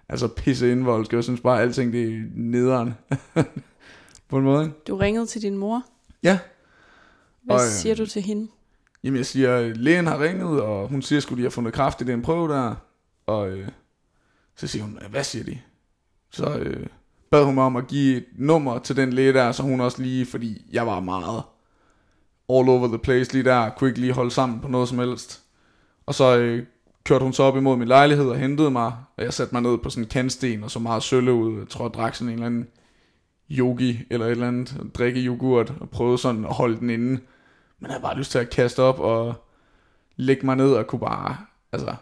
altså 0.08 0.28
pisse 0.28 0.72
indvoldsk, 0.72 1.12
jeg 1.12 1.24
synes 1.24 1.40
bare, 1.40 1.56
at 1.56 1.62
alting 1.62 1.92
det 1.92 2.14
er 2.14 2.22
nederen. 2.34 2.94
på 4.30 4.38
en 4.38 4.44
måde? 4.44 4.72
Du 4.88 4.96
ringede 4.96 5.26
til 5.26 5.42
din 5.42 5.58
mor. 5.58 5.82
Ja. 6.22 6.38
Hvad 7.44 7.56
Og, 7.56 7.62
øh, 7.62 7.68
siger 7.68 7.94
du 7.94 8.06
til 8.06 8.22
hende? 8.22 8.48
Jamen 9.04 9.16
jeg 9.16 9.26
siger, 9.26 9.74
lægen 9.74 10.06
har 10.06 10.22
ringet, 10.22 10.60
og 10.60 10.88
hun 10.88 11.02
siger, 11.02 11.20
skulle 11.20 11.38
de 11.38 11.44
har 11.44 11.50
fundet 11.50 11.72
kraft 11.72 12.00
i 12.00 12.04
den 12.04 12.22
prøve 12.22 12.48
der. 12.48 12.74
Og 13.26 13.48
øh, 13.48 13.68
så 14.56 14.66
siger 14.66 14.82
hun, 14.82 14.98
hvad 15.10 15.24
siger 15.24 15.44
de? 15.44 15.58
Så 16.30 16.58
øh, 16.58 16.86
bad 17.30 17.44
hun 17.44 17.54
mig 17.54 17.64
om 17.64 17.76
at 17.76 17.86
give 17.86 18.16
et 18.16 18.24
nummer 18.36 18.78
til 18.78 18.96
den 18.96 19.12
læge 19.12 19.32
der, 19.32 19.52
så 19.52 19.62
hun 19.62 19.80
også 19.80 20.02
lige, 20.02 20.26
fordi 20.26 20.62
jeg 20.72 20.86
var 20.86 21.00
meget 21.00 21.42
all 22.48 22.68
over 22.68 22.86
the 22.86 22.98
place 22.98 23.32
lige 23.32 23.44
der, 23.44 23.70
kunne 23.70 23.88
ikke 23.90 24.00
lige 24.00 24.12
holde 24.12 24.30
sammen 24.30 24.60
på 24.60 24.68
noget 24.68 24.88
som 24.88 24.98
helst. 24.98 25.42
Og 26.06 26.14
så 26.14 26.38
øh, 26.38 26.66
kørte 27.04 27.22
hun 27.22 27.32
så 27.32 27.42
op 27.42 27.56
imod 27.56 27.76
min 27.76 27.88
lejlighed 27.88 28.28
og 28.28 28.38
hentede 28.38 28.70
mig, 28.70 28.92
og 29.16 29.24
jeg 29.24 29.32
satte 29.32 29.54
mig 29.54 29.62
ned 29.62 29.78
på 29.78 29.90
sådan 29.90 30.04
en 30.04 30.08
kantsten 30.08 30.64
og 30.64 30.70
så 30.70 30.78
meget 30.78 31.02
sølle 31.02 31.32
ud. 31.32 31.58
Jeg 31.58 31.68
tror, 31.68 31.84
jeg 31.84 31.94
drak 31.94 32.14
sådan 32.14 32.28
en 32.28 32.34
eller 32.34 32.46
anden 32.46 32.68
yogi 33.50 34.00
eller 34.10 34.26
et 34.26 34.30
eller 34.30 34.48
andet, 34.48 34.76
og 34.80 34.94
drikke 34.94 35.20
yoghurt 35.20 35.74
og 35.80 35.90
prøvede 35.90 36.18
sådan 36.18 36.44
at 36.44 36.54
holde 36.54 36.76
den 36.76 36.90
inde. 36.90 37.10
Men 37.78 37.86
jeg 37.86 37.90
havde 37.90 38.02
bare 38.02 38.16
lyst 38.16 38.30
til 38.30 38.38
at 38.38 38.50
kaste 38.50 38.82
op 38.82 39.00
og 39.00 39.34
lægge 40.16 40.46
mig 40.46 40.56
ned 40.56 40.72
og 40.74 40.86
kunne 40.86 41.00
bare, 41.00 41.36
altså, 41.72 41.94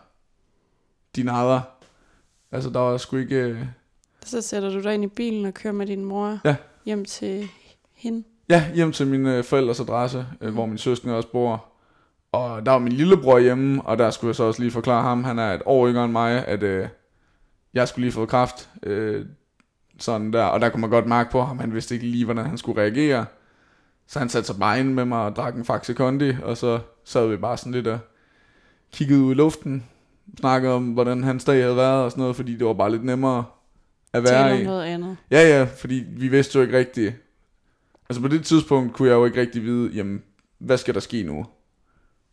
de 1.16 1.22
nader. 1.22 1.60
Altså, 2.52 2.70
der 2.70 2.80
var 2.80 2.96
sgu 2.96 3.16
ikke... 3.16 3.36
Øh, 3.36 3.66
så 4.24 4.40
sætter 4.40 4.70
du 4.70 4.82
dig 4.82 4.94
ind 4.94 5.04
i 5.04 5.06
bilen 5.06 5.46
og 5.46 5.54
kører 5.54 5.72
med 5.74 5.86
din 5.86 6.04
mor 6.04 6.38
Ja. 6.44 6.56
hjem 6.86 7.04
til 7.04 7.48
hende. 7.94 8.24
Ja, 8.48 8.64
hjem 8.74 8.92
til 8.92 9.06
mine 9.06 9.36
øh, 9.36 9.44
forældres 9.44 9.80
adresse, 9.80 10.26
øh, 10.40 10.52
hvor 10.54 10.66
min 10.66 10.78
søskende 10.78 11.16
også 11.16 11.28
bor. 11.28 11.64
Og 12.32 12.66
der 12.66 12.72
var 12.72 12.78
min 12.78 12.92
lillebror 12.92 13.38
hjemme, 13.38 13.82
og 13.82 13.98
der 13.98 14.10
skulle 14.10 14.28
jeg 14.28 14.34
så 14.36 14.44
også 14.44 14.60
lige 14.62 14.70
forklare 14.72 15.02
ham, 15.02 15.24
han 15.24 15.38
er 15.38 15.54
et 15.54 15.62
år 15.66 15.88
yngre 15.88 16.04
end 16.04 16.12
mig, 16.12 16.46
at 16.46 16.62
øh, 16.62 16.88
jeg 17.74 17.88
skulle 17.88 18.02
lige 18.04 18.12
få 18.12 18.26
kraft. 18.26 18.70
Øh, 18.82 19.26
sådan 19.98 20.32
der, 20.32 20.44
og 20.44 20.60
der 20.60 20.68
kunne 20.68 20.80
man 20.80 20.90
godt 20.90 21.06
mærke 21.06 21.30
på 21.30 21.42
ham, 21.42 21.58
han 21.58 21.74
vidste 21.74 21.94
ikke 21.94 22.06
lige, 22.06 22.24
hvordan 22.24 22.46
han 22.46 22.58
skulle 22.58 22.80
reagere. 22.82 23.26
Så 24.06 24.18
han 24.18 24.28
satte 24.28 24.46
sig 24.46 24.56
bare 24.58 24.80
ind 24.80 24.92
med 24.92 25.04
mig 25.04 25.18
og 25.24 25.36
drak 25.36 25.54
en 25.54 25.64
Faxe 25.64 25.94
Kondi, 25.94 26.32
og 26.42 26.56
så 26.56 26.78
sad 27.04 27.28
vi 27.28 27.36
bare 27.36 27.56
sådan 27.56 27.72
lidt 27.72 27.86
og 27.86 27.98
kiggede 28.92 29.20
ud 29.22 29.30
i 29.32 29.34
luften, 29.34 29.86
snakkede 30.40 30.72
om, 30.74 30.84
hvordan 30.92 31.24
hans 31.24 31.44
dag 31.44 31.62
havde 31.62 31.76
været 31.76 32.04
og 32.04 32.10
sådan 32.10 32.20
noget, 32.22 32.36
fordi 32.36 32.56
det 32.56 32.66
var 32.66 32.72
bare 32.72 32.90
lidt 32.90 33.04
nemmere 33.04 33.44
at 34.12 34.22
være 34.22 34.32
Tale 34.32 34.54
om 34.54 34.60
i. 34.60 34.64
noget 34.64 34.84
andet. 34.84 35.16
Ja, 35.30 35.58
ja, 35.58 35.64
fordi 35.64 36.04
vi 36.08 36.28
vidste 36.28 36.56
jo 36.56 36.62
ikke 36.62 36.78
rigtigt. 36.78 37.14
Altså 38.08 38.22
på 38.22 38.28
det 38.28 38.44
tidspunkt 38.44 38.92
kunne 38.92 39.08
jeg 39.08 39.14
jo 39.14 39.24
ikke 39.24 39.40
rigtig 39.40 39.62
vide, 39.62 39.90
jamen, 39.94 40.22
hvad 40.58 40.76
skal 40.78 40.94
der 40.94 41.00
ske 41.00 41.22
nu? 41.22 41.46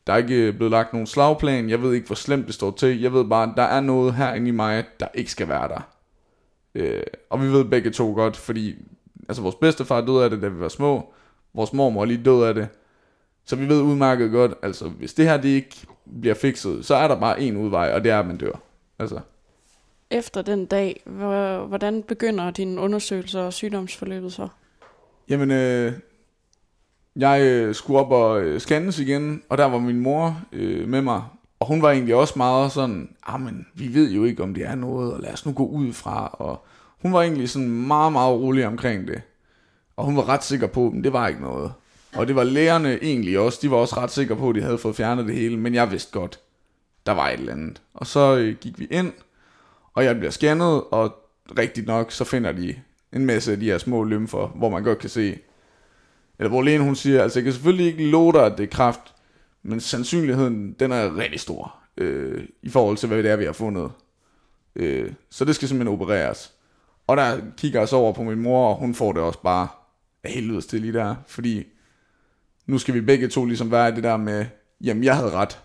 Der 0.07 0.13
er 0.13 0.17
ikke 0.17 0.53
blevet 0.53 0.71
lagt 0.71 0.93
nogen 0.93 1.07
slagplan, 1.07 1.69
jeg 1.69 1.81
ved 1.81 1.93
ikke, 1.93 2.07
hvor 2.07 2.15
slemt 2.15 2.47
det 2.47 2.55
står 2.55 2.71
til. 2.71 3.01
Jeg 3.01 3.13
ved 3.13 3.25
bare, 3.25 3.49
at 3.49 3.53
der 3.57 3.63
er 3.63 3.81
noget 3.81 4.13
herinde 4.13 4.47
i 4.47 4.51
mig, 4.51 4.85
der 4.99 5.07
ikke 5.13 5.31
skal 5.31 5.47
være 5.47 5.67
der. 5.67 5.81
Øh, 6.75 7.03
og 7.29 7.41
vi 7.41 7.47
ved 7.47 7.65
begge 7.65 7.89
to 7.91 8.13
godt, 8.13 8.37
fordi 8.37 8.75
altså 9.29 9.41
vores 9.41 9.55
bedstefar 9.55 10.01
døde 10.01 10.23
af 10.23 10.29
det, 10.29 10.41
da 10.41 10.47
vi 10.47 10.59
var 10.59 10.67
små. 10.69 11.13
Vores 11.53 11.73
mormor 11.73 12.05
lige 12.05 12.23
død 12.23 12.43
af 12.43 12.53
det. 12.53 12.67
Så 13.45 13.55
vi 13.55 13.69
ved 13.69 13.81
udmærket 13.81 14.31
godt, 14.31 14.53
altså 14.61 14.89
hvis 14.89 15.13
det 15.13 15.25
her 15.25 15.37
det 15.37 15.49
ikke 15.49 15.75
bliver 16.21 16.35
fikset, 16.35 16.85
så 16.85 16.95
er 16.95 17.07
der 17.07 17.19
bare 17.19 17.41
en 17.41 17.57
udvej, 17.57 17.91
og 17.93 18.03
det 18.03 18.11
er, 18.11 18.19
at 18.19 18.27
man 18.27 18.37
dør. 18.37 18.61
Altså, 18.99 19.19
efter 20.11 20.41
den 20.41 20.65
dag, 20.65 21.01
hvordan 21.67 22.03
begynder 22.03 22.51
din 22.51 22.79
undersøgelser 22.79 23.41
og 23.41 23.53
sygdomsforløbet 23.53 24.33
så? 24.33 24.47
Jamen, 25.29 25.51
øh, 25.51 25.93
jeg 27.15 27.41
øh, 27.41 27.75
skulle 27.75 27.99
op 27.99 28.11
og 28.11 28.41
øh, 28.41 28.59
scannes 28.59 28.99
igen, 28.99 29.43
og 29.49 29.57
der 29.57 29.65
var 29.65 29.79
min 29.79 29.99
mor 29.99 30.41
øh, 30.51 30.87
med 30.87 31.01
mig. 31.01 31.23
Og 31.59 31.67
hun 31.67 31.81
var 31.81 31.91
egentlig 31.91 32.15
også 32.15 32.33
meget 32.37 32.71
sådan, 32.71 33.15
ah, 33.27 33.41
men 33.41 33.67
vi 33.73 33.93
ved 33.93 34.11
jo 34.11 34.23
ikke, 34.23 34.43
om 34.43 34.53
det 34.53 34.65
er 34.65 34.75
noget, 34.75 35.13
og 35.13 35.19
lad 35.19 35.33
os 35.33 35.45
nu 35.45 35.51
gå 35.51 35.65
ud 35.65 35.93
fra. 35.93 36.27
Og 36.27 36.65
hun 37.01 37.13
var 37.13 37.21
egentlig 37.21 37.49
sådan 37.49 37.69
meget, 37.69 38.11
meget 38.11 38.39
rolig 38.39 38.67
omkring 38.67 39.07
det. 39.07 39.21
Og 39.97 40.05
hun 40.05 40.15
var 40.15 40.29
ret 40.29 40.43
sikker 40.43 40.67
på, 40.67 40.87
at 40.97 41.03
det 41.03 41.13
var 41.13 41.27
ikke 41.27 41.41
noget. 41.41 41.71
Og 42.15 42.27
det 42.27 42.35
var 42.35 42.43
lægerne 42.43 43.03
egentlig 43.03 43.39
også. 43.39 43.59
De 43.61 43.71
var 43.71 43.77
også 43.77 43.95
ret 43.97 44.11
sikre 44.11 44.35
på, 44.35 44.49
at 44.49 44.55
de 44.55 44.61
havde 44.61 44.77
fået 44.77 44.95
fjernet 44.95 45.25
det 45.25 45.35
hele. 45.35 45.57
Men 45.57 45.73
jeg 45.75 45.91
vidste 45.91 46.11
godt, 46.11 46.39
der 47.05 47.11
var 47.11 47.29
et 47.29 47.39
eller 47.39 47.53
andet. 47.53 47.81
Og 47.93 48.07
så 48.07 48.37
øh, 48.37 48.55
gik 48.55 48.79
vi 48.79 48.87
ind, 48.91 49.13
og 49.93 50.03
jeg 50.03 50.15
bliver 50.15 50.31
scannet, 50.31 50.83
og 50.91 51.15
rigtigt 51.57 51.87
nok, 51.87 52.11
så 52.11 52.23
finder 52.23 52.51
de 52.51 52.75
en 53.13 53.25
masse 53.25 53.51
af 53.51 53.59
de 53.59 53.65
her 53.65 53.77
små 53.77 54.03
lymfer, 54.03 54.47
hvor 54.47 54.69
man 54.69 54.83
godt 54.83 54.99
kan 54.99 55.09
se, 55.09 55.39
eller 56.39 56.49
hvor 56.49 56.61
lægen 56.61 56.81
hun 56.81 56.95
siger, 56.95 57.23
altså 57.23 57.39
jeg 57.39 57.43
kan 57.43 57.53
selvfølgelig 57.53 57.85
ikke 57.85 58.09
love 58.09 58.31
dig, 58.31 58.45
at 58.45 58.57
det 58.57 58.63
er 58.63 58.67
kraft, 58.67 59.15
men 59.63 59.79
sandsynligheden, 59.79 60.73
den 60.73 60.91
er 60.91 61.17
rigtig 61.17 61.39
stor, 61.39 61.75
øh, 61.97 62.43
i 62.61 62.69
forhold 62.69 62.97
til, 62.97 63.07
hvad 63.07 63.23
det 63.23 63.31
er, 63.31 63.35
vi 63.35 63.45
har 63.45 63.53
fundet. 63.53 63.91
Øh, 64.75 65.11
så 65.29 65.45
det 65.45 65.55
skal 65.55 65.67
simpelthen 65.67 65.93
opereres. 65.93 66.53
Og 67.07 67.17
der 67.17 67.39
kigger 67.57 67.79
jeg 67.79 67.89
så 67.89 67.95
over 67.95 68.13
på 68.13 68.23
min 68.23 68.39
mor, 68.39 68.69
og 68.69 68.75
hun 68.75 68.95
får 68.95 69.11
det 69.11 69.21
også 69.21 69.41
bare 69.41 69.67
af 70.23 70.31
helvedes 70.31 70.65
til 70.65 70.81
lige 70.81 70.93
der, 70.93 71.15
fordi 71.27 71.63
nu 72.65 72.77
skal 72.77 72.93
vi 72.93 73.01
begge 73.01 73.27
to 73.27 73.45
ligesom 73.45 73.71
være 73.71 73.89
i 73.89 73.91
det 73.91 74.03
der 74.03 74.17
med, 74.17 74.45
jamen 74.81 75.03
jeg 75.03 75.15
havde 75.15 75.31
ret, 75.31 75.59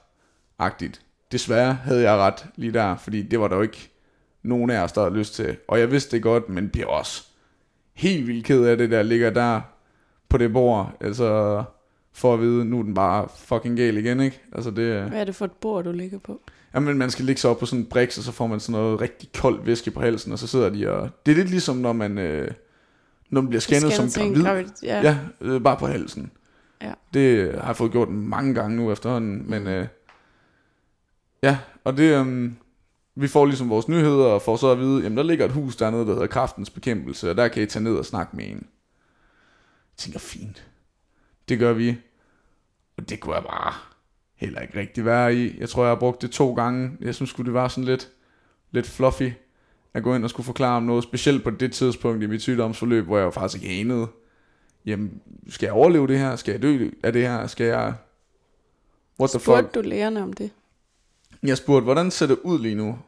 agtigt. 0.58 1.00
Desværre 1.32 1.74
havde 1.74 2.02
jeg 2.02 2.16
ret 2.16 2.46
lige 2.56 2.72
der, 2.72 2.96
fordi 2.96 3.22
det 3.22 3.40
var 3.40 3.48
der 3.48 3.56
jo 3.56 3.62
ikke 3.62 3.93
nogen 4.44 4.70
af 4.70 4.80
os, 4.80 4.92
der 4.92 5.00
havde 5.00 5.14
lyst 5.14 5.34
til. 5.34 5.56
Og 5.68 5.80
jeg 5.80 5.90
vidste 5.90 6.16
det 6.16 6.22
godt, 6.22 6.48
men 6.48 6.68
bliver 6.68 6.86
også 6.86 7.24
helt 7.94 8.26
vildt 8.26 8.44
ked 8.44 8.64
af 8.64 8.76
det, 8.76 8.90
der 8.90 9.02
ligger 9.02 9.30
der 9.30 9.60
på 10.28 10.38
det 10.38 10.52
bord. 10.52 10.96
Altså, 11.00 11.62
for 12.12 12.34
at 12.34 12.40
vide, 12.40 12.64
nu 12.64 12.78
er 12.78 12.82
den 12.82 12.94
bare 12.94 13.28
fucking 13.36 13.76
gal 13.76 13.96
igen, 13.96 14.20
ikke? 14.20 14.40
Altså 14.52 14.70
det, 14.70 15.02
Hvad 15.02 15.20
er 15.20 15.24
det 15.24 15.34
for 15.34 15.44
et 15.44 15.52
bord, 15.52 15.84
du 15.84 15.92
ligger 15.92 16.18
på? 16.18 16.40
Jamen, 16.74 16.98
man 16.98 17.10
skal 17.10 17.24
ligge 17.24 17.40
sig 17.40 17.50
op 17.50 17.58
på 17.58 17.66
sådan 17.66 17.80
en 17.80 17.86
briks, 17.86 18.18
og 18.18 18.24
så 18.24 18.32
får 18.32 18.46
man 18.46 18.60
sådan 18.60 18.80
noget 18.80 19.00
rigtig 19.00 19.32
koldt 19.32 19.66
væske 19.66 19.90
på 19.90 20.00
halsen, 20.00 20.32
og 20.32 20.38
så 20.38 20.46
sidder 20.46 20.70
de 20.70 20.90
og... 20.92 21.10
Det 21.26 21.32
er 21.32 21.36
lidt 21.36 21.50
ligesom, 21.50 21.76
når 21.76 21.92
man, 21.92 22.18
øh, 22.18 22.50
når 23.30 23.40
man 23.40 23.48
bliver 23.48 23.60
scannet 23.60 23.92
som 23.92 24.08
til 24.08 24.22
en 24.22 24.28
gravid. 24.28 24.44
gravid, 24.44 24.66
ja. 24.82 25.00
Ja, 25.02 25.18
øh, 25.40 25.62
bare 25.62 25.76
på 25.76 25.86
halsen. 25.86 26.30
Ja. 26.82 26.92
Det 27.14 27.54
har 27.60 27.66
jeg 27.66 27.76
fået 27.76 27.92
gjort 27.92 28.08
mange 28.08 28.54
gange 28.54 28.76
nu 28.76 28.92
efterhånden, 28.92 29.50
men 29.50 29.66
øh, 29.66 29.86
ja, 31.42 31.58
og 31.84 31.96
det, 31.96 32.26
øh, 32.26 32.50
vi 33.14 33.28
får 33.28 33.46
ligesom 33.46 33.70
vores 33.70 33.88
nyheder, 33.88 34.26
og 34.26 34.42
får 34.42 34.56
så 34.56 34.70
at 34.70 34.78
vide, 34.78 35.02
jamen 35.02 35.16
der 35.16 35.22
ligger 35.22 35.44
et 35.44 35.52
hus 35.52 35.76
dernede, 35.76 36.06
der 36.06 36.12
hedder 36.12 36.26
Kraftens 36.26 36.70
Bekæmpelse, 36.70 37.30
og 37.30 37.36
der 37.36 37.48
kan 37.48 37.62
I 37.62 37.66
tage 37.66 37.82
ned 37.82 37.96
og 37.96 38.04
snakke 38.04 38.36
med 38.36 38.44
en. 38.44 38.56
Jeg 39.92 39.96
tænker, 39.96 40.18
fint. 40.18 40.66
Det 41.48 41.58
gør 41.58 41.72
vi. 41.72 41.96
Og 42.96 43.08
det 43.08 43.20
kunne 43.20 43.34
jeg 43.34 43.42
bare 43.42 43.72
heller 44.36 44.60
ikke 44.60 44.78
rigtig 44.78 45.04
være 45.04 45.34
i. 45.34 45.58
Jeg 45.60 45.68
tror, 45.68 45.82
jeg 45.82 45.90
har 45.90 45.98
brugt 45.98 46.22
det 46.22 46.30
to 46.30 46.54
gange. 46.54 46.96
Jeg 47.00 47.14
synes 47.14 47.30
skulle 47.30 47.46
det 47.46 47.54
var 47.54 47.68
sådan 47.68 47.84
lidt, 47.84 48.10
lidt 48.70 48.86
fluffy 48.86 49.30
at 49.94 50.02
gå 50.02 50.14
ind 50.14 50.24
og 50.24 50.30
skulle 50.30 50.44
forklare 50.44 50.76
om 50.76 50.82
noget, 50.82 51.04
specielt 51.04 51.44
på 51.44 51.50
det 51.50 51.72
tidspunkt 51.72 52.22
i 52.22 52.26
mit 52.26 52.42
sygdomsforløb, 52.42 53.04
hvor 53.04 53.18
jeg 53.18 53.24
jo 53.24 53.30
faktisk 53.30 53.62
ikke 53.62 53.80
anede, 53.80 54.06
jamen, 54.86 55.20
skal 55.48 55.66
jeg 55.66 55.72
overleve 55.72 56.06
det 56.06 56.18
her? 56.18 56.36
Skal 56.36 56.52
jeg 56.52 56.62
dø 56.62 56.90
af 57.02 57.12
det 57.12 57.22
her? 57.22 57.46
Skal 57.46 57.66
jeg... 57.66 57.94
What 59.20 59.30
the 59.30 59.40
fuck? 59.40 59.44
Spurgte 59.44 59.80
du 59.80 59.88
lægerne 59.88 60.22
om 60.22 60.32
det? 60.32 60.50
Jeg 61.44 61.56
spurgte, 61.56 61.84
hvordan 61.84 62.10
ser 62.10 62.26
det 62.26 62.38
ud 62.42 62.58
lige 62.58 62.74
nu? 62.74 62.98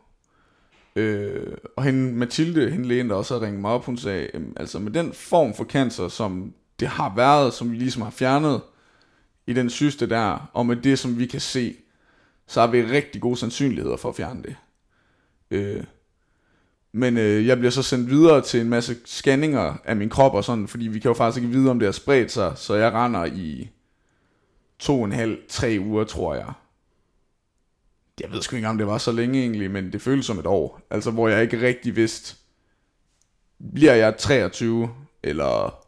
Øh, 0.97 1.57
og 1.77 1.85
hende, 1.85 2.13
Mathilde, 2.13 2.71
hende 2.71 2.89
lægen, 2.89 3.11
der 3.11 3.17
også 3.17 3.35
havde 3.35 3.47
ringet 3.47 3.61
mig 3.61 3.71
op, 3.71 3.85
hun 3.85 3.97
sagde, 3.97 4.29
altså 4.57 4.79
med 4.79 4.93
den 4.93 5.13
form 5.13 5.55
for 5.55 5.65
cancer, 5.65 6.09
som 6.09 6.55
det 6.81 6.89
har 6.89 7.13
været, 7.17 7.53
som 7.53 7.73
vi 7.73 7.77
ligesom 7.77 8.03
har 8.03 8.11
fjernet 8.11 8.61
i 9.47 9.53
den 9.53 9.71
syste 9.71 10.09
der, 10.09 10.51
og 10.53 10.67
med 10.67 10.77
det, 10.77 10.99
som 10.99 11.19
vi 11.19 11.27
kan 11.27 11.41
se, 11.41 11.75
så 12.47 12.61
har 12.61 12.67
vi 12.67 12.83
rigtig 12.83 13.21
gode 13.21 13.37
sandsynligheder 13.37 13.97
for 13.97 14.09
at 14.09 14.17
fjerne 14.17 14.43
det. 14.43 14.57
Øh, 15.51 15.85
men 16.93 17.17
øh, 17.17 17.47
jeg 17.47 17.59
bliver 17.59 17.71
så 17.71 17.83
sendt 17.83 18.11
videre 18.11 18.41
til 18.41 18.61
en 18.61 18.69
masse 18.69 18.97
scanninger 19.05 19.75
af 19.85 19.97
min 19.97 20.09
krop 20.09 20.35
og 20.35 20.45
sådan, 20.45 20.69
fordi 20.69 20.89
vi 20.89 20.99
kan 20.99 21.09
jo 21.09 21.15
faktisk 21.15 21.45
ikke 21.45 21.59
vide, 21.59 21.71
om 21.71 21.79
det 21.79 21.87
har 21.87 21.93
spredt 21.93 22.33
sig, 22.33 22.53
så 22.57 22.75
jeg 22.75 22.93
render 22.93 23.25
i 23.25 23.71
to 24.79 24.99
og 24.99 25.05
en 25.05 25.13
halv, 25.13 25.39
tre 25.49 25.77
uger, 25.81 26.05
tror 26.05 26.35
jeg. 26.35 26.53
Jeg 28.21 28.33
ved 28.33 28.43
sgu 28.43 28.57
ikke, 28.57 28.69
om 28.69 28.79
det 28.79 28.87
var 28.87 28.99
så 28.99 29.13
længe 29.13 29.41
egentlig, 29.41 29.71
men 29.71 29.93
det 29.93 30.03
føles 30.03 30.27
som 30.27 30.39
et 30.39 30.47
år. 30.47 30.81
Altså, 30.91 31.11
hvor 31.11 31.29
jeg 31.29 31.43
ikke 31.43 31.61
rigtig 31.61 31.97
vidste, 31.97 32.37
bliver 33.75 33.95
jeg 33.95 34.17
23, 34.17 34.91
eller 35.23 35.79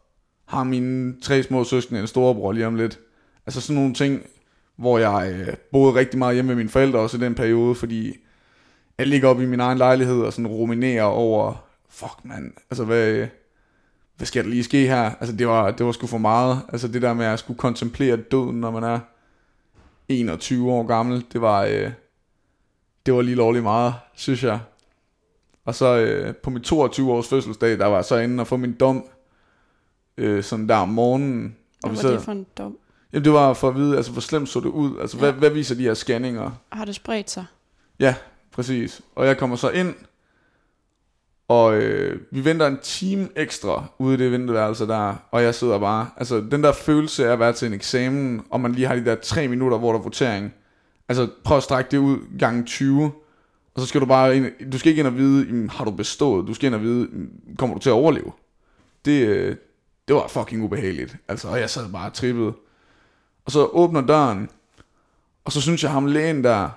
har 0.45 0.63
mine 0.63 1.21
tre 1.21 1.43
små 1.43 1.63
søskende 1.63 2.01
en 2.01 2.07
storebror 2.07 2.51
lige 2.51 2.67
om 2.67 2.75
lidt. 2.75 2.99
Altså 3.45 3.61
sådan 3.61 3.75
nogle 3.75 3.93
ting, 3.93 4.25
hvor 4.75 4.97
jeg 4.97 5.33
øh, 5.33 5.55
boede 5.71 5.95
rigtig 5.95 6.19
meget 6.19 6.35
hjemme 6.35 6.47
med 6.47 6.55
mine 6.55 6.69
forældre 6.69 6.99
også 6.99 7.17
i 7.17 7.19
den 7.19 7.35
periode, 7.35 7.75
fordi 7.75 8.13
jeg 8.97 9.07
ligger 9.07 9.29
op 9.29 9.41
i 9.41 9.45
min 9.45 9.59
egen 9.59 9.77
lejlighed 9.77 10.21
og 10.21 10.33
sådan 10.33 10.47
ruminerer 10.47 11.03
over, 11.03 11.65
fuck 11.89 12.15
mand, 12.23 12.53
altså 12.69 12.85
hvad, 12.85 13.27
hvad 14.17 14.27
skal 14.27 14.43
der 14.43 14.49
lige 14.49 14.63
ske 14.63 14.87
her? 14.87 15.11
Altså 15.19 15.35
det 15.35 15.47
var, 15.47 15.71
det 15.71 15.85
var 15.85 15.91
sgu 15.91 16.07
for 16.07 16.17
meget. 16.17 16.61
Altså 16.69 16.87
det 16.87 17.01
der 17.01 17.13
med 17.13 17.25
at 17.25 17.39
skulle 17.39 17.57
kontemplere 17.57 18.17
døden, 18.17 18.59
når 18.59 18.71
man 18.71 18.83
er 18.83 18.99
21 20.07 20.71
år 20.71 20.87
gammel, 20.87 21.25
det 21.33 21.41
var, 21.41 21.63
øh, 21.63 21.91
det 23.09 23.15
var 23.15 23.21
lige 23.21 23.35
lovligt 23.35 23.63
meget, 23.63 23.93
synes 24.15 24.43
jeg. 24.43 24.59
Og 25.65 25.75
så 25.75 25.97
øh, 25.97 26.35
på 26.35 26.49
min 26.49 26.61
22 26.61 27.11
års 27.11 27.27
fødselsdag, 27.27 27.79
der 27.79 27.85
var 27.85 27.95
jeg 27.95 28.05
så 28.05 28.15
inde 28.17 28.41
og 28.41 28.47
få 28.47 28.57
min 28.57 28.73
dom, 28.79 29.03
øh, 30.17 30.43
sådan 30.43 30.69
der 30.69 30.75
om 30.75 30.89
morgenen. 30.89 31.55
Og 31.83 31.89
hvad 31.89 31.97
sad- 31.99 32.09
var 32.09 32.15
det 32.17 32.25
for 32.25 32.31
en 32.31 32.45
dom? 32.57 32.77
Jamen 33.13 33.23
det 33.25 33.33
var 33.33 33.53
for 33.53 33.67
at 33.69 33.75
vide, 33.75 33.97
altså 33.97 34.11
hvor 34.11 34.21
slemt 34.21 34.49
så 34.49 34.59
det 34.59 34.65
ud. 34.69 34.99
Altså. 34.99 35.17
Ja. 35.17 35.21
hvad, 35.23 35.33
hvad 35.33 35.49
viser 35.49 35.75
de 35.75 35.81
her 35.83 35.93
scanninger? 35.93 36.51
Har 36.71 36.85
det 36.85 36.95
spredt 36.95 37.29
sig? 37.29 37.45
Ja, 37.99 38.15
præcis. 38.51 39.01
Og 39.15 39.27
jeg 39.27 39.37
kommer 39.37 39.55
så 39.55 39.69
ind, 39.69 39.93
og 41.47 41.75
øh, 41.77 42.21
vi 42.31 42.45
venter 42.45 42.67
en 42.67 42.77
time 42.83 43.29
ekstra 43.35 43.85
ude 43.99 44.13
i 44.13 44.17
det 44.17 44.31
venteværelse 44.31 44.87
der, 44.87 45.15
og 45.31 45.43
jeg 45.43 45.55
sidder 45.55 45.79
bare, 45.79 46.09
altså 46.17 46.43
den 46.51 46.63
der 46.63 46.71
følelse 46.71 47.27
af 47.27 47.31
at 47.33 47.39
være 47.39 47.53
til 47.53 47.65
en 47.67 47.73
eksamen, 47.73 48.41
og 48.49 48.59
man 48.61 48.71
lige 48.71 48.87
har 48.87 48.95
de 48.95 49.05
der 49.05 49.15
tre 49.15 49.47
minutter, 49.47 49.77
hvor 49.77 49.91
der 49.91 49.99
er 49.99 50.03
votering. 50.03 50.53
Altså 51.09 51.29
prøv 51.43 51.57
at 51.57 51.63
strække 51.63 51.91
det 51.91 51.97
ud 51.97 52.37
gange 52.39 52.63
20, 52.63 53.11
og 53.75 53.81
så 53.81 53.87
skal 53.87 54.01
du 54.01 54.05
bare 54.05 54.37
ind, 54.37 54.71
du 54.71 54.79
skal 54.79 54.89
ikke 54.89 54.99
ind 54.99 55.07
og 55.07 55.17
vide, 55.17 55.45
jamen, 55.45 55.69
har 55.69 55.85
du 55.85 55.91
bestået? 55.91 56.47
Du 56.47 56.53
skal 56.53 56.67
ind 56.67 56.75
og 56.75 56.81
vide, 56.81 57.09
kommer 57.57 57.75
du 57.75 57.81
til 57.81 57.89
at 57.89 57.93
overleve? 57.93 58.31
Det, 59.05 59.27
øh, 59.27 59.55
det 60.07 60.15
var 60.15 60.27
fucking 60.27 60.63
ubehageligt. 60.63 61.17
Altså, 61.27 61.47
og 61.47 61.59
jeg 61.59 61.69
sad 61.69 61.91
bare 61.91 62.09
trippet. 62.09 62.53
Og 63.45 63.51
så 63.51 63.65
åbner 63.65 64.01
døren, 64.01 64.49
og 65.45 65.51
så 65.51 65.61
synes 65.61 65.83
jeg 65.83 65.91
ham 65.91 66.05
lægen 66.05 66.43
der, 66.43 66.69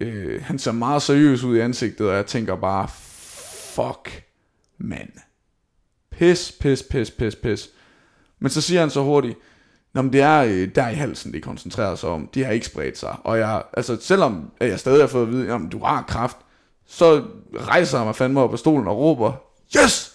øh, 0.00 0.42
han 0.42 0.58
ser 0.58 0.72
meget 0.72 1.02
seriøs 1.02 1.44
ud 1.44 1.56
i 1.56 1.60
ansigtet, 1.60 2.08
og 2.08 2.14
jeg 2.14 2.26
tænker 2.26 2.56
bare, 2.56 2.88
fuck, 3.74 4.24
mand. 4.78 5.10
Pis, 6.10 6.52
pis, 6.60 6.82
pis, 6.82 7.10
pis, 7.10 7.34
pis. 7.34 7.70
Men 8.38 8.50
så 8.50 8.60
siger 8.60 8.80
han 8.80 8.90
så 8.90 9.02
hurtigt, 9.02 9.38
Nå, 9.94 10.02
men 10.02 10.12
det 10.12 10.20
er 10.20 10.44
øh, 10.48 10.68
der 10.74 10.88
i 10.88 10.94
halsen, 10.94 11.32
det 11.32 11.42
koncentrerer 11.42 11.94
sig 11.94 12.08
om. 12.08 12.28
De 12.34 12.44
har 12.44 12.52
ikke 12.52 12.66
spredt 12.66 12.98
sig. 12.98 13.16
Og 13.24 13.38
jeg, 13.38 13.62
altså, 13.72 13.96
selvom 14.00 14.50
jeg 14.60 14.80
stadig 14.80 15.00
har 15.02 15.06
fået 15.06 15.22
at 15.22 15.30
vide, 15.32 15.52
at 15.54 15.60
du 15.72 15.78
har 15.84 16.02
kraft, 16.08 16.36
så 16.86 17.22
rejser 17.60 17.98
jeg 17.98 18.06
mig 18.06 18.16
fandme 18.16 18.40
op 18.40 18.52
af 18.52 18.58
stolen 18.58 18.88
og 18.88 18.96
råber, 18.98 19.32
yes! 19.76 20.14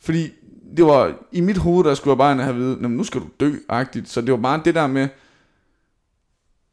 Fordi 0.00 0.30
det 0.76 0.84
var 0.84 1.14
i 1.32 1.40
mit 1.40 1.56
hoved, 1.58 1.84
der 1.84 1.94
skulle 1.94 2.12
jeg 2.12 2.18
bare 2.18 2.34
have 2.36 2.48
at 2.48 2.56
vide, 2.56 2.76
"Nå, 2.82 2.88
men 2.88 2.96
nu 2.96 3.04
skal 3.04 3.20
du 3.20 3.26
dø-agtigt. 3.40 4.08
Så 4.08 4.20
det 4.20 4.30
var 4.32 4.38
bare 4.38 4.60
det 4.64 4.74
der 4.74 4.86
med, 4.86 5.08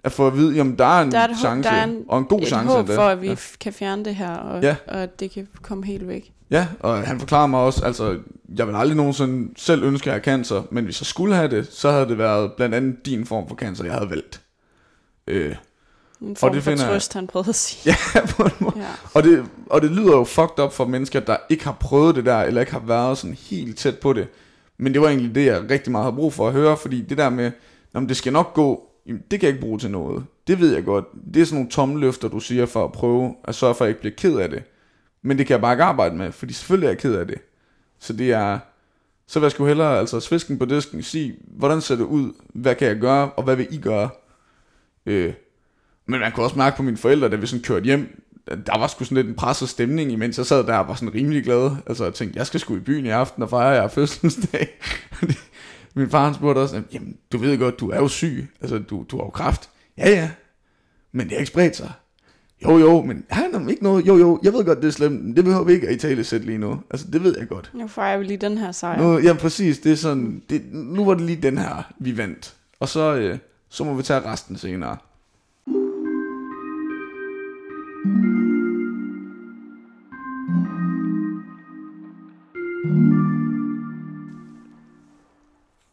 at 0.04 0.12
få 0.12 0.27
at 0.27 0.36
vide, 0.38 0.56
jamen 0.56 0.77
der 0.77 0.86
er 0.86 1.01
en 1.01 1.12
Der 1.12 1.19
er 1.19 1.27
et 1.27 1.38
chance, 1.38 1.69
der 1.69 1.75
er 1.75 1.84
en- 1.84 2.04
og 2.10 2.19
en 2.19 2.25
god 2.25 2.41
et 2.41 2.47
chance. 2.47 2.67
håb 2.67 2.80
endda. 2.80 2.95
for, 2.97 3.01
at 3.08 3.21
vi 3.21 3.27
Ja. 3.27 3.36
kan 3.60 3.73
fjerne 3.73 4.06
det 4.06 4.15
her, 4.15 4.36
og, 4.36 4.62
Ja. 4.63 4.75
og 4.88 5.04
at 5.04 5.19
det 5.19 5.32
kan 5.32 5.47
komme 5.62 5.86
helt 5.86 6.08
væk. 6.08 6.32
Ja, 6.52 6.68
og 6.80 6.98
han 7.08 7.20
forklarer 7.20 7.48
mig 7.48 7.60
også, 7.60 7.86
altså, 7.86 8.18
jeg 8.58 8.68
vil 8.68 8.76
aldrig 8.76 8.98
nogensinde 8.98 9.54
selv 9.58 9.84
ønske 9.84 10.10
at 10.10 10.14
have 10.14 10.24
cancer, 10.24 10.62
men 10.72 10.84
hvis 10.86 11.02
jeg 11.02 11.06
skulle 11.06 11.36
have 11.36 11.48
det, 11.48 11.68
så 11.72 11.92
havde 11.92 12.06
det 12.06 12.18
været 12.18 12.54
blandt 12.54 12.76
andet 12.76 13.06
din 13.06 13.26
form 13.26 13.48
for 13.48 13.56
cancer, 13.56 13.84
jeg 13.84 13.94
havde 13.94 14.10
valgt. 14.10 14.42
Øh, 15.28 15.56
En 16.22 16.36
form 16.36 16.54
det 16.54 16.64
for 16.64 16.72
finder 16.72 16.84
jeg- 16.86 16.94
trøst, 16.94 17.14
han 17.14 17.28
prøvede 17.28 17.50
at 17.50 17.56
sige. 17.56 17.96
ja, 18.16 18.26
på 18.30 18.44
en 18.44 18.52
måde. 18.60 18.74
Ja. 18.78 18.86
Og 19.14 19.24
det, 19.24 19.46
og 19.70 19.82
det 19.82 19.92
lyder 19.92 20.18
jo 20.18 20.24
fucked 20.24 20.60
up 20.60 20.74
for 20.74 20.86
mennesker, 20.86 21.20
der 21.20 21.38
ikke 21.50 21.64
har 21.64 21.78
prøvet 21.80 22.16
det 22.16 22.26
der, 22.26 22.38
eller 22.42 22.62
ikke 22.62 22.72
har 22.74 22.84
været 22.88 23.18
sådan 23.18 23.38
helt 23.50 23.78
tæt 23.78 24.00
på 24.00 24.14
det. 24.14 24.28
Men 24.78 24.94
det 24.94 25.02
var 25.02 25.08
egentlig 25.08 25.36
det, 25.36 25.46
jeg 25.46 25.70
rigtig 25.70 25.92
meget 25.92 26.04
har 26.06 26.12
brug 26.12 26.34
for 26.34 26.48
at 26.48 26.54
høre, 26.54 26.78
fordi 26.78 27.02
det 27.02 27.18
der 27.18 27.30
med, 27.30 27.52
om 27.94 28.08
det 28.08 28.18
skal 28.18 28.34
nok 28.34 28.54
gå, 28.54 28.84
jamen, 29.08 29.22
det 29.32 29.40
kan 29.40 29.48
jeg 29.48 29.54
ikke 29.56 29.66
bruge 29.66 29.80
til 29.80 29.92
noget. 29.92 30.24
Det 30.48 30.60
ved 30.60 30.74
jeg 30.74 30.86
godt. 30.86 31.06
Det 31.34 31.42
er 31.42 31.46
sådan 31.46 31.56
nogle 31.56 31.70
tomme 31.70 32.00
løfter, 32.00 32.28
du 32.28 32.40
siger 32.40 32.66
for 32.66 32.84
at 32.86 32.92
prøve 32.92 33.36
at 33.46 33.56
sørge 33.56 33.76
for, 33.76 33.86
at 33.86 33.88
jeg 33.88 33.90
ikke 33.90 34.00
bliver 34.02 34.32
ked 34.34 34.40
af 34.40 34.50
det. 34.50 34.64
Men 35.24 35.38
det 35.38 35.48
kan 35.48 35.54
jeg 35.54 35.62
bare 35.62 35.74
ikke 35.74 35.84
arbejde 35.84 36.16
med, 36.16 36.32
fordi 36.32 36.54
selvfølgelig 36.54 36.88
er 36.88 36.92
jeg 36.92 36.98
ked 36.98 37.16
af 37.16 37.28
det. 37.28 37.38
Så 38.00 38.14
det 38.14 38.32
er, 38.32 38.60
så 39.28 39.40
vil 39.40 39.46
jeg 39.46 39.52
sgu 39.52 39.66
hellere, 39.66 40.00
altså 40.00 40.20
svisken 40.20 40.60
på 40.60 40.66
disken, 40.66 41.04
sige, 41.04 41.36
hvordan 41.48 41.82
ser 41.82 41.96
det 41.96 42.04
ud, 42.04 42.34
hvad 42.54 42.76
kan 42.76 42.88
jeg 42.88 42.96
gøre, 42.98 43.32
og 43.32 43.44
hvad 43.44 43.56
vil 43.56 43.68
I 43.72 43.78
gøre? 43.78 44.10
Øh, 45.06 45.34
men 46.06 46.20
man 46.20 46.32
kunne 46.32 46.46
også 46.46 46.58
mærke 46.58 46.78
på 46.78 46.84
mine 46.84 46.98
forældre, 46.98 47.30
da 47.30 47.36
vi 47.36 47.48
sådan 47.48 47.64
kørte 47.64 47.86
hjem, 47.86 48.22
der 48.48 48.80
var 48.80 48.88
sgu 48.88 49.04
sådan 49.04 49.16
lidt 49.16 49.28
en 49.28 49.36
presset 49.36 49.70
stemning, 49.70 50.12
imens 50.12 50.38
jeg 50.38 50.46
sad 50.46 50.64
der 50.64 50.78
og 50.78 50.88
var 50.88 50.96
sådan 50.96 51.14
rimelig 51.14 51.44
glad. 51.44 51.72
Altså 51.88 52.04
jeg 52.04 52.14
tænkte, 52.14 52.40
jeg 52.40 52.48
skal 52.48 52.60
sgu 52.60 52.76
i 52.76 52.80
byen 52.80 53.06
i 53.06 53.10
aften 53.10 53.44
og 53.44 53.50
fejre 53.50 53.82
jer 53.82 53.88
fødselsdag. 53.88 54.70
Min 55.96 56.10
far 56.10 56.26
han 56.26 56.34
spurgte 56.34 56.60
også, 56.60 56.82
jamen 56.94 57.18
du 57.32 57.38
ved 57.38 57.58
godt, 57.58 57.80
du 57.80 57.90
er 57.90 57.98
jo 57.98 58.08
syg. 58.08 58.48
Altså 58.62 58.80
du, 58.80 59.06
du 59.12 59.18
har 59.18 59.24
jo 59.24 59.30
kraft. 59.30 59.70
Ja 59.98 60.10
ja, 60.10 60.32
men 61.12 61.26
det 61.26 61.32
har 61.32 61.40
ikke 61.40 61.52
spredt 61.52 61.76
sig. 61.76 61.92
Jo 62.65 62.78
jo, 62.78 63.02
men 63.02 63.24
han 63.30 63.54
har 63.54 63.69
ikke 63.69 63.84
noget. 63.84 64.08
Jo 64.08 64.17
jo, 64.17 64.39
jeg 64.43 64.54
ved 64.54 64.65
godt, 64.65 64.82
det 64.82 64.88
er 64.88 64.91
slemt. 64.91 65.24
men 65.24 65.36
Det 65.36 65.43
behøver 65.43 65.63
vi 65.63 65.74
ikke 65.74 65.88
at 65.88 65.93
i 65.95 65.97
tale 65.97 66.24
sætte 66.24 66.45
lige 66.45 66.58
nu. 66.58 66.80
Altså 66.89 67.08
det 67.13 67.24
ved 67.24 67.36
jeg 67.39 67.47
godt. 67.47 67.71
Nu 67.74 67.88
fejrer 67.88 68.17
vi 68.17 68.24
lige 68.24 68.38
den 68.38 68.58
her 68.58 68.71
sejr. 68.71 69.02
Nu, 69.02 69.19
ja, 69.19 69.34
præcis. 69.34 69.80
Det 69.80 69.91
er 69.91 69.95
sådan, 69.95 70.41
det, 70.50 70.62
nu 70.74 71.06
var 71.06 71.13
det 71.13 71.21
lige 71.21 71.41
den 71.41 71.58
her, 71.58 71.91
vi 72.00 72.17
vandt. 72.17 72.56
Og 72.80 72.89
så, 72.89 73.15
øh, 73.15 73.38
så 73.69 73.84
må 73.84 73.93
vi 73.93 74.04
tage 74.04 74.19
resten 74.19 74.58
senere. 74.58 74.97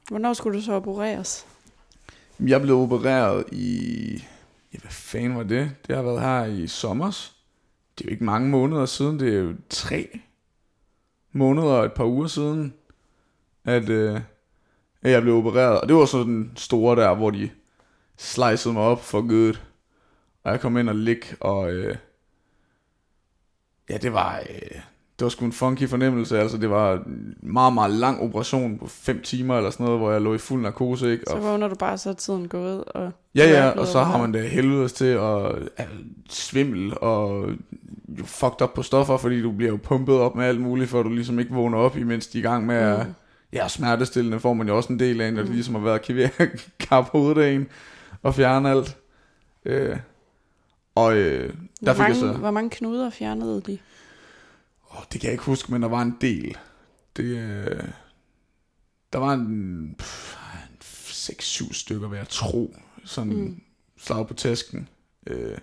Hvornår 0.09 0.33
skulle 0.33 0.59
du 0.59 0.65
så 0.65 0.73
opereres? 0.73 1.47
Jeg 2.41 2.61
blev 2.61 2.77
opereret 2.77 3.45
i... 3.53 4.25
Ja, 4.75 4.79
hvad 4.79 4.91
fanden 4.91 5.37
var 5.37 5.43
det? 5.43 5.77
Det 5.87 5.97
har 5.97 6.03
været 6.03 6.21
her 6.21 6.45
i 6.45 6.67
sommers. 6.67 7.37
Det 7.99 8.05
er 8.05 8.09
jo 8.09 8.13
ikke 8.13 8.25
mange 8.25 8.49
måneder 8.49 8.87
siden. 8.87 9.21
Det 9.21 9.35
er 9.35 9.39
jo 9.39 9.55
tre 9.69 10.21
måneder 11.33 11.69
og 11.69 11.85
et 11.85 11.93
par 11.93 12.05
uger 12.05 12.27
siden, 12.27 12.75
at, 13.65 13.89
øh, 13.89 14.21
at 15.03 15.11
jeg 15.11 15.23
blev 15.23 15.35
opereret. 15.35 15.81
Og 15.81 15.89
det 15.89 15.97
var 15.97 16.05
sådan 16.05 16.33
den 16.33 16.57
store 16.57 16.97
der, 16.97 17.15
hvor 17.15 17.31
de 17.31 17.51
slicede 18.17 18.75
mig 18.75 18.83
op 18.83 19.05
for 19.05 19.21
good. 19.21 19.55
Og 20.45 20.53
jeg 20.53 20.61
kom 20.61 20.77
ind 20.77 20.89
og 20.89 20.95
lig, 20.95 21.23
og 21.41 21.73
øh, 21.73 21.97
ja, 23.89 23.97
det 23.97 24.13
var, 24.13 24.39
øh, 24.39 24.81
det 25.19 25.25
var 25.25 25.29
sgu 25.29 25.45
en 25.45 25.53
funky 25.53 25.89
fornemmelse. 25.89 26.41
Altså, 26.41 26.57
det 26.59 26.71
var 26.71 26.95
en 26.95 27.35
meget, 27.43 27.73
meget 27.73 27.91
lang 27.91 28.21
operation 28.23 28.79
på 28.79 28.87
5 28.87 29.23
timer 29.23 29.57
eller 29.57 29.71
sådan 29.71 29.87
noget, 29.87 30.01
hvor 30.01 30.13
jeg 30.13 30.21
lå 30.21 30.35
i 30.35 30.39
fuld 30.39 30.63
narkose, 30.63 31.13
ikke? 31.13 31.25
Så 31.29 31.35
Og 31.35 31.43
vågner 31.43 31.69
du 31.69 31.75
bare, 31.75 31.99
så 31.99 32.11
er 32.11 32.15
tiden 32.15 32.49
gået, 32.49 32.85
og... 32.85 33.13
Ja, 33.35 33.51
ja, 33.51 33.71
og 33.71 33.87
så 33.87 34.03
har 34.03 34.19
man 34.19 34.35
det 34.35 34.51
helvedes 34.51 34.93
til 34.93 35.05
at 35.05 35.53
uh, 35.53 35.85
svimmel 36.31 36.99
og 37.01 37.51
jo 38.09 38.25
fucked 38.25 38.63
op 38.63 38.75
på 38.75 38.83
stoffer, 38.83 39.17
fordi 39.17 39.43
du 39.43 39.53
bliver 39.53 39.73
jo 39.73 39.79
pumpet 39.83 40.15
op 40.15 40.35
med 40.35 40.45
alt 40.45 40.61
muligt, 40.61 40.91
for 40.91 41.03
du 41.03 41.09
ligesom 41.09 41.39
ikke 41.39 41.55
vågner 41.55 41.79
op, 41.79 41.97
imens 41.97 42.27
de 42.27 42.39
er 42.39 42.43
i 42.43 42.43
gang 42.43 42.67
med 42.67 42.77
at... 42.77 43.07
Mm. 43.07 43.15
Ja, 43.53 43.69
smertestillende 43.69 44.41
får 44.41 44.55
man 44.55 44.69
jo 44.69 44.77
også 44.77 44.93
en 44.93 44.99
del 44.99 45.21
af, 45.21 45.33
når 45.33 45.43
det 45.43 45.51
ligesom 45.51 45.75
har 45.75 45.83
været 45.83 46.03
kivær 46.03 46.29
kap 46.89 47.11
hovedet 47.11 47.43
af 47.43 47.51
en, 47.51 47.67
og 48.23 48.35
fjerne 48.35 48.71
alt. 48.71 48.97
Øh, 49.65 49.97
og 50.95 51.17
øh, 51.17 51.49
der 51.49 51.53
Hvor 51.81 51.93
fik 51.93 51.99
jeg 51.99 52.09
mange, 52.09 52.15
så... 52.15 52.33
hvor 52.33 52.51
mange 52.51 52.71
knuder 52.71 53.11
fjernede 53.11 53.63
de? 53.67 53.79
Oh, 54.91 55.03
det 55.13 55.21
kan 55.21 55.29
jeg 55.29 55.33
ikke 55.33 55.45
huske, 55.45 55.73
men 55.73 55.83
der 55.83 55.89
var 55.89 56.03
en 56.03 56.17
del. 56.21 56.57
Det, 57.17 57.25
øh, 57.25 57.83
der 59.13 59.19
var 59.19 59.33
en, 59.33 59.95
pff, 59.99 60.37
en 60.71 60.77
6-7 60.81 61.73
stykker, 61.73 62.09
vil 62.09 62.17
jeg 62.17 62.29
tro. 62.29 62.75
Sådan 63.05 63.33
Mm. 63.33 63.39
mm. 63.41 63.63
slag 63.99 64.27
på 64.29 64.35
tasken. 64.35 64.89
Øh, 65.27 65.59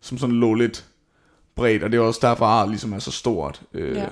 som 0.00 0.18
sådan 0.18 0.36
lå 0.36 0.54
lidt 0.54 0.86
bredt, 1.54 1.82
og 1.82 1.92
det 1.92 1.96
er 1.98 2.02
også 2.02 2.20
derfor, 2.22 2.46
at 2.46 2.68
ligesom 2.68 2.92
er 2.92 2.98
så 2.98 3.10
stort. 3.10 3.62
Øh, 3.74 3.96
Ja. 3.96 4.08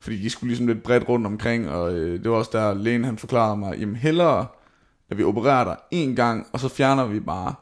Fordi 0.00 0.22
de 0.22 0.30
skulle 0.30 0.48
ligesom 0.48 0.66
lidt 0.66 0.82
bredt 0.82 1.08
rundt 1.08 1.26
omkring, 1.26 1.68
og 1.70 1.92
øh, 1.94 2.22
det 2.22 2.30
var 2.30 2.36
også 2.36 2.50
der, 2.52 2.74
lægen 2.74 3.04
han 3.04 3.18
forklarede 3.18 3.56
mig, 3.56 3.78
jamen 3.78 3.96
hellere, 3.96 4.46
at 5.10 5.18
vi 5.18 5.22
opererer 5.22 5.64
dig 5.64 5.76
en 5.90 6.16
gang, 6.16 6.46
og 6.52 6.60
så 6.60 6.68
fjerner 6.68 7.06
vi 7.06 7.20
bare 7.20 7.54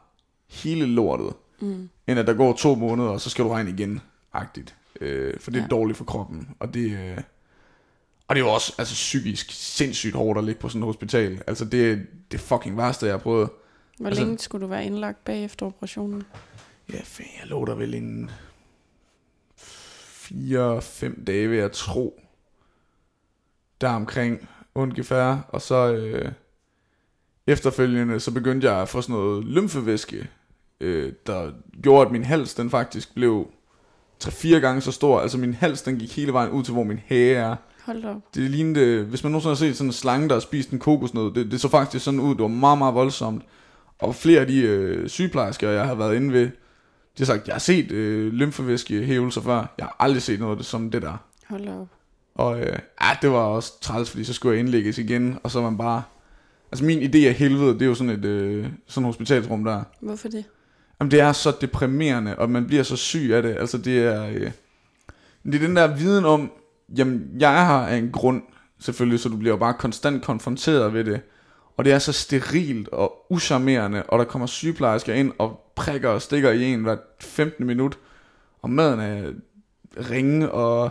hele 0.49 0.87
lortet, 0.87 1.33
Mm. 1.61 1.89
end 2.07 2.19
at 2.19 2.27
der 2.27 2.35
går 2.35 2.53
to 2.53 2.75
måneder, 2.75 3.09
og 3.09 3.21
så 3.21 3.31
skal 3.31 3.45
du 3.45 3.49
regne 3.51 3.71
igen, 3.71 4.01
agtigt. 4.33 4.75
Øh, 5.01 5.41
for 5.41 5.51
det 5.51 5.59
er 5.59 5.63
Ja. 5.63 5.69
dårligt 5.69 5.97
for 5.99 6.05
kroppen, 6.05 6.49
og 6.61 6.75
det, 6.75 6.91
øh, 6.91 7.19
og 8.29 8.37
det 8.37 8.43
er 8.43 8.47
jo 8.47 8.53
også 8.53 8.75
altså, 8.79 8.95
psykisk 8.95 9.47
sindssygt 9.51 10.15
hårdt 10.15 10.39
at 10.39 10.45
ligge 10.45 10.61
på 10.61 10.69
sådan 10.69 10.83
et 10.83 10.87
hospital. 10.87 11.43
Altså 11.47 11.65
det 11.65 12.07
det 12.31 12.41
fucking 12.41 12.77
værste, 12.77 13.07
jeg 13.07 13.13
har 13.13 13.19
prøvet. 13.19 13.49
Hvor 13.99 14.07
Altså- 14.07 14.23
længe 14.23 14.39
skulle 14.39 14.63
du 14.63 14.67
være 14.71 14.85
indlagt 14.85 15.25
bagefter 15.25 15.67
operationen? 15.67 16.23
Ja, 16.93 17.01
fanden, 17.05 17.33
jeg 17.41 17.49
lå 17.49 17.65
der 17.65 17.75
vel 17.75 17.95
en 17.95 18.31
4-5 19.57 21.25
dage, 21.25 21.49
vil 21.49 21.59
jeg 21.59 21.73
tro. 21.73 22.21
Der 23.81 23.89
omkring 23.91 24.49
ungefær. 24.75 25.37
Og 25.49 25.63
så 25.63 25.93
øh, 25.93 26.33
efterfølgende, 27.47 28.21
så 28.21 28.31
begyndte 28.33 28.71
jeg 28.71 28.83
at 28.83 28.89
få 28.89 29.01
sådan 29.01 29.17
noget 29.17 29.45
lymfevæske, 29.45 30.29
øh, 30.81 31.13
der 31.27 31.53
gjorde, 31.83 32.07
at 32.07 32.13
min 32.13 32.25
hals, 32.25 32.55
den 32.55 32.71
faktisk 32.71 33.15
blev 33.15 33.51
3-4 34.25 34.49
gange 34.49 34.81
så 34.81 34.93
stor. 34.93 35.21
Altså 35.21 35.39
min 35.39 35.55
hals, 35.55 35.83
den 35.83 35.97
gik 35.97 36.17
hele 36.17 36.33
vejen 36.33 36.51
ud 36.51 36.63
til, 36.63 36.73
hvor 36.73 36.85
min 36.85 37.01
hage 37.07 37.35
er. 37.35 37.57
Hold 37.85 38.05
op. 38.05 38.35
Det 38.35 38.51
lignede, 38.51 39.05
hvis 39.05 39.25
man 39.25 39.33
nogensinde 39.33 39.51
har 39.55 39.57
set 39.57 39.77
sådan 39.77 39.89
en 39.89 39.93
slange, 39.93 40.29
der 40.29 40.35
har 40.35 40.41
spist 40.41 40.71
en 40.71 40.79
kokosnød, 40.79 41.35
det, 41.35 41.51
det 41.51 41.61
så 41.61 41.69
faktisk 41.69 42.05
sådan 42.05 42.21
ud, 42.21 42.35
det 42.35 42.43
var 42.43 42.49
meget, 42.49 42.79
meget 42.79 42.95
voldsomt. 42.95 43.43
Og 43.99 44.15
flere 44.15 44.41
af 44.41 44.47
de 44.47 44.61
øh, 44.61 45.09
sygeplejersker, 45.09 45.71
jeg 45.71 45.87
har 45.87 45.95
været 45.95 46.17
inde 46.17 46.33
ved, 46.33 46.45
de 46.45 47.19
har 47.19 47.25
sagt, 47.25 47.47
jeg 47.47 47.55
har 47.55 47.61
set 47.61 47.91
øh, 47.93 48.33
lymfevæskehævelser 48.33 49.41
før, 49.41 49.75
jeg 49.79 49.87
har 49.87 49.97
aldrig 49.99 50.23
set 50.23 50.41
noget 50.41 50.65
som 50.65 50.91
det 50.91 51.03
der. 51.03 51.17
Hold 51.49 51.69
op. 51.69 51.89
Og 52.35 52.61
øh, 52.61 52.79
ja, 53.03 53.09
det 53.23 53.31
var 53.31 53.39
også 53.39 53.81
træls, 53.81 54.11
fordi 54.11 54.25
så 54.25 54.33
skulle 54.33 54.53
jeg 54.53 54.61
indlægges 54.61 54.99
igen, 54.99 55.39
og 55.43 55.51
så 55.51 55.61
var 55.61 55.71
man 55.71 55.79
bare... 55.79 56.03
Altså 56.73 56.85
min 56.85 57.03
idé 57.03 57.19
af 57.19 57.35
helvede, 57.35 57.75
det 57.75 57.83
er 57.83 57.87
jo 57.87 57.95
sådan 57.95 58.13
et 58.13 58.25
øh, 58.25 58.67
sådan 58.87 59.05
et 59.05 59.09
hospitalsrum 59.09 59.65
der. 59.65 59.83
Hvorfor 60.01 60.29
det? 60.29 60.45
Jamen 61.01 61.11
det 61.11 61.21
er 61.21 61.33
så 61.33 61.53
deprimerende, 61.61 62.39
og 62.39 62.51
man 62.51 62.67
bliver 62.67 62.83
så 62.83 62.97
syg 62.97 63.31
af 63.33 63.43
det. 63.43 63.57
Altså 63.61 63.79
det 63.79 63.99
er, 63.99 64.27
øh, 64.27 64.51
det 65.45 65.55
er 65.55 65.67
den 65.67 65.77
der 65.77 65.97
viden 65.97 66.25
om, 66.25 66.51
jamen 66.99 67.29
jeg 67.39 67.61
er 67.61 67.65
her 67.65 67.87
af 67.87 67.97
en 67.97 68.11
grund, 68.13 68.43
selvfølgelig, 68.79 69.21
så 69.21 69.29
du 69.29 69.37
bliver 69.37 69.53
jo 69.53 69.59
bare 69.59 69.75
konstant 69.75 70.25
konfronteret 70.25 70.95
ved 70.95 71.05
det. 71.05 71.21
Og 71.77 71.85
det 71.85 71.93
er 71.93 71.99
så 71.99 72.13
sterilt 72.13 72.89
og 72.89 73.27
uscharmerende, 73.31 74.03
og 74.03 74.19
der 74.19 74.25
kommer 74.25 74.47
sygeplejersker 74.47 75.15
ind 75.15 75.33
og 75.39 75.73
prikker 75.77 76.09
og 76.09 76.23
stikker 76.23 76.51
i 76.51 76.65
en 76.65 76.83
hver 76.83 76.97
15 77.21 77.67
minut, 77.67 77.99
og 78.63 78.71
maden 78.71 79.01
er 79.01 79.33
ringe, 80.11 80.51
og 80.51 80.91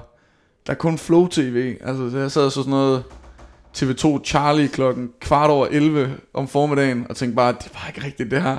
der 0.67 0.73
er 0.73 0.77
kun 0.77 0.97
Flow 0.97 1.27
TV. 1.27 1.77
Altså 1.81 2.17
jeg 2.17 2.31
sad 2.31 2.49
så 2.49 2.49
sådan 2.49 2.71
noget 2.71 3.03
TV2 3.77 4.23
Charlie 4.23 4.67
klokken 4.67 5.11
kvart 5.19 5.49
over 5.49 5.67
11 5.71 6.17
om 6.33 6.47
formiddagen, 6.47 7.05
og 7.09 7.15
tænkte 7.15 7.35
bare, 7.35 7.51
det 7.51 7.71
var 7.73 7.87
ikke 7.87 8.03
rigtigt 8.03 8.31
det 8.31 8.41
her. 8.41 8.57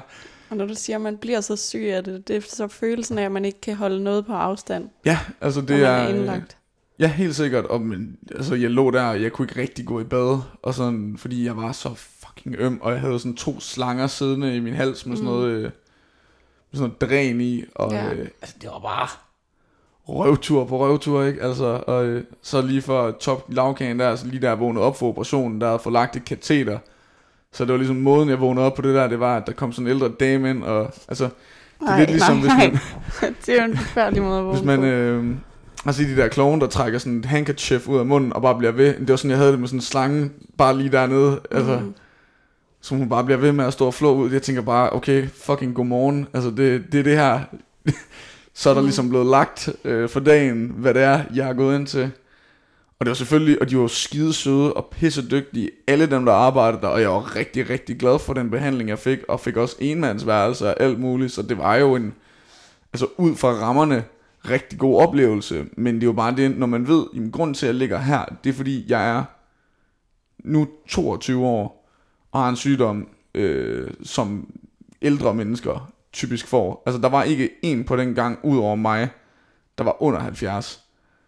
Og 0.50 0.56
når 0.56 0.66
du 0.66 0.74
siger, 0.74 0.96
at 0.96 1.02
man 1.02 1.16
bliver 1.16 1.40
så 1.40 1.56
syg 1.56 1.85
af 1.92 2.04
det, 2.04 2.28
det 2.28 2.37
er 2.37 2.40
så 2.40 2.68
følelsen 2.68 3.18
af, 3.18 3.24
at 3.24 3.32
man 3.32 3.44
ikke 3.44 3.61
kan 3.61 3.76
holde 3.76 4.04
noget 4.04 4.26
på 4.26 4.32
afstand, 4.32 4.88
Ja, 5.04 5.18
altså 5.40 5.61
det 5.61 5.82
er... 5.85 5.88
er 5.88 6.09
indlagt. 6.09 6.56
Ja, 6.98 7.06
helt 7.09 7.35
sikkert. 7.35 7.64
Og, 7.64 7.80
men, 7.80 8.16
altså, 8.35 8.54
jeg 8.54 8.70
lå 8.70 8.90
der, 8.90 9.02
og 9.02 9.22
jeg 9.22 9.32
kunne 9.32 9.48
ikke 9.48 9.61
rigtig 9.61 9.87
gå 9.87 10.00
i 10.00 10.04
bad, 10.04 10.38
og 10.62 10.74
sådan, 10.74 11.14
fordi 11.18 11.44
jeg 11.46 11.56
var 11.56 11.72
så 11.72 11.94
fucking 11.94 12.56
øm, 12.59 12.78
og 12.82 12.92
jeg 12.92 13.00
havde 13.00 13.18
sådan 13.18 13.37
to 13.37 13.61
slanger 13.61 14.06
siddende 14.06 14.56
i 14.56 14.61
min 14.61 14.74
hals 14.74 15.06
med 15.06 15.16
sådan 15.16 15.30
Mm. 15.30 15.37
noget, 15.37 15.50
øh, 15.50 15.62
med 15.62 15.70
sådan 16.72 16.80
noget 16.88 17.00
dræn 17.00 17.40
i, 17.40 17.64
og 17.74 17.92
Ja. 17.92 18.12
øh, 18.12 18.28
altså, 18.42 18.56
det 18.61 18.68
var 18.72 18.78
bare 18.78 19.09
røvtur 20.09 20.64
på 20.64 20.78
røvtur, 20.78 21.24
ikke? 21.24 21.42
Altså, 21.42 21.82
og 21.87 22.04
øh, 22.04 22.24
så 22.42 22.61
lige 22.62 22.82
for 22.82 23.11
top 23.11 23.44
lavkagen 23.52 23.98
der, 23.98 24.16
så 24.16 24.26
lige 24.26 24.40
der 24.42 24.48
jeg 24.48 24.61
vågnede 24.61 24.85
op 24.85 24.98
for 24.98 25.09
operationen, 25.09 25.61
der 25.61 25.66
havde 25.66 25.78
fået 25.78 25.92
lagt 25.92 26.16
et 26.16 26.24
kateter, 26.24 26.78
så 27.57 27.64
det 27.64 27.73
var 27.73 27.77
ligesom 27.79 27.97
måden, 27.97 28.29
jeg 28.29 28.40
vågnede 28.40 28.66
op 28.66 28.75
på 28.75 28.83
det 28.83 28.95
der, 28.95 29.07
det 29.09 29.21
var, 29.21 29.37
at 29.37 29.47
der 29.47 29.53
kom 29.53 29.73
sådan 29.73 29.87
en 29.87 29.90
ældre 29.92 30.09
dame 30.09 30.51
ind, 30.51 30.62
og 30.62 30.90
altså, 31.09 31.25
det 31.81 31.88
er 31.88 31.99
lidt 31.99 32.11
ligesom, 32.11 32.40
hvis 32.40 32.53
man, 32.59 32.71
det 33.47 33.49
er 33.59 33.64
jo 33.64 33.71
en 33.73 33.77
forfærdelig 33.77 34.23
måde 34.23 34.38
at 34.38 34.45
vågne 34.45 34.57
hvis 34.59 34.66
man, 34.66 34.85
øh, 34.85 35.25
altså 35.87 36.03
de 36.03 36.16
der 36.16 36.29
klovne, 36.29 36.61
der 36.61 36.66
trækker 36.66 36.99
sådan 36.99 37.19
et 37.19 37.25
handkerchief 37.25 37.88
ud 37.88 37.99
af 37.99 38.07
munden 38.07 38.33
og 38.33 38.42
bare 38.42 38.55
bliver 38.59 38.73
ved. 38.73 38.95
Det 38.95 39.09
var 39.09 39.16
sådan, 39.16 39.31
jeg 39.31 39.38
havde 39.38 39.53
det 39.53 39.61
med 39.61 39.69
sådan 39.69 39.79
en 39.79 39.83
slange, 39.83 40.31
bare 40.59 40.77
lige 40.79 40.92
dernede. 40.92 41.40
Altså, 41.51 41.79
Mm. 41.79 41.95
som 42.81 42.99
hun 42.99 43.09
bare 43.09 43.25
bliver 43.25 43.38
ved 43.38 43.53
med 43.53 43.64
at 43.64 43.73
stå 43.73 43.87
og 43.87 43.95
flå 43.95 44.14
ud. 44.14 44.31
Jeg 44.31 44.42
tænker 44.42 44.62
bare, 44.62 44.90
okay, 44.92 45.27
fucking 45.45 45.75
godmorgen. 45.75 46.27
Altså, 46.35 46.51
det, 46.51 46.85
det 46.92 47.01
er 47.01 47.05
det 47.05 47.16
her. 47.16 47.40
Så 48.55 48.71
er 48.71 48.75
der 48.75 48.81
Mm. 48.81 48.87
ligesom 48.87 49.09
blevet 49.09 49.27
lagt 49.27 49.69
øh, 49.85 50.09
for 50.09 50.21
dagen, 50.21 50.73
hvad 50.77 50.95
det 50.95 51.03
er, 51.03 51.21
jeg 51.35 51.45
har 51.47 51.53
gået 51.53 51.79
ind 51.79 51.87
til. 51.87 52.11
Og 52.98 53.06
det 53.06 53.11
var 53.11 53.14
selvfølgelig, 53.14 53.61
og 53.61 53.70
de 53.70 53.78
var 53.78 53.87
skide 53.87 54.32
søde 54.32 54.72
og 54.72 54.87
pisse 54.87 55.30
dygtige, 55.30 55.70
alle 55.87 56.11
dem, 56.11 56.24
der 56.24 56.32
arbejdede 56.32 56.82
der, 56.82 56.88
og 56.88 57.00
jeg 57.00 57.11
var 57.11 57.37
rigtig, 57.37 57.70
rigtig 57.70 57.98
glad 57.98 58.18
for 58.18 58.35
den 58.35 58.50
behandling, 58.50 58.88
jeg 58.88 58.98
fik, 58.98 59.18
og 59.28 59.40
fik 59.40 59.56
også 59.56 59.76
enmandsværelse 59.80 60.66
og 60.66 60.80
alt 60.80 61.00
muligt, 61.00 61.32
så 61.32 61.42
det 61.42 61.59
var 61.59 61.76
jo 61.76 61.94
en, 61.94 62.14
altså 62.92 63.06
ud 63.16 63.35
fra 63.35 63.48
rammerne, 63.48 64.04
rigtig 64.50 64.78
god 64.78 65.02
oplevelse, 65.02 65.66
men 65.76 65.94
det 65.94 66.02
er 66.02 66.06
jo 66.06 66.12
bare 66.12 66.37
det, 66.37 66.59
når 66.59 66.66
man 66.66 66.88
ved, 66.88 67.06
jamen 67.14 67.30
grund 67.30 67.54
til, 67.54 67.66
at 67.66 67.68
jeg 67.68 67.74
ligger 67.74 67.98
her, 67.98 68.24
det 68.44 68.50
er 68.50 68.54
fordi, 68.54 68.85
jeg 68.88 69.11
er 69.11 69.24
nu 70.44 70.68
22 70.88 71.46
år, 71.46 71.90
og 72.32 72.40
har 72.40 72.48
en 72.48 72.56
sygdom, 72.56 73.09
øh, 73.35 73.90
som 74.02 74.52
ældre 75.02 75.35
mennesker 75.35 75.92
typisk 76.12 76.46
får. 76.46 76.82
Altså, 76.87 77.00
der 77.00 77.09
var 77.09 77.22
ikke 77.22 77.50
en 77.62 77.85
på 77.85 77.96
den 77.96 78.14
gang, 78.14 78.38
ud 78.42 78.59
over 78.59 78.74
mig, 78.74 79.09
der 79.78 79.85
var 79.85 80.02
under 80.02 80.20
70. 80.20 80.86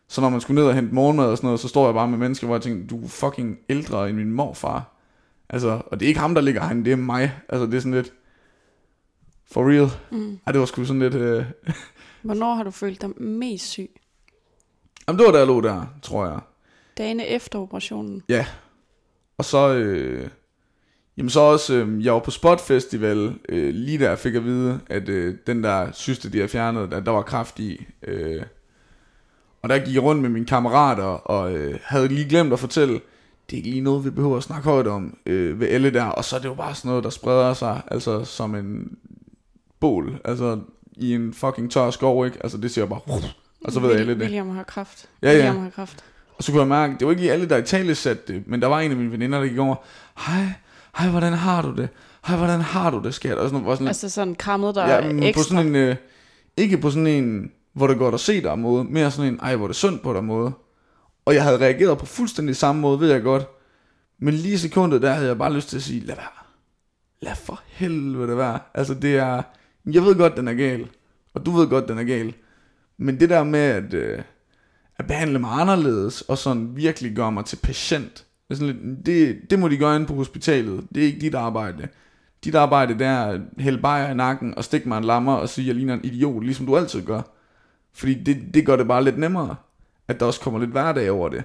Så 0.09 0.21
når 0.21 0.29
man 0.29 0.41
skulle 0.41 0.61
ned 0.61 0.69
og 0.69 0.75
hente 0.75 0.95
morgenmad 0.95 1.27
og 1.27 1.37
sådan 1.37 1.47
noget, 1.47 1.61
så 1.61 1.69
står 1.69 1.85
jeg 1.85 1.95
bare 1.95 2.09
med 2.09 2.19
mennesker, 2.19 2.47
hvor 2.47 2.57
jeg 2.57 2.63
tænker, 2.63 2.87
du 2.87 3.05
er 3.05 3.09
fucking 3.09 3.59
ældre 3.69 4.09
end 4.09 4.17
min 4.17 4.31
morfar. 4.31 4.95
Altså, 5.51 5.83
og 5.87 6.01
det 6.01 6.07
er 6.07 6.09
ikke 6.09 6.21
ham, 6.21 6.35
der 6.35 6.41
ligger 6.41 6.63
herinde, 6.63 6.85
det 6.85 6.93
er 6.93 6.97
mig. 6.97 7.33
Altså, 7.49 7.67
det 7.67 7.75
er 7.75 7.81
sådan 7.81 7.95
lidt, 7.95 8.13
for 9.51 9.71
real. 9.71 9.91
Mm. 10.11 10.39
Ej, 10.47 10.53
det 10.53 10.61
var 10.61 10.67
sgu 10.67 10.85
sådan 10.85 11.03
lidt, 11.03 11.15
øh, 11.15 11.45
Hvornår 12.23 12.55
har 12.55 12.63
du 12.63 12.71
følt 12.71 13.03
dig 13.03 13.23
mest 13.23 13.67
syg? 13.67 13.91
Jamen, 15.09 15.19
det 15.19 15.27
var 15.27 15.33
da 15.33 15.39
jeg 15.39 15.47
lå 15.47 15.61
der, 15.61 15.87
tror 16.03 16.27
jeg. 16.27 16.41
Dagene 16.99 17.27
efter 17.27 17.59
operationen? 17.59 18.23
Ja. 18.29 18.47
Og 19.39 19.45
så, 19.45 19.75
øh, 19.75 20.29
jamen 21.17 21.31
så 21.31 21.41
også, 21.41 21.75
øh, 21.75 22.05
jeg 22.05 22.13
var 22.13 22.19
på 22.19 22.31
Spot 22.31 22.61
Festival, 22.61 23.39
øh, 23.49 23.75
lige 23.75 23.99
der 23.99 24.17
fik 24.17 24.35
at 24.35 24.45
vide, 24.45 24.81
at 24.87 25.09
øh, 25.09 25.37
den 25.47 25.65
der 25.65 25.93
syste, 25.93 26.33
de 26.33 26.41
har 26.41 26.47
fjernet, 26.47 26.91
der, 26.91 27.01
der 27.01 27.11
var 27.11 27.23
kraft 27.23 27.59
i. 27.59 27.87
Øh, 28.03 28.43
og 29.63 29.69
der 29.69 29.79
gik 29.79 29.95
jeg 29.95 30.03
rundt 30.03 30.23
med 30.23 30.31
mine 30.31 30.47
kammerater, 30.47 31.05
og 31.05 31.53
øh, 31.53 31.79
havde 31.85 32.09
lige 32.09 32.29
glemt 32.29 32.53
at 32.53 32.59
fortælle, 32.59 32.95
det 33.51 33.53
er 33.53 33.57
ikke 33.57 33.71
lige 33.71 33.81
noget, 33.81 34.05
vi 34.05 34.11
behøver 34.11 34.37
at 34.37 34.43
snakke 34.43 34.69
højt 34.69 34.87
om 34.87 35.17
øh, 35.27 35.61
ved 35.61 35.69
alle 35.69 35.91
der. 35.91 36.05
Og 36.05 36.25
så 36.25 36.37
er 36.37 36.41
det 36.41 36.49
jo 36.49 36.55
bare 36.55 36.75
sådan 36.75 36.89
noget, 36.89 37.05
der 37.05 37.11
spreder 37.11 37.55
sig, 37.55 37.83
altså 37.91 38.25
som 38.25 38.55
en 38.55 38.97
bål, 39.81 40.21
altså 40.25 40.59
i 40.97 41.15
en 41.15 41.35
fucking 41.35 41.71
tør 41.71 41.91
skov, 41.91 42.27
ikke? 42.27 42.39
Altså 42.43 42.59
det 42.59 42.71
siger 42.71 42.87
bare, 42.87 43.01
og 43.65 43.73
så 43.73 43.81
ved 43.81 43.91
alle 43.91 44.15
det. 44.15 44.21
William 44.21 44.51
har 44.51 44.63
kraft. 44.63 45.09
Ja, 45.23 45.29
ja. 45.31 45.35
William 45.35 45.63
har 45.63 45.71
kraft. 45.71 46.05
Og 46.39 46.45
så 46.45 46.53
kunne 46.53 46.61
jeg 46.61 46.69
mærke, 46.69 46.95
det 46.99 47.07
var 47.07 47.11
ikke 47.11 47.23
lige 47.23 47.33
alle, 47.33 47.49
der 47.49 47.57
i 47.57 47.63
tale 47.63 47.95
satte 47.95 48.33
det, 48.33 48.43
men 48.47 48.63
der 48.63 48.67
var 48.67 48.81
en 48.81 48.91
af 48.91 48.97
mine 48.97 49.13
veninder, 49.13 49.41
der 49.41 49.47
gik 49.47 49.59
over, 49.59 49.77
hej, 50.19 50.45
hej, 50.99 51.11
hvordan 51.11 51.33
har 51.33 51.63
du 51.63 51.75
det? 51.77 51.89
Hej, 52.27 52.37
hvordan 52.37 52.61
har 52.61 52.91
du 52.91 53.03
det, 53.05 53.15
skat? 53.15 53.35
Og 53.35 53.49
sådan, 53.51 53.67
var 53.67 53.75
sådan, 53.75 53.89
Altså 53.89 54.09
sådan 54.09 54.35
krammet 54.35 54.75
der 54.75 54.95
ja, 54.95 55.13
men 55.13 55.23
ekstra. 55.23 55.41
på 55.41 55.49
sådan 55.49 55.67
en, 55.67 55.77
øh, 55.77 55.97
ikke 56.57 56.79
på 56.79 56.91
sådan 56.91 57.07
en, 57.07 57.51
hvor 57.79 57.87
det 57.87 57.95
er 57.95 57.99
godt 57.99 58.15
at 58.15 58.21
se 58.21 58.43
dig 58.43 58.59
måde, 58.59 58.85
mere 58.85 59.11
sådan 59.11 59.33
en, 59.33 59.41
ej, 59.43 59.57
hvor 59.57 59.65
er 59.65 59.69
det 59.69 59.77
synd 59.77 59.99
på 59.99 60.13
dig 60.13 60.25
måde. 60.25 60.53
Og 61.25 61.35
jeg 61.35 61.43
havde 61.43 61.59
reageret 61.59 61.99
på 61.99 62.07
fuldstændig 62.07 62.57
samme 62.57 62.81
måde, 62.81 63.01
ved 63.01 63.11
jeg 63.11 63.23
godt. 63.23 63.47
Men 64.19 64.35
lige 64.35 64.55
i 64.55 64.57
sekundet, 64.57 65.03
der 65.03 65.13
havde 65.13 65.29
jeg 65.29 65.39
bare 65.39 65.53
lyst 65.53 65.69
til 65.69 65.77
at 65.77 65.83
sige, 65.83 66.01
lad 66.01 66.17
være. 66.17 66.27
Lad 67.21 67.37
for 67.37 67.63
helvede 67.67 68.37
være. 68.37 68.59
Altså 68.75 68.95
det 68.95 69.17
er, 69.17 69.43
jeg 69.93 70.03
ved 70.03 70.15
godt, 70.15 70.37
den 70.37 70.49
er 70.49 70.55
gal. 70.55 70.89
Og 71.35 71.47
du 71.47 71.51
ved 71.51 71.69
godt, 71.69 71.89
den 71.89 71.99
er 71.99 72.05
gal. 72.05 72.35
Men 72.99 73.21
det 73.21 73.29
der 73.29 73.45
med 73.45 73.61
at, 73.61 73.95
øh, 73.95 74.23
at 74.97 75.07
behandle 75.07 75.39
mig 75.39 75.51
anderledes, 75.61 76.23
og 76.23 76.39
sådan 76.39 76.77
virkelig 76.77 77.17
gøre 77.17 77.33
mig 77.33 77.45
til 77.45 77.57
patient, 77.57 78.27
det, 78.49 78.55
er 78.55 78.59
sådan 78.59 78.75
lidt, 78.75 79.07
det, 79.07 79.51
det 79.51 79.59
må 79.59 79.69
de 79.69 79.77
gøre 79.77 79.97
inde 79.97 80.07
på 80.07 80.15
hospitalet. 80.15 80.87
Det 80.95 81.03
er 81.03 81.07
ikke 81.07 81.21
dit 81.21 81.35
arbejde. 81.35 81.89
Dit 82.45 82.55
arbejde 82.55 82.95
det 82.95 83.07
er 83.07 83.25
at 83.25 83.41
hælde 83.59 83.83
bajer 83.83 84.11
i 84.11 84.15
nakken, 84.15 84.55
og 84.55 84.65
stikke 84.65 84.89
mig 84.89 84.99
en 84.99 85.05
lammer, 85.05 85.35
og 85.35 85.49
sige, 85.49 85.65
at 85.65 85.67
jeg 85.67 85.75
ligner 85.75 85.95
en 85.95 86.05
idiot, 86.05 86.45
ligesom 86.45 86.67
du 86.67 86.77
altid 86.77 87.03
gør. 87.03 87.38
Fordi 87.99 88.15
det, 88.15 88.55
det 88.55 88.67
gør 88.67 88.77
det 88.77 88.89
bare 88.89 89.05
lidt 89.05 89.19
nemmere, 89.19 89.57
at 90.09 90.21
der 90.21 90.27
også 90.27 90.41
kommer 90.41 90.61
lidt 90.61 90.71
hverdag 90.71 91.11
over 91.11 91.29
det. 91.29 91.45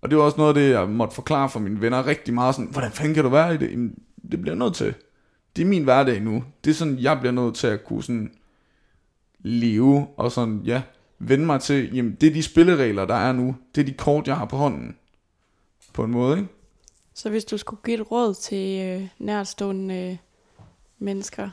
Og 0.00 0.10
det 0.10 0.18
var 0.18 0.24
også 0.24 0.36
noget 0.36 0.48
af 0.48 0.54
det, 0.54 0.70
jeg 0.70 0.88
måtte 0.88 1.14
forklare 1.14 1.50
for 1.50 1.60
mine 1.60 1.80
venner 1.80 2.06
rigtig 2.06 2.34
meget. 2.34 2.54
Sådan, 2.54 2.70
hvordan 2.70 2.92
fanden 2.92 3.14
kan 3.14 3.24
du 3.24 3.30
være 3.30 3.54
i 3.54 3.58
det? 3.58 3.70
Jamen, 3.70 3.98
det 4.30 4.40
bliver 4.40 4.54
jeg 4.54 4.58
nødt 4.58 4.74
til. 4.74 4.94
Det 5.56 5.62
er 5.62 5.66
min 5.66 5.84
hverdag 5.84 6.20
nu. 6.20 6.44
Det 6.64 6.70
er 6.70 6.74
sådan, 6.74 6.98
jeg 6.98 7.20
bliver 7.20 7.32
nødt 7.32 7.54
til 7.54 7.66
at 7.66 7.84
kunne 7.84 8.02
sådan 8.02 8.32
leve 9.38 10.06
og 10.16 10.32
sådan, 10.32 10.60
ja, 10.64 10.82
vende 11.18 11.46
mig 11.46 11.60
til, 11.60 11.94
jamen, 11.94 12.14
det 12.20 12.28
er 12.28 12.32
de 12.32 12.42
spilleregler, 12.42 13.04
der 13.04 13.14
er 13.14 13.32
nu. 13.32 13.56
Det 13.74 13.80
er 13.80 13.84
de 13.84 13.92
kort, 13.92 14.26
jeg 14.26 14.36
har 14.36 14.44
på 14.44 14.56
hånden. 14.56 14.96
På 15.92 16.04
en 16.04 16.10
måde, 16.10 16.38
ikke? 16.38 16.48
Så 17.14 17.30
hvis 17.30 17.44
du 17.44 17.58
skulle 17.58 17.82
give 17.84 18.00
et 18.00 18.10
råd 18.10 18.34
til 18.34 18.86
øh, 18.86 19.08
nærstående 19.18 20.10
øh, 20.10 20.16
mennesker, 20.98 21.50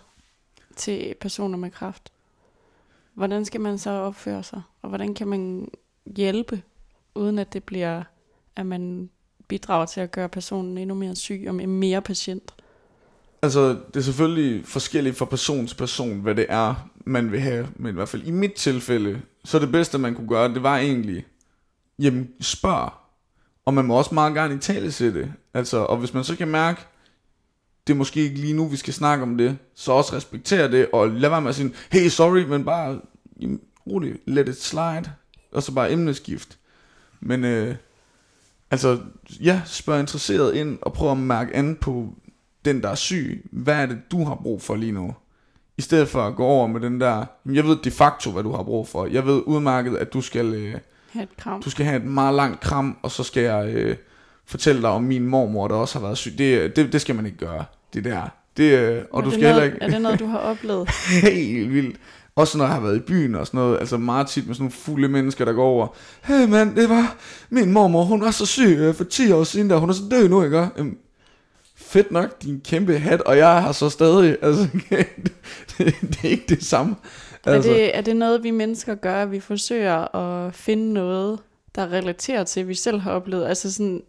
til 0.75 1.13
personer 1.21 1.57
med 1.57 1.71
kraft, 1.71 2.11
hvordan 3.17 3.45
skal 3.45 3.61
man 3.61 3.77
så 3.77 3.89
opføre 3.89 4.43
sig? 4.43 4.61
Og 4.81 4.89
hvordan 4.89 5.13
kan 5.13 5.27
man 5.27 5.67
hjælpe, 6.15 6.61
uden 7.15 7.39
at 7.39 7.53
det 7.53 7.63
bliver, 7.63 8.03
at 8.55 8.65
man 8.65 9.09
bidrager 9.47 9.85
til 9.85 10.01
at 10.01 10.11
gøre 10.11 10.29
personen 10.29 10.77
endnu 10.77 10.95
mere 10.95 11.15
syg 11.15 11.45
og 11.47 11.55
mere 11.55 12.01
patient? 12.01 12.53
Altså, 13.41 13.69
det 13.69 13.95
er 13.95 14.01
selvfølgelig 14.01 14.65
forskelligt 14.65 15.17
fra 15.17 15.25
person 15.25 15.67
til 15.67 15.75
person, 15.75 16.19
hvad 16.19 16.35
det 16.35 16.45
er, 16.49 16.89
man 17.05 17.31
vil 17.31 17.39
have. 17.39 17.67
Men 17.75 17.89
i 17.89 17.93
hvert 17.93 18.09
fald 18.09 18.23
i 18.23 18.31
mit 18.31 18.53
tilfælde, 18.53 19.21
så 19.45 19.59
det 19.59 19.71
bedste, 19.71 19.97
man 19.97 20.15
kunne 20.15 20.27
gøre, 20.27 20.53
det 20.53 20.63
var 20.63 20.77
egentlig, 20.77 21.25
jamen, 21.99 22.29
spørg. 22.41 22.93
Og 23.65 23.73
man 23.73 23.85
må 23.85 23.97
også 23.97 24.13
meget 24.13 24.33
gerne 24.33 24.55
i 24.55 24.57
tale 24.57 24.91
til 24.91 25.13
det. 25.13 25.33
Altså, 25.53 25.77
og 25.77 25.97
hvis 25.97 26.13
man 26.13 26.23
så 26.23 26.35
kan 26.35 26.47
mærke, 26.47 26.81
det 27.87 27.93
er 27.93 27.97
måske 27.97 28.19
ikke 28.21 28.35
lige 28.35 28.53
nu, 28.53 28.67
vi 28.67 28.77
skal 28.77 28.93
snakke 28.93 29.23
om 29.23 29.37
det, 29.37 29.57
så 29.75 29.91
også 29.91 30.15
respektere 30.15 30.71
det, 30.71 30.87
og 30.93 31.09
lad 31.09 31.29
være 31.29 31.41
med 31.41 31.49
at 31.49 31.55
sige, 31.55 31.71
hey, 31.91 32.07
sorry, 32.07 32.39
men 32.43 32.65
bare, 32.65 32.99
jamen, 33.41 33.59
roligt, 33.87 34.17
let 34.25 34.49
it 34.49 34.61
slide, 34.61 35.11
og 35.51 35.63
så 35.63 35.71
bare 35.73 35.91
emneskift. 35.91 36.57
Men, 37.19 37.43
øh, 37.43 37.75
altså, 38.71 38.99
ja, 39.41 39.61
spørg 39.65 39.99
interesseret 39.99 40.55
ind, 40.55 40.77
og 40.81 40.93
prøv 40.93 41.11
at 41.11 41.17
mærke 41.17 41.55
an 41.55 41.75
på 41.75 42.09
den, 42.65 42.81
der 42.81 42.89
er 42.89 42.95
syg. 42.95 43.49
Hvad 43.51 43.75
er 43.75 43.85
det, 43.85 43.97
du 44.11 44.23
har 44.23 44.35
brug 44.35 44.61
for 44.61 44.75
lige 44.75 44.91
nu? 44.91 45.15
I 45.77 45.81
stedet 45.81 46.07
for 46.07 46.21
at 46.27 46.35
gå 46.35 46.45
over 46.45 46.67
med 46.67 46.81
den 46.81 47.01
der, 47.01 47.25
"Jamen, 47.45 47.55
jeg 47.55 47.63
ved 47.65 47.77
de 47.83 47.91
facto, 47.91 48.31
hvad 48.31 48.43
du 48.43 48.51
har 48.55 48.63
brug 48.63 48.87
for. 48.87 49.05
Jeg 49.05 49.25
ved 49.25 49.41
udmærket, 49.45 49.97
at 49.97 50.13
du 50.13 50.21
skal, 50.21 50.53
øh, 50.53 50.75
Ha' 51.13 51.23
et 51.23 51.29
kram. 51.37 51.61
du 51.61 51.69
skal 51.69 51.85
have 51.85 51.97
et 51.97 52.05
meget 52.05 52.35
langt 52.35 52.59
kram, 52.59 52.97
og 53.03 53.11
så 53.11 53.23
skal 53.23 53.43
jeg 53.43 53.67
øh, 53.73 53.97
fortælle 54.45 54.81
dig 54.81 54.89
om 54.89 55.03
min 55.03 55.27
mormor, 55.27 55.67
der 55.67 55.75
også 55.75 55.99
har 55.99 56.05
været 56.05 56.17
syg. 56.17 56.37
Det, 56.37 56.75
det, 56.75 56.93
det 56.93 57.01
skal 57.01 57.15
man 57.15 57.25
ikke 57.25 57.37
gøre. 57.37 57.65
Det 57.93 58.03
der. 58.03 58.21
Det, 58.57 58.63
øh, 58.63 59.03
og 59.11 59.19
er 59.19 59.23
du 59.23 59.29
det 59.29 59.33
skal 59.33 59.41
noget, 59.41 59.55
heller 59.55 59.63
ikke... 59.63 59.77
Er 59.81 59.89
det 59.89 60.01
noget, 60.01 60.19
du 60.19 60.25
har 60.25 60.37
oplevet? 60.51 60.89
helt 61.21 61.73
vildt. 61.73 61.97
Også 62.35 62.57
når 62.57 62.65
jeg 62.65 62.73
har 62.73 62.81
været 62.81 62.95
i 62.95 62.99
byen 62.99 63.35
og 63.35 63.47
sådan 63.47 63.57
noget, 63.57 63.79
altså 63.79 63.97
meget 63.97 64.27
tit 64.27 64.47
med 64.47 64.55
sådan 64.55 64.63
nogle 64.63 64.71
fulde 64.71 65.07
mennesker, 65.07 65.45
der 65.45 65.53
går 65.53 65.65
over. 65.65 65.87
Hey 66.23 66.47
mand, 66.47 66.75
det 66.75 66.89
var 66.89 67.15
min 67.49 67.71
mormor, 67.71 68.03
hun 68.03 68.21
var 68.21 68.31
så 68.31 68.45
syg 68.45 68.75
øh, 68.79 68.95
for 68.95 69.03
10 69.03 69.31
år 69.31 69.43
siden, 69.43 69.69
der 69.69 69.77
hun 69.77 69.89
er 69.89 69.93
så 69.93 70.03
død 70.11 70.29
nu, 70.29 70.43
ikke? 70.43 70.67
Jamen, 70.77 70.97
fedt 71.75 72.11
nok, 72.11 72.43
din 72.43 72.61
kæmpe 72.65 72.97
hat, 72.99 73.21
og 73.21 73.37
jeg 73.37 73.61
har 73.61 73.71
så 73.71 73.89
stadig, 73.89 74.37
altså, 74.41 74.63
det, 75.77 75.95
det 76.01 76.19
er 76.23 76.29
ikke 76.29 76.45
det 76.49 76.63
samme. 76.63 76.95
Altså, 77.45 77.69
Er, 77.71 77.73
det, 77.73 77.97
er 77.97 78.01
det 78.01 78.15
noget, 78.15 78.43
vi 78.43 78.51
mennesker 78.51 78.95
gør, 78.95 79.21
at 79.21 79.31
vi 79.31 79.39
forsøger 79.39 80.15
at 80.15 80.55
finde 80.55 80.93
noget, 80.93 81.39
der 81.75 81.91
relaterer 81.91 82.43
til, 82.43 82.59
at 82.59 82.67
vi 82.67 82.75
selv 82.75 82.99
har 82.99 83.11
oplevet? 83.11 83.45
Altså 83.47 83.73
sådan 83.73 84.01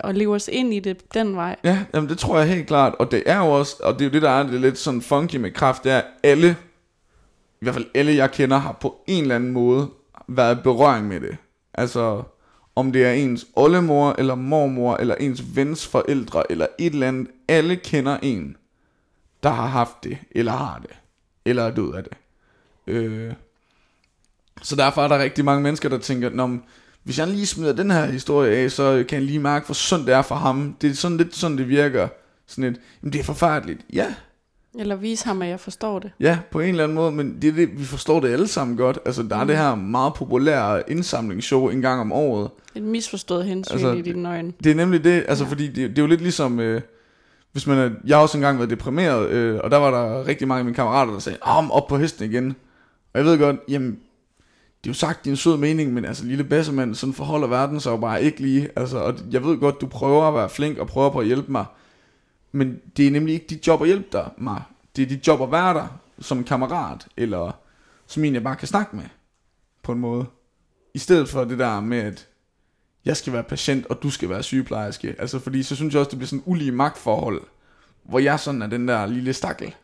og 0.00 0.14
leve 0.14 0.34
os 0.34 0.48
ind 0.52 0.74
i 0.74 0.80
det 0.80 1.14
den 1.14 1.36
vej. 1.36 1.56
Ja, 1.64 1.84
jamen 1.94 2.10
det 2.10 2.18
tror 2.18 2.38
jeg 2.38 2.48
helt 2.48 2.66
klart, 2.66 2.94
og 2.98 3.10
det 3.10 3.22
er 3.26 3.38
jo 3.38 3.50
også, 3.50 3.76
og 3.82 3.94
det 3.94 4.00
er 4.00 4.04
jo 4.04 4.12
det, 4.12 4.22
der 4.22 4.30
er 4.30 4.42
det 4.42 4.54
er 4.54 4.58
lidt 4.58 4.78
sådan 4.78 5.02
funky 5.02 5.36
med 5.36 5.50
kraft, 5.50 5.84
det 5.84 5.92
er 5.92 6.02
alle, 6.22 6.56
i 7.60 7.64
hvert 7.64 7.74
fald 7.74 7.86
alle 7.94 8.14
jeg 8.14 8.30
kender, 8.30 8.56
har 8.56 8.72
på 8.72 9.04
en 9.06 9.22
eller 9.22 9.34
anden 9.34 9.52
måde 9.52 9.88
været 10.28 10.62
berøring 10.62 11.08
med 11.08 11.20
det. 11.20 11.36
Altså, 11.74 12.22
om 12.76 12.92
det 12.92 13.06
er 13.06 13.12
ens 13.12 13.46
oldemor, 13.56 14.14
eller 14.18 14.34
mormor, 14.34 14.96
eller 14.96 15.14
ens 15.14 15.56
vens 15.56 15.86
forældre, 15.86 16.52
eller 16.52 16.66
et 16.78 16.92
eller 16.92 17.08
andet, 17.08 17.28
alle 17.48 17.76
kender 17.76 18.18
en, 18.22 18.56
der 19.42 19.50
har 19.50 19.66
haft 19.66 20.04
det, 20.04 20.18
eller 20.30 20.52
har 20.52 20.78
det, 20.82 20.96
eller 21.44 21.62
er 21.62 21.70
død 21.70 21.94
af 21.94 22.04
det. 22.04 22.12
Øh, 22.86 23.32
så 24.62 24.76
derfor 24.76 25.02
er 25.02 25.08
der 25.08 25.18
rigtig 25.18 25.44
mange 25.44 25.62
mennesker, 25.62 25.88
der 25.88 25.98
tænker, 25.98 26.30
Nå, 26.30 26.58
hvis 27.04 27.18
jeg 27.18 27.26
lige 27.28 27.46
smider 27.46 27.72
den 27.72 27.90
her 27.90 28.06
historie 28.06 28.56
af, 28.56 28.70
så 28.70 29.04
kan 29.08 29.18
jeg 29.18 29.26
lige 29.26 29.38
mærke, 29.38 29.66
hvor 29.66 29.74
sundt 29.74 30.06
det 30.06 30.14
er 30.14 30.22
for 30.22 30.34
ham. 30.34 30.76
Det 30.80 30.90
er 30.90 30.94
sådan 30.94 31.16
lidt 31.16 31.36
sådan, 31.36 31.58
det 31.58 31.68
virker. 31.68 32.08
Sådan 32.46 32.64
et, 32.64 32.80
jamen 33.02 33.12
det 33.12 33.18
er 33.18 33.24
forfærdeligt. 33.24 33.80
Ja, 33.92 34.06
Eller 34.78 34.96
vise 34.96 35.26
ham, 35.26 35.42
at 35.42 35.48
jeg 35.48 35.60
forstår 35.60 35.98
det. 35.98 36.10
ja, 36.20 36.38
på 36.50 36.60
en 36.60 36.68
eller 36.68 36.84
anden 36.84 36.94
måde, 36.94 37.12
men 37.12 37.38
det 37.42 37.48
er 37.48 37.52
det, 37.52 37.78
vi 37.78 37.84
forstår 37.84 38.20
det 38.20 38.28
alle 38.28 38.48
sammen 38.48 38.76
godt. 38.76 38.98
Altså, 39.06 39.22
der 39.22 39.36
er 39.36 39.44
det 39.44 39.56
her 39.56 39.74
meget 39.74 40.14
populære 40.14 40.90
indsamlingsshow 40.90 41.68
en 41.68 41.80
gang 41.82 42.00
om 42.00 42.12
året. 42.12 42.50
Et 42.74 42.82
misforstået 42.82 43.44
hensyn 43.44 43.72
Altså, 43.72 43.92
i 43.92 44.02
dine 44.02 44.28
øjne. 44.28 44.52
Det 44.64 44.70
er 44.70 44.74
nemlig 44.74 45.04
det, 45.04 45.24
altså 45.28 45.44
Ja. 45.44 45.50
fordi 45.50 45.66
det, 45.66 45.76
det 45.90 45.98
er 45.98 46.02
jo 46.02 46.06
lidt 46.08 46.20
ligesom, 46.20 46.60
øh, 46.60 46.80
hvis 47.52 47.66
man 47.66 47.78
er, 47.78 47.90
jeg 48.06 48.16
har 48.16 48.22
også 48.22 48.38
engang 48.38 48.58
været 48.58 48.70
deprimeret, 48.70 49.28
øh, 49.28 49.60
og 49.64 49.70
der 49.70 49.76
var 49.76 49.90
der 49.90 50.26
rigtig 50.26 50.48
mange 50.48 50.58
af 50.58 50.64
mine 50.64 50.74
kammerater, 50.74 51.12
der 51.12 51.18
sagde, 51.18 51.38
om 51.42 51.70
op 51.72 51.86
på 51.86 51.96
hesten 51.98 52.30
igen. 52.30 52.56
Og 53.14 53.18
jeg 53.18 53.24
ved 53.24 53.38
godt, 53.38 53.56
jamen, 53.68 53.98
det 54.84 54.90
er 54.90 54.90
jo 54.90 54.94
sagt 54.94 55.24
din 55.24 55.36
sød 55.36 55.56
mening, 55.56 55.92
men 55.92 56.04
altså 56.04 56.24
lille 56.24 56.44
bassemand, 56.44 56.94
sådan 56.94 57.12
forholder 57.12 57.48
verden 57.48 57.80
sig 57.80 57.90
jo 57.90 57.96
bare 57.96 58.22
ikke 58.22 58.40
lige. 58.40 58.68
Altså, 58.76 58.98
og 58.98 59.14
jeg 59.30 59.44
ved 59.44 59.58
godt, 59.58 59.80
du 59.80 59.86
prøver 59.86 60.22
at 60.22 60.34
være 60.34 60.48
flink 60.48 60.78
og 60.78 60.86
prøver 60.86 61.10
på 61.10 61.20
at 61.20 61.26
hjælpe 61.26 61.52
mig, 61.52 61.64
men 62.52 62.80
det 62.96 63.06
er 63.06 63.10
nemlig 63.10 63.34
ikke 63.34 63.46
dit 63.46 63.66
job 63.66 63.82
at 63.82 63.86
hjælpe 63.86 64.08
dig, 64.12 64.30
mig. 64.38 64.62
Det 64.96 65.02
er 65.02 65.06
dit 65.06 65.26
job 65.26 65.42
at 65.42 65.52
være 65.52 65.74
der 65.74 66.00
som 66.20 66.38
en 66.38 66.44
kammerat, 66.44 67.06
eller 67.16 67.52
som 68.06 68.24
en, 68.24 68.34
jeg 68.34 68.42
bare 68.42 68.56
kan 68.56 68.68
snakke 68.68 68.96
med, 68.96 69.04
på 69.82 69.92
en 69.92 69.98
måde. 69.98 70.26
I 70.94 70.98
stedet 70.98 71.28
for 71.28 71.44
det 71.44 71.58
der 71.58 71.80
med, 71.80 71.98
at 71.98 72.28
jeg 73.04 73.16
skal 73.16 73.32
være 73.32 73.42
patient, 73.42 73.86
og 73.86 74.02
du 74.02 74.10
skal 74.10 74.28
være 74.28 74.42
sygeplejerske. 74.42 75.14
Altså, 75.18 75.38
fordi 75.38 75.62
så 75.62 75.76
synes 75.76 75.94
jeg 75.94 76.00
også, 76.00 76.10
det 76.10 76.18
bliver 76.18 76.28
sådan 76.28 76.38
en 76.38 76.52
ulige 76.52 76.72
magtforhold, 76.72 77.42
hvor 78.02 78.18
jeg 78.18 78.40
sådan 78.40 78.62
er 78.62 78.66
den 78.66 78.88
der 78.88 79.06
lille 79.06 79.32
stakkel. 79.32 79.74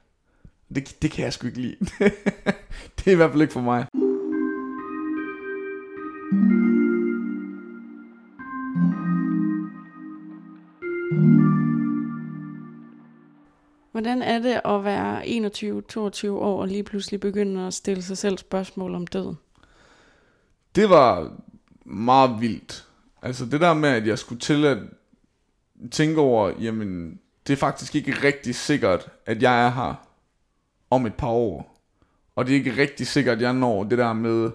Det, 0.75 1.03
det 1.03 1.11
kan 1.11 1.25
jeg 1.25 1.33
sgu 1.33 1.47
ikke 1.47 1.61
lide. 1.61 1.77
det 2.97 3.07
er 3.07 3.11
i 3.11 3.15
hvert 3.15 3.31
fald 3.31 3.43
ikke 3.43 3.53
for 3.53 3.61
mig. 3.61 3.87
Hvordan 13.93 14.23
er 14.23 14.39
det 14.39 14.61
at 14.65 14.85
være 14.85 15.23
21-22 15.23 16.29
år 16.29 16.61
og 16.61 16.69
lige 16.69 16.83
pludselig 16.83 17.21
begynde 17.21 17.67
at 17.67 17.75
stille 17.75 18.03
sig 18.03 18.19
selv 18.19 18.39
spørgsmål 18.39 18.95
om 18.95 19.07
døden? 19.07 19.39
Det 20.75 20.91
var 20.91 21.33
meget 21.85 22.41
vildt. 22.41 22.87
Altså 23.23 23.47
det 23.47 23.61
der 23.61 23.75
med, 23.75 23.89
at 23.89 24.07
jeg 24.07 24.19
skulle 24.19 24.41
til 24.41 24.65
at 24.65 24.79
tænke 25.91 26.21
over, 26.21 26.53
jamen, 26.61 27.21
det 27.47 27.53
er 27.53 27.57
faktisk 27.57 27.95
ikke 27.95 28.13
rigtig 28.13 28.55
sikkert, 28.55 29.09
at 29.27 29.43
jeg 29.43 29.67
er 29.67 29.71
her 29.71 29.95
om 30.91 31.07
et 31.07 31.15
par 31.15 31.31
år. 31.31 31.79
og 32.35 32.47
det 32.47 32.53
er 32.53 32.57
ikke 32.57 32.83
rigtig 32.83 33.07
sikkert, 33.07 33.37
at 33.37 33.43
jeg 33.43 33.53
når 33.53 33.85
det 33.85 33.99
der 33.99 34.13
med, 34.13 34.51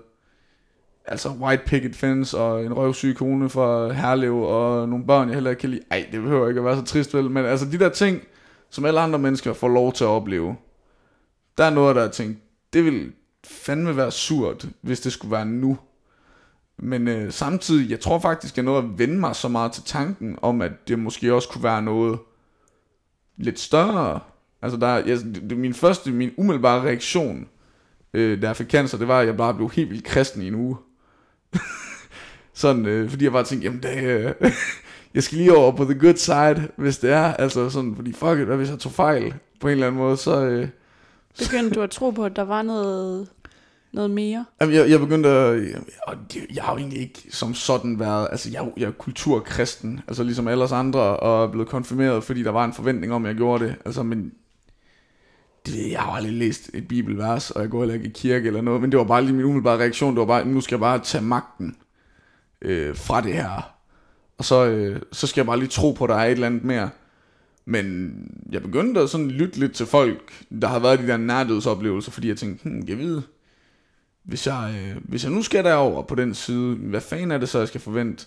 altså 1.06 1.30
white 1.30 1.64
picket 1.66 1.96
fence 1.96 2.38
og 2.38 2.66
en 2.66 2.74
røvsyg 2.74 3.16
kone 3.16 3.50
fra 3.50 3.92
Herlev 3.92 4.38
og 4.38 4.90
nogle 4.90 5.06
børn, 5.06 5.28
jeg 5.28 5.34
heller 5.34 5.50
ikke 5.50 5.60
kan 5.60 5.70
lide. 5.70 5.82
Ej, 5.92 6.08
det 6.12 6.22
behøver 6.22 6.48
ikke 6.48 6.60
at 6.60 6.66
være 6.66 6.76
så 6.76 6.84
trist, 6.84 7.14
vel? 7.14 7.30
Men 7.30 7.46
altså 7.46 7.66
de 7.66 7.80
der 7.80 7.90
ting, 7.90 8.22
som 8.70 8.86
alle 8.86 9.00
andre 9.00 9.20
mennesker 9.20 9.54
får 9.54 9.68
lov 9.68 9.94
til 9.94 10.04
at 10.04 10.08
opleve, 10.08 10.56
der 11.58 11.64
er 11.64 11.70
noget, 11.70 11.96
der 11.96 12.04
er 12.04 12.12
tænkt, 12.12 12.40
det 12.74 12.86
vil 12.86 13.12
fandme 13.44 13.98
være 13.98 14.12
surt, 14.12 14.68
hvis 14.82 15.00
det 15.00 15.12
skulle 15.14 15.32
være 15.32 15.46
nu. 15.46 15.78
Men 16.78 17.08
øh, 17.08 17.32
samtidig, 17.32 17.90
jeg 17.90 18.00
tror 18.00 18.20
faktisk, 18.20 18.58
jeg 18.58 18.66
nåede 18.66 18.84
at 18.84 19.00
vende 19.00 19.20
mig 19.20 19.36
så 19.36 19.48
meget 19.48 19.72
til 19.72 19.84
tanken 19.84 20.38
om, 20.42 20.62
at 20.62 20.72
det 20.88 21.00
måske 21.00 21.34
også 21.34 21.50
kunne 21.50 21.64
være 21.64 21.82
noget 21.82 22.20
lidt 23.38 23.60
større. 23.60 24.20
Altså, 24.62 24.78
der, 24.80 24.88
jeg, 24.88 25.20
det, 25.50 25.58
min 25.58 25.74
første, 25.74 26.12
min 26.12 26.32
umiddelbare 26.38 26.82
reaktion, 26.82 27.48
øh, 28.14 28.42
da 28.42 28.48
jeg 28.48 28.56
fik 28.56 28.70
cancer, 28.70 28.98
det 28.98 29.08
var, 29.08 29.20
at 29.20 29.28
jeg 29.28 29.38
bare 29.38 29.54
blev 29.54 29.70
helt 29.70 29.90
vildt 29.90 30.06
kristen 30.06 30.42
i 30.42 30.48
en 30.48 30.56
uge 30.56 30.78
sådan, 32.54 32.86
øh, 32.86 33.10
fordi 33.10 33.24
jeg 33.24 33.32
bare 33.32 33.44
tænkte, 33.44 33.66
jamen 33.66 33.84
det, 33.84 34.04
øh, 34.04 34.34
jeg 35.16 35.24
skal 35.24 35.38
lige 35.38 35.56
over 35.58 35.72
på 35.72 35.86
the 35.86 36.00
good 36.00 36.16
side, 36.16 36.68
hvis 36.76 36.98
det 36.98 37.12
er, 37.12 37.34
altså 37.34 37.70
sådan, 37.70 37.96
fordi 37.96 38.14
fuck 38.14 38.40
it, 38.40 38.46
hvad 38.46 38.58
hvis 38.58 38.70
jeg 38.70 38.80
tog 38.80 38.92
fejl 38.92 39.34
på 39.60 39.68
en 39.68 39.72
eller 39.72 39.88
anden 39.88 40.02
måde, 40.02 40.18
så... 40.18 40.46
Øh, 40.46 40.68
Begyndte 41.40 41.76
du 41.76 41.82
at 41.82 41.90
tro 41.90 42.10
på, 42.10 42.26
at 42.26 42.36
der 42.36 42.42
var 42.42 42.62
noget, 42.62 43.28
noget 43.94 44.12
mere? 44.12 44.46
Jamen, 44.62 44.76
jeg, 44.76 44.90
jeg 44.90 45.00
begyndte 45.00 45.30
at, 45.30 45.60
det, 46.34 46.46
jeg 46.56 46.64
har 46.64 46.72
jo 46.72 46.78
egentlig 46.78 47.02
ikke 47.02 47.22
som 47.30 47.54
sådan 47.54 48.00
været, 48.00 48.28
altså 48.32 48.50
jeg, 48.50 48.72
jeg 48.78 48.88
er 48.88 48.92
kulturkristen, 48.92 50.02
altså 50.08 50.24
ligesom 50.24 50.48
alle 50.48 50.64
os 50.64 50.72
andre, 50.72 51.00
og 51.00 51.44
er 51.44 51.52
blevet 51.52 51.68
konfirmeret, 51.70 52.24
fordi 52.24 52.44
der 52.44 52.52
var 52.52 52.66
en 52.66 52.74
forventning 52.74 53.14
om, 53.14 53.26
at 53.26 53.30
jeg 53.30 53.38
gjorde 53.38 53.66
det, 53.66 53.76
altså 53.86 54.04
men, 54.04 54.32
det, 55.66 55.92
jeg 55.92 56.02
har 56.02 56.12
aldrig 56.12 56.34
læst 56.34 56.70
et 56.74 56.88
bibelvers, 56.88 57.52
og 57.52 57.62
jeg 57.62 57.70
går 57.70 57.80
heller 57.80 57.96
ikke 57.96 58.08
i 58.08 58.12
kirke 58.12 58.48
eller 58.48 58.62
noget, 58.62 58.82
men 58.82 58.92
det 58.92 59.00
var 59.00 59.06
bare 59.06 59.22
lige 59.22 59.34
min 59.34 59.46
umiddelbare 59.46 59.80
reaktion, 59.80 60.14
det 60.14 60.20
var 60.20 60.26
bare, 60.26 60.46
nu 60.46 60.62
skal 60.62 60.76
jeg 60.76 60.80
bare 60.80 61.00
tage 61.00 61.24
magten 61.24 61.76
øh, 62.62 62.96
fra 62.96 63.22
det 63.22 63.34
her, 63.34 63.72
og 64.38 64.46
så, 64.46 64.66
øh, 64.66 65.02
så 65.12 65.28
skal 65.28 65.42
jeg 65.42 65.46
bare 65.46 65.60
lige 65.60 65.70
tro 65.70 65.92
på, 65.92 66.04
at 66.04 66.10
der 66.10 66.16
er 66.16 66.26
et 66.26 66.32
eller 66.32 66.48
andet 66.48 66.64
mere. 66.64 66.90
Men 67.66 68.14
jeg 68.52 68.62
begyndte 68.62 69.02
at 69.02 69.10
sådan 69.10 69.32
lytte 69.32 69.60
lidt 69.60 69.74
til 69.74 69.86
folk, 69.86 70.34
der 70.62 70.68
har 70.68 70.80
været 70.80 71.00
de 71.00 71.08
der 71.08 71.18
nærdødsoplevelser, 71.18 72.12
fordi 72.12 72.28
jeg 72.28 72.38
tænkte, 72.38 72.70
hmm, 72.70 72.84
jeg 72.88 72.98
ved, 72.98 73.22
hvis 74.24 74.48
jeg, 74.48 74.76
øh, 74.76 75.02
hvis 75.04 75.24
jeg 75.24 75.32
nu 75.32 75.42
skal 75.42 75.64
derover 75.64 76.04
på 76.04 76.16
den 76.16 76.34
side, 76.34 76.76
hvad 76.76 77.02
fanden 77.02 77.32
er 77.32 77.38
det 77.38 77.50
så, 77.50 77.60
jeg 77.60 77.68
skal 77.68 77.82
forvente? 77.82 78.26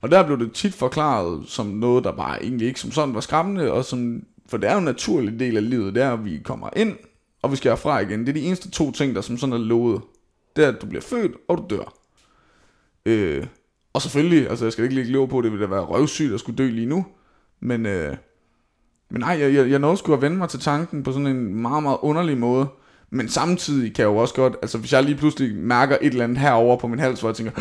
Og 0.00 0.10
der 0.10 0.26
blev 0.26 0.38
det 0.38 0.52
tit 0.52 0.74
forklaret 0.74 1.44
som 1.46 1.66
noget, 1.66 2.04
der 2.04 2.12
bare 2.12 2.42
egentlig 2.42 2.68
ikke 2.68 2.80
som 2.80 2.90
sådan 2.90 3.14
var 3.14 3.20
skræmmende, 3.20 3.72
og 3.72 3.84
som, 3.84 4.22
for 4.46 4.56
det 4.56 4.68
er 4.68 4.72
jo 4.72 4.78
en 4.78 4.84
naturlig 4.84 5.40
del 5.40 5.56
af 5.56 5.70
livet, 5.70 5.94
det 5.94 6.02
er, 6.02 6.12
at 6.12 6.24
vi 6.24 6.40
kommer 6.44 6.70
ind, 6.76 6.96
og 7.42 7.50
vi 7.50 7.56
skal 7.56 7.70
herfra 7.70 7.98
igen. 7.98 8.20
Det 8.20 8.28
er 8.28 8.32
de 8.32 8.40
eneste 8.40 8.70
to 8.70 8.92
ting, 8.92 9.14
der 9.14 9.20
som 9.20 9.38
sådan 9.38 9.52
er 9.52 9.58
lovet. 9.58 10.02
Det 10.56 10.64
er, 10.64 10.68
at 10.68 10.82
du 10.82 10.86
bliver 10.86 11.02
født, 11.02 11.32
og 11.48 11.58
du 11.58 11.76
dør. 11.76 11.94
Øh, 13.06 13.46
og 13.92 14.02
selvfølgelig, 14.02 14.50
altså 14.50 14.64
jeg 14.64 14.72
skal 14.72 14.84
ikke 14.84 14.94
lægge 14.94 15.12
lov 15.12 15.28
på, 15.28 15.40
det 15.40 15.52
ville 15.52 15.64
da 15.64 15.70
være 15.70 15.84
røvsygt 15.84 16.34
at 16.34 16.40
skulle 16.40 16.56
dø 16.56 16.70
lige 16.70 16.86
nu, 16.86 17.06
men, 17.60 17.86
øh, 17.86 18.16
men 19.10 19.20
nej, 19.20 19.38
jeg, 19.40 19.54
jeg, 19.54 19.70
jeg 19.70 19.78
nåede 19.78 19.96
sgu 19.96 20.12
at 20.12 20.22
vende 20.22 20.36
mig 20.36 20.48
til 20.48 20.60
tanken 20.60 21.02
på 21.02 21.12
sådan 21.12 21.26
en 21.26 21.54
meget, 21.54 21.82
meget 21.82 21.98
underlig 22.02 22.38
måde, 22.38 22.66
men 23.10 23.28
samtidig 23.28 23.94
kan 23.94 24.02
jeg 24.02 24.08
jo 24.10 24.16
også 24.16 24.34
godt, 24.34 24.56
altså 24.62 24.78
hvis 24.78 24.92
jeg 24.92 25.02
lige 25.02 25.16
pludselig 25.16 25.54
mærker 25.56 25.96
et 26.00 26.12
eller 26.12 26.24
andet 26.24 26.38
herover 26.38 26.76
på 26.76 26.86
min 26.86 26.98
hals, 26.98 27.20
hvor 27.20 27.28
jeg 27.28 27.36
tænker, 27.36 27.52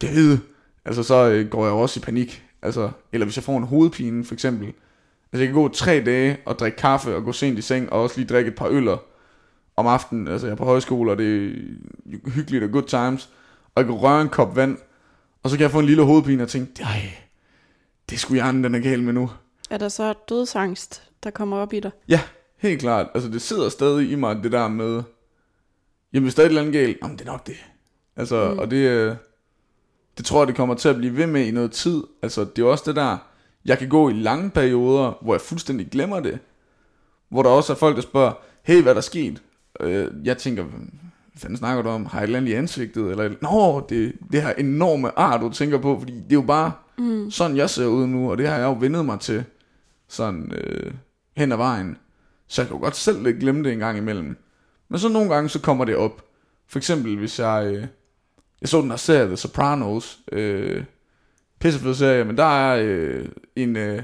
det 0.00 0.40
altså 0.84 1.02
så 1.02 1.30
øh, 1.30 1.48
går 1.48 1.64
jeg 1.64 1.72
jo 1.72 1.78
også 1.78 2.00
i 2.00 2.02
panik. 2.02 2.44
Altså, 2.62 2.90
eller 3.12 3.24
hvis 3.24 3.36
jeg 3.36 3.44
får 3.44 3.58
en 3.58 3.64
hovedpine 3.64 4.24
for 4.24 4.34
eksempel. 4.34 4.66
Altså 5.32 5.44
jeg 5.44 5.46
kan 5.46 5.54
gå 5.54 5.68
tre 5.68 6.02
dage 6.06 6.36
og 6.46 6.58
drikke 6.58 6.78
kaffe 6.78 7.16
og 7.16 7.24
gå 7.24 7.32
sent 7.32 7.58
i 7.58 7.62
seng 7.62 7.92
og 7.92 8.02
også 8.02 8.16
lige 8.16 8.28
drikke 8.28 8.48
et 8.48 8.54
par 8.54 8.68
øller 8.68 8.96
om 9.76 9.86
aftenen. 9.86 10.28
Altså 10.28 10.46
jeg 10.46 10.52
er 10.52 10.56
på 10.56 10.64
højskole 10.64 11.10
og 11.10 11.18
det 11.18 11.46
er 11.46 12.30
hyggeligt 12.30 12.64
og 12.64 12.70
good 12.70 12.82
times. 12.82 13.30
Og 13.74 13.80
jeg 13.80 13.84
kan 13.84 13.94
røre 13.94 14.22
en 14.22 14.28
kop 14.28 14.56
vand, 14.56 14.78
og 15.44 15.50
så 15.50 15.56
kan 15.56 15.62
jeg 15.62 15.70
få 15.70 15.78
en 15.78 15.86
lille 15.86 16.02
hovedpine 16.02 16.42
og 16.42 16.48
tænke, 16.48 16.80
nej, 16.80 17.00
det 18.10 18.20
skulle 18.20 18.42
hjernen, 18.42 18.64
den 18.64 18.74
er 18.74 18.78
gal 18.78 19.02
med 19.02 19.12
nu. 19.12 19.30
Er 19.70 19.78
der 19.78 19.88
så 19.88 20.14
dødsangst, 20.28 21.02
der 21.24 21.30
kommer 21.30 21.56
op 21.56 21.72
i 21.72 21.80
dig? 21.80 21.90
Ja, 22.08 22.20
helt 22.58 22.80
klart. 22.80 23.06
Altså 23.14 23.30
det 23.30 23.42
sidder 23.42 23.68
stadig 23.68 24.10
i 24.10 24.14
mig, 24.14 24.36
det 24.42 24.52
der 24.52 24.68
med, 24.68 25.02
jamen 26.12 26.24
hvis 26.24 26.34
der 26.34 26.42
er 26.42 26.46
et 26.46 26.48
eller 26.48 26.60
andet 26.60 26.74
galt, 26.74 26.98
jamen 27.02 27.18
det 27.18 27.28
er 27.28 27.32
nok 27.32 27.46
det. 27.46 27.56
Altså, 28.16 28.50
mm. 28.52 28.58
og 28.58 28.70
det, 28.70 28.76
øh, 28.76 29.16
det 30.18 30.26
tror 30.26 30.40
jeg, 30.40 30.46
det 30.46 30.56
kommer 30.56 30.74
til 30.74 30.88
at 30.88 30.96
blive 30.96 31.16
ved 31.16 31.26
med 31.26 31.46
i 31.46 31.50
noget 31.50 31.72
tid. 31.72 32.02
Altså 32.22 32.44
det 32.56 32.62
er 32.62 32.66
også 32.66 32.84
det 32.86 32.96
der, 32.96 33.18
jeg 33.64 33.78
kan 33.78 33.88
gå 33.88 34.08
i 34.08 34.12
lange 34.12 34.50
perioder, 34.50 35.18
hvor 35.22 35.34
jeg 35.34 35.40
fuldstændig 35.40 35.86
glemmer 35.90 36.20
det. 36.20 36.38
Hvor 37.28 37.42
der 37.42 37.50
også 37.50 37.72
er 37.72 37.76
folk, 37.76 37.96
der 37.96 38.02
spørger, 38.02 38.32
hey, 38.62 38.82
hvad 38.82 38.92
er 38.92 38.94
der 38.94 39.00
sket? 39.00 39.42
Øh, 39.80 40.08
jeg 40.24 40.38
tænker, 40.38 40.64
fanden 41.36 41.56
snakker 41.56 41.82
du 41.82 41.88
om? 41.88 42.06
Har 42.06 42.18
et 42.18 42.22
eller 42.22 42.38
andet 42.38 42.50
i 42.50 42.54
ansigtet? 42.54 43.10
Eller, 43.10 43.34
Nå, 43.40 43.86
det, 43.88 44.12
det 44.32 44.42
her 44.42 44.52
enorme 44.52 45.18
ar, 45.18 45.38
du 45.38 45.50
tænker 45.50 45.78
på, 45.78 45.98
fordi 45.98 46.12
det 46.12 46.30
er 46.30 46.34
jo 46.34 46.42
bare 46.42 46.72
mm. 46.98 47.30
sådan, 47.30 47.56
jeg 47.56 47.70
ser 47.70 47.86
ud 47.86 48.06
nu, 48.06 48.30
og 48.30 48.38
det 48.38 48.48
har 48.48 48.56
jeg 48.56 48.64
jo 48.64 48.76
vendet 48.80 49.04
mig 49.04 49.20
til 49.20 49.44
sådan 50.08 50.52
øh, 50.54 50.92
hen 51.36 51.52
ad 51.52 51.56
vejen. 51.56 51.96
Så 52.48 52.62
jeg 52.62 52.68
kan 52.68 52.76
jo 52.76 52.82
godt 52.82 52.96
selv 52.96 53.22
lidt 53.22 53.40
glemme 53.40 53.64
det 53.64 53.72
en 53.72 53.78
gang 53.78 53.98
imellem. 53.98 54.36
Men 54.88 54.98
så 54.98 55.08
nogle 55.08 55.34
gange, 55.34 55.48
så 55.48 55.60
kommer 55.60 55.84
det 55.84 55.96
op. 55.96 56.24
For 56.68 56.78
eksempel, 56.78 57.18
hvis 57.18 57.38
jeg... 57.38 57.66
Øh, 57.66 57.86
jeg 58.60 58.68
så 58.68 58.80
den 58.80 58.90
her 58.90 58.96
serie, 58.96 59.26
The 59.26 59.36
Sopranos. 59.36 60.18
Øh, 60.32 60.84
pissefed 61.60 61.94
serie, 61.94 62.24
men 62.24 62.36
der 62.36 62.44
er 62.44 62.82
øh, 62.84 63.28
en... 63.56 63.76
Øh, 63.76 64.02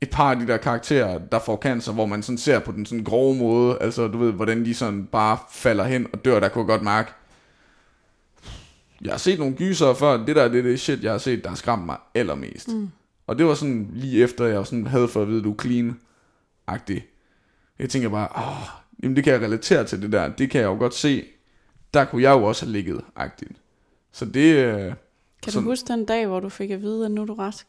et 0.00 0.10
par 0.10 0.30
af 0.30 0.36
de 0.36 0.46
der 0.46 0.56
karakterer, 0.56 1.18
der 1.18 1.38
får 1.38 1.56
cancer, 1.56 1.92
hvor 1.92 2.06
man 2.06 2.22
sådan 2.22 2.38
ser 2.38 2.58
på 2.58 2.72
den 2.72 2.86
sådan 2.86 3.04
grove 3.04 3.36
måde, 3.36 3.78
altså 3.80 4.08
du 4.08 4.18
ved, 4.18 4.32
hvordan 4.32 4.64
de 4.64 4.74
sådan 4.74 5.06
bare 5.06 5.38
falder 5.50 5.84
hen 5.84 6.06
og 6.12 6.24
dør, 6.24 6.40
der 6.40 6.48
kunne 6.48 6.62
jeg 6.62 6.68
godt 6.68 6.82
mærke. 6.82 7.10
Jeg 9.02 9.12
har 9.12 9.18
set 9.18 9.38
nogle 9.38 9.54
gyser 9.54 9.94
før, 9.94 10.24
det 10.24 10.36
der 10.36 10.48
det 10.48 10.64
det 10.64 10.80
shit, 10.80 11.02
jeg 11.02 11.10
har 11.12 11.18
set, 11.18 11.42
der 11.42 11.48
har 11.48 11.56
skræmt 11.56 11.86
mig 11.86 11.96
allermest. 12.14 12.68
Mm. 12.68 12.90
Og 13.26 13.38
det 13.38 13.46
var 13.46 13.54
sådan 13.54 13.90
lige 13.92 14.22
efter, 14.22 14.44
jeg 14.44 14.66
sådan 14.66 14.86
havde 14.86 15.08
fået 15.08 15.22
at 15.22 15.28
vide, 15.28 15.42
du 15.42 15.52
er 15.52 15.62
clean-agtig. 15.62 17.00
Jeg 17.78 17.90
tænker 17.90 18.08
bare, 18.08 18.28
åh, 18.36 18.68
jamen 19.02 19.16
det 19.16 19.24
kan 19.24 19.32
jeg 19.32 19.42
relatere 19.42 19.84
til 19.84 20.02
det 20.02 20.12
der, 20.12 20.28
det 20.28 20.50
kan 20.50 20.60
jeg 20.60 20.66
jo 20.66 20.78
godt 20.78 20.94
se, 20.94 21.24
der 21.94 22.04
kunne 22.04 22.22
jeg 22.22 22.30
jo 22.30 22.44
også 22.44 22.66
have 22.66 22.72
ligget, 22.72 23.00
agtigt. 23.16 23.52
Så 24.12 24.24
det... 24.24 24.54
Øh, 24.54 24.92
kan 25.42 25.52
sådan, 25.52 25.64
du 25.64 25.70
huske 25.70 25.88
den 25.88 26.04
dag, 26.04 26.26
hvor 26.26 26.40
du 26.40 26.48
fik 26.48 26.70
at 26.70 26.82
vide, 26.82 27.04
at 27.04 27.10
nu 27.10 27.22
er 27.22 27.26
du 27.26 27.34
rask? 27.34 27.66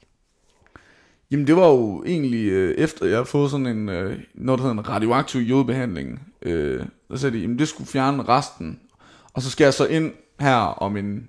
Jamen 1.31 1.47
det 1.47 1.55
var 1.55 1.67
jo 1.67 2.03
egentlig 2.05 2.45
øh, 2.49 2.75
efter 2.77 3.05
jeg 3.05 3.15
havde 3.15 3.25
fået 3.25 3.51
sådan 3.51 3.65
en, 3.65 3.89
øh, 3.89 4.19
noget 4.33 4.59
der 4.59 4.67
hedder 4.67 4.81
en 4.81 4.89
radioaktiv 4.89 5.41
jodbehandling. 5.41 6.33
Øh, 6.41 6.85
der 7.09 7.15
sagde 7.15 7.35
de, 7.35 7.41
jamen 7.41 7.59
det 7.59 7.67
skulle 7.67 7.87
fjerne 7.87 8.23
resten. 8.23 8.79
Og 9.33 9.41
så 9.41 9.49
skal 9.49 9.63
jeg 9.63 9.73
så 9.73 9.85
ind 9.85 10.13
her 10.39 10.55
om 10.55 10.97
en 10.97 11.27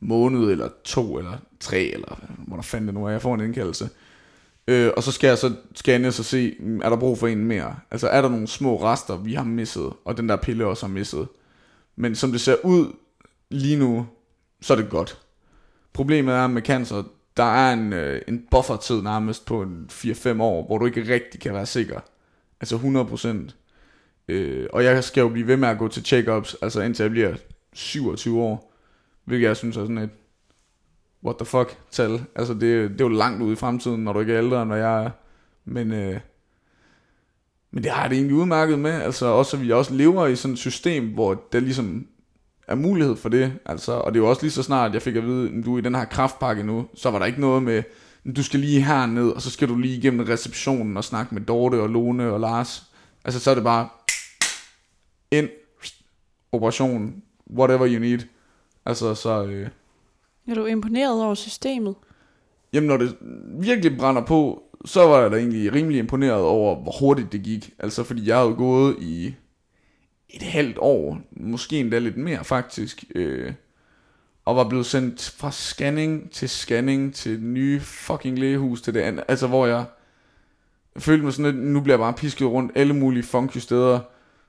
måned 0.00 0.50
eller 0.50 0.68
to 0.84 1.18
eller 1.18 1.38
tre, 1.60 1.80
eller 1.80 2.20
hvor 2.46 2.56
der 2.56 2.78
det 2.78 2.94
nu 2.94 3.06
er, 3.06 3.10
jeg 3.10 3.22
får 3.22 3.34
en 3.34 3.40
indkaldelse. 3.40 3.88
Øh, 4.68 4.90
og 4.96 5.02
så 5.02 5.12
skal 5.12 5.28
jeg 5.28 5.38
så 5.38 5.54
scanne 5.74 6.08
og 6.08 6.14
se, 6.14 6.56
mm, 6.60 6.80
er 6.80 6.88
der 6.88 6.96
brug 6.96 7.18
for 7.18 7.26
en 7.26 7.44
mere? 7.44 7.76
Altså 7.90 8.08
er 8.08 8.22
der 8.22 8.28
nogle 8.28 8.46
små 8.46 8.82
rester, 8.82 9.16
vi 9.16 9.34
har 9.34 9.44
misset, 9.44 9.92
og 10.04 10.16
den 10.16 10.28
der 10.28 10.36
pille 10.36 10.66
også 10.66 10.86
har 10.86 10.92
misset. 10.92 11.28
Men 11.96 12.14
som 12.14 12.32
det 12.32 12.40
ser 12.40 12.56
ud 12.64 12.92
lige 13.50 13.76
nu, 13.76 14.06
så 14.60 14.72
er 14.72 14.76
det 14.76 14.90
godt. 14.90 15.18
Problemet 15.92 16.34
er 16.34 16.46
med 16.46 16.62
cancer, 16.62 17.02
der 17.38 17.44
er 17.44 17.72
en, 17.72 17.92
øh, 17.92 18.22
en 18.28 18.46
buffertid 18.50 19.02
nærmest 19.02 19.46
på 19.46 19.62
en 19.62 19.86
4-5 19.90 20.42
år, 20.42 20.66
hvor 20.66 20.78
du 20.78 20.86
ikke 20.86 21.14
rigtig 21.14 21.40
kan 21.40 21.54
være 21.54 21.66
sikker. 21.66 22.00
Altså 22.60 22.76
100%. 22.76 23.54
Øh, 24.28 24.66
og 24.72 24.84
jeg 24.84 25.04
skal 25.04 25.20
jo 25.20 25.28
blive 25.28 25.46
ved 25.46 25.56
med 25.56 25.68
at 25.68 25.78
gå 25.78 25.88
til 25.88 26.00
check-ups, 26.00 26.54
altså 26.62 26.80
indtil 26.80 27.02
jeg 27.02 27.10
bliver 27.10 27.34
27 27.72 28.40
år. 28.40 28.74
Hvilket 29.24 29.46
jeg 29.46 29.56
synes 29.56 29.76
er 29.76 29.80
sådan 29.80 29.98
et, 29.98 30.10
what 31.24 31.36
the 31.36 31.46
fuck 31.46 31.78
tal. 31.90 32.24
Altså 32.34 32.54
det, 32.54 32.90
det 32.90 33.00
er 33.00 33.04
jo 33.04 33.08
langt 33.08 33.42
ude 33.42 33.52
i 33.52 33.56
fremtiden, 33.56 34.04
når 34.04 34.12
du 34.12 34.20
ikke 34.20 34.32
er 34.32 34.42
ældre, 34.42 34.62
end 34.62 34.74
jeg 34.74 35.04
er. 35.04 35.10
Men, 35.64 35.92
øh, 35.92 36.20
men 37.70 37.84
det 37.84 37.92
har 37.92 38.02
jeg 38.02 38.10
det 38.10 38.16
egentlig 38.16 38.36
udmærket 38.36 38.78
med. 38.78 38.90
Altså 38.90 39.26
også, 39.26 39.56
at 39.56 39.62
vi 39.62 39.72
også 39.72 39.94
lever 39.94 40.26
i 40.26 40.36
sådan 40.36 40.52
et 40.52 40.58
system, 40.58 41.08
hvor 41.08 41.42
der 41.52 41.60
ligesom 41.60 42.06
er 42.68 42.74
mulighed 42.74 43.16
for 43.16 43.28
det. 43.28 43.52
Altså, 43.66 43.92
og 43.92 44.14
det 44.14 44.20
er 44.20 44.22
jo 44.22 44.30
også 44.30 44.42
lige 44.42 44.52
så 44.52 44.62
snart, 44.62 44.94
jeg 44.94 45.02
fik 45.02 45.16
at 45.16 45.26
vide, 45.26 45.48
at 45.58 45.64
du 45.64 45.74
er 45.74 45.78
i 45.78 45.82
den 45.82 45.94
her 45.94 46.04
kraftpakke 46.04 46.62
nu, 46.62 46.86
så 46.94 47.10
var 47.10 47.18
der 47.18 47.26
ikke 47.26 47.40
noget 47.40 47.62
med, 47.62 47.82
du 48.36 48.42
skal 48.42 48.60
lige 48.60 48.82
herned, 48.82 49.30
og 49.30 49.42
så 49.42 49.50
skal 49.50 49.68
du 49.68 49.76
lige 49.76 49.96
igennem 49.96 50.26
receptionen 50.26 50.96
og 50.96 51.04
snakke 51.04 51.34
med 51.34 51.42
Dorte 51.42 51.80
og 51.80 51.88
Lone 51.88 52.32
og 52.32 52.40
Lars. 52.40 52.82
Altså, 53.24 53.40
så 53.40 53.50
er 53.50 53.54
det 53.54 53.64
bare 53.64 53.88
ind, 55.30 55.48
operation, 56.52 57.22
whatever 57.50 57.88
you 57.88 57.98
need. 57.98 58.18
Altså, 58.86 59.14
så... 59.14 59.44
Øh, 59.44 59.68
er 60.48 60.54
du 60.54 60.66
imponeret 60.66 61.22
over 61.24 61.34
systemet? 61.34 61.94
Jamen, 62.72 62.88
når 62.88 62.96
det 62.96 63.16
virkelig 63.60 63.98
brænder 63.98 64.24
på, 64.24 64.62
så 64.84 65.06
var 65.06 65.20
jeg 65.20 65.30
da 65.30 65.36
egentlig 65.36 65.72
rimelig 65.72 65.98
imponeret 65.98 66.42
over, 66.42 66.82
hvor 66.82 66.98
hurtigt 67.00 67.32
det 67.32 67.42
gik. 67.42 67.74
Altså, 67.78 68.02
fordi 68.04 68.28
jeg 68.28 68.38
havde 68.38 68.54
gået 68.54 68.96
i 69.00 69.34
et 70.28 70.42
halvt 70.42 70.78
år, 70.78 71.20
måske 71.30 71.80
endda 71.80 71.98
lidt 71.98 72.16
mere 72.16 72.44
faktisk, 72.44 73.04
øh, 73.14 73.52
og 74.44 74.56
var 74.56 74.68
blevet 74.68 74.86
sendt 74.86 75.34
fra 75.36 75.52
scanning 75.52 76.30
til 76.30 76.48
scanning 76.48 77.14
til 77.14 77.32
det 77.32 77.42
nye 77.42 77.80
fucking 77.80 78.38
lægehus 78.38 78.82
til 78.82 78.94
det 78.94 79.00
andet, 79.00 79.24
altså 79.28 79.46
hvor 79.46 79.66
jeg 79.66 79.84
følte 80.98 81.24
mig 81.24 81.32
sådan 81.32 81.54
lidt, 81.54 81.64
nu 81.64 81.80
bliver 81.80 81.94
jeg 81.94 82.00
bare 82.00 82.12
pisket 82.12 82.48
rundt 82.48 82.72
alle 82.74 82.94
mulige 82.94 83.22
funky 83.22 83.58
steder, 83.58 84.00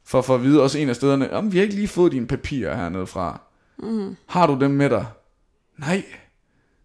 For, 0.06 0.22
for 0.22 0.36
at 0.36 0.44
vide 0.44 0.64
også 0.64 0.78
en 0.80 0.90
af 0.90 0.96
stederne, 0.96 1.34
om 1.34 1.54
vi 1.54 1.58
har 1.58 1.64
ikke 1.64 1.76
lige 1.76 1.88
fået 1.88 2.12
dine 2.12 2.28
papirer 2.28 2.76
hernede 2.76 3.08
fra. 3.08 3.42
Mm. 3.78 4.16
Har 4.26 4.48
du 4.48 4.58
dem 4.60 4.72
med 4.72 4.90
dig? 4.90 5.06
Nej. 5.78 6.04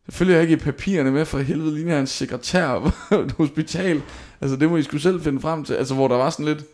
Selvfølgelig 0.08 0.36
har 0.36 0.42
jeg 0.42 0.50
ikke 0.50 0.64
papirerne 0.64 1.10
med, 1.10 1.24
for 1.24 1.38
helvede 1.38 1.74
ligner 1.74 1.92
jeg 1.92 2.00
en 2.00 2.06
sekretær 2.06 2.78
på 3.08 3.14
et 3.14 3.32
hospital. 3.32 4.02
Altså 4.40 4.56
det 4.56 4.70
må 4.70 4.76
I 4.76 4.82
skulle 4.82 5.02
selv 5.02 5.22
finde 5.22 5.40
frem 5.40 5.64
til. 5.64 5.74
Altså 5.74 5.94
hvor 5.94 6.08
der 6.08 6.16
var 6.16 6.30
sådan 6.30 6.46
lidt, 6.46 6.64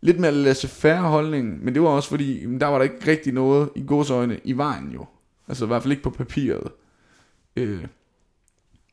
lidt 0.00 0.20
mere 0.20 0.32
laissez-faire 0.32 1.00
holdning. 1.00 1.64
Men 1.64 1.74
det 1.74 1.82
var 1.82 1.88
også 1.88 2.08
fordi, 2.08 2.58
der 2.58 2.66
var 2.66 2.78
der 2.78 2.82
ikke 2.82 3.06
rigtig 3.06 3.32
noget 3.32 3.70
i 3.74 3.84
godsøjne 3.86 4.40
i 4.44 4.52
vejen 4.52 4.90
jo. 4.90 5.06
Altså 5.48 5.64
i 5.64 5.66
hvert 5.68 5.82
fald 5.82 5.92
ikke 5.92 6.02
på 6.02 6.10
papiret. 6.10 6.72
Øh. 7.56 7.86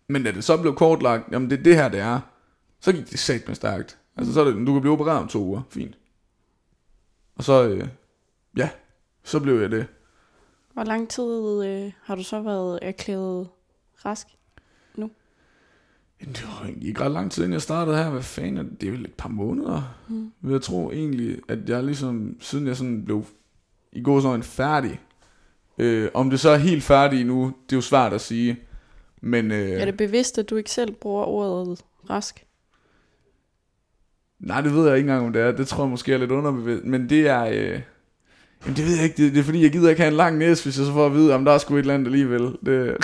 Men 0.07 0.23
da 0.23 0.31
det 0.31 0.43
så 0.43 0.61
blev 0.61 0.75
kortlagt, 0.75 1.31
jamen 1.31 1.49
det 1.49 1.59
er 1.59 1.63
det 1.63 1.75
her 1.75 1.89
det 1.89 1.99
er, 1.99 2.19
så 2.79 2.91
gik 2.91 3.09
det 3.09 3.19
sat 3.19 3.47
med 3.47 3.55
stærkt. 3.55 3.97
Altså 4.17 4.33
så 4.33 4.41
er 4.41 4.45
det, 4.45 4.67
du 4.67 4.73
kan 4.73 4.81
blive 4.81 4.93
opereret 4.93 5.19
om 5.19 5.27
to 5.27 5.39
uger, 5.39 5.61
fint. 5.69 5.97
Og 7.35 7.43
så, 7.43 7.67
øh, 7.67 7.87
ja, 8.57 8.69
så 9.23 9.39
blev 9.39 9.61
jeg 9.61 9.71
det. 9.71 9.87
Hvor 10.73 10.83
lang 10.83 11.09
tid 11.09 11.65
øh, 11.65 11.91
har 12.03 12.15
du 12.15 12.23
så 12.23 12.41
været 12.41 12.79
erklæret 12.81 13.47
rask? 14.05 14.27
Det 16.19 16.43
var 16.43 16.69
ikke 16.81 17.01
ret 17.01 17.11
lang 17.11 17.31
tid, 17.31 17.43
inden 17.43 17.53
jeg 17.53 17.61
startede 17.61 17.97
her. 17.97 18.09
Hvad 18.09 18.21
fanden 18.21 18.57
det? 18.57 18.81
Det 18.81 18.87
er 18.87 18.91
vel 18.91 19.05
et 19.05 19.13
par 19.13 19.29
måneder. 19.29 19.95
Mm. 20.09 20.31
Vil 20.41 20.51
jeg 20.51 20.61
tro 20.61 20.91
egentlig, 20.91 21.39
at 21.47 21.69
jeg 21.69 21.83
ligesom, 21.83 22.35
siden 22.39 22.67
jeg 22.67 22.77
sådan 22.77 23.05
blev 23.05 23.25
i 23.91 24.01
går 24.01 24.19
sådan 24.19 24.43
færdig. 24.43 24.99
Øh, 25.77 26.09
om 26.13 26.29
det 26.29 26.39
så 26.39 26.49
er 26.49 26.57
helt 26.57 26.83
færdig 26.83 27.25
nu, 27.25 27.53
det 27.69 27.73
er 27.75 27.77
jo 27.77 27.81
svært 27.81 28.13
at 28.13 28.21
sige. 28.21 28.59
Men 29.21 29.51
øh, 29.51 29.69
Er 29.69 29.85
det 29.85 29.97
bevidst, 29.97 30.37
at 30.37 30.49
du 30.49 30.55
ikke 30.55 30.71
selv 30.71 30.91
bruger 30.91 31.23
ordet 31.25 31.79
rask? 32.09 32.45
nej, 34.39 34.61
det 34.61 34.73
ved 34.73 34.87
jeg 34.87 34.97
ikke 34.97 35.09
engang, 35.09 35.25
om 35.27 35.33
det 35.33 35.41
er. 35.41 35.51
Det 35.51 35.67
tror 35.67 35.83
jeg 35.83 35.89
måske 35.89 36.13
er 36.13 36.17
lidt 36.17 36.31
underbevidst. 36.31 36.85
Men 36.85 37.09
det 37.09 37.27
er... 37.27 37.43
Øh, 37.45 37.81
jamen, 38.63 38.75
det 38.77 38.85
ved 38.85 38.95
jeg 38.95 39.03
ikke. 39.03 39.23
Det, 39.23 39.33
det 39.33 39.39
er 39.39 39.43
fordi, 39.43 39.61
jeg 39.63 39.71
gider 39.71 39.89
ikke 39.89 40.01
have 40.01 40.11
en 40.11 40.17
lang 40.17 40.37
næse, 40.37 40.63
hvis 40.63 40.77
jeg 40.77 40.85
så 40.85 40.93
får 40.93 41.05
at 41.05 41.13
vide, 41.13 41.33
om 41.35 41.45
der 41.45 41.51
er 41.51 41.57
sgu 41.57 41.73
et 41.75 41.79
eller 41.79 41.93
andet 41.93 42.07
alligevel. 42.07 42.41
Det, 42.65 42.97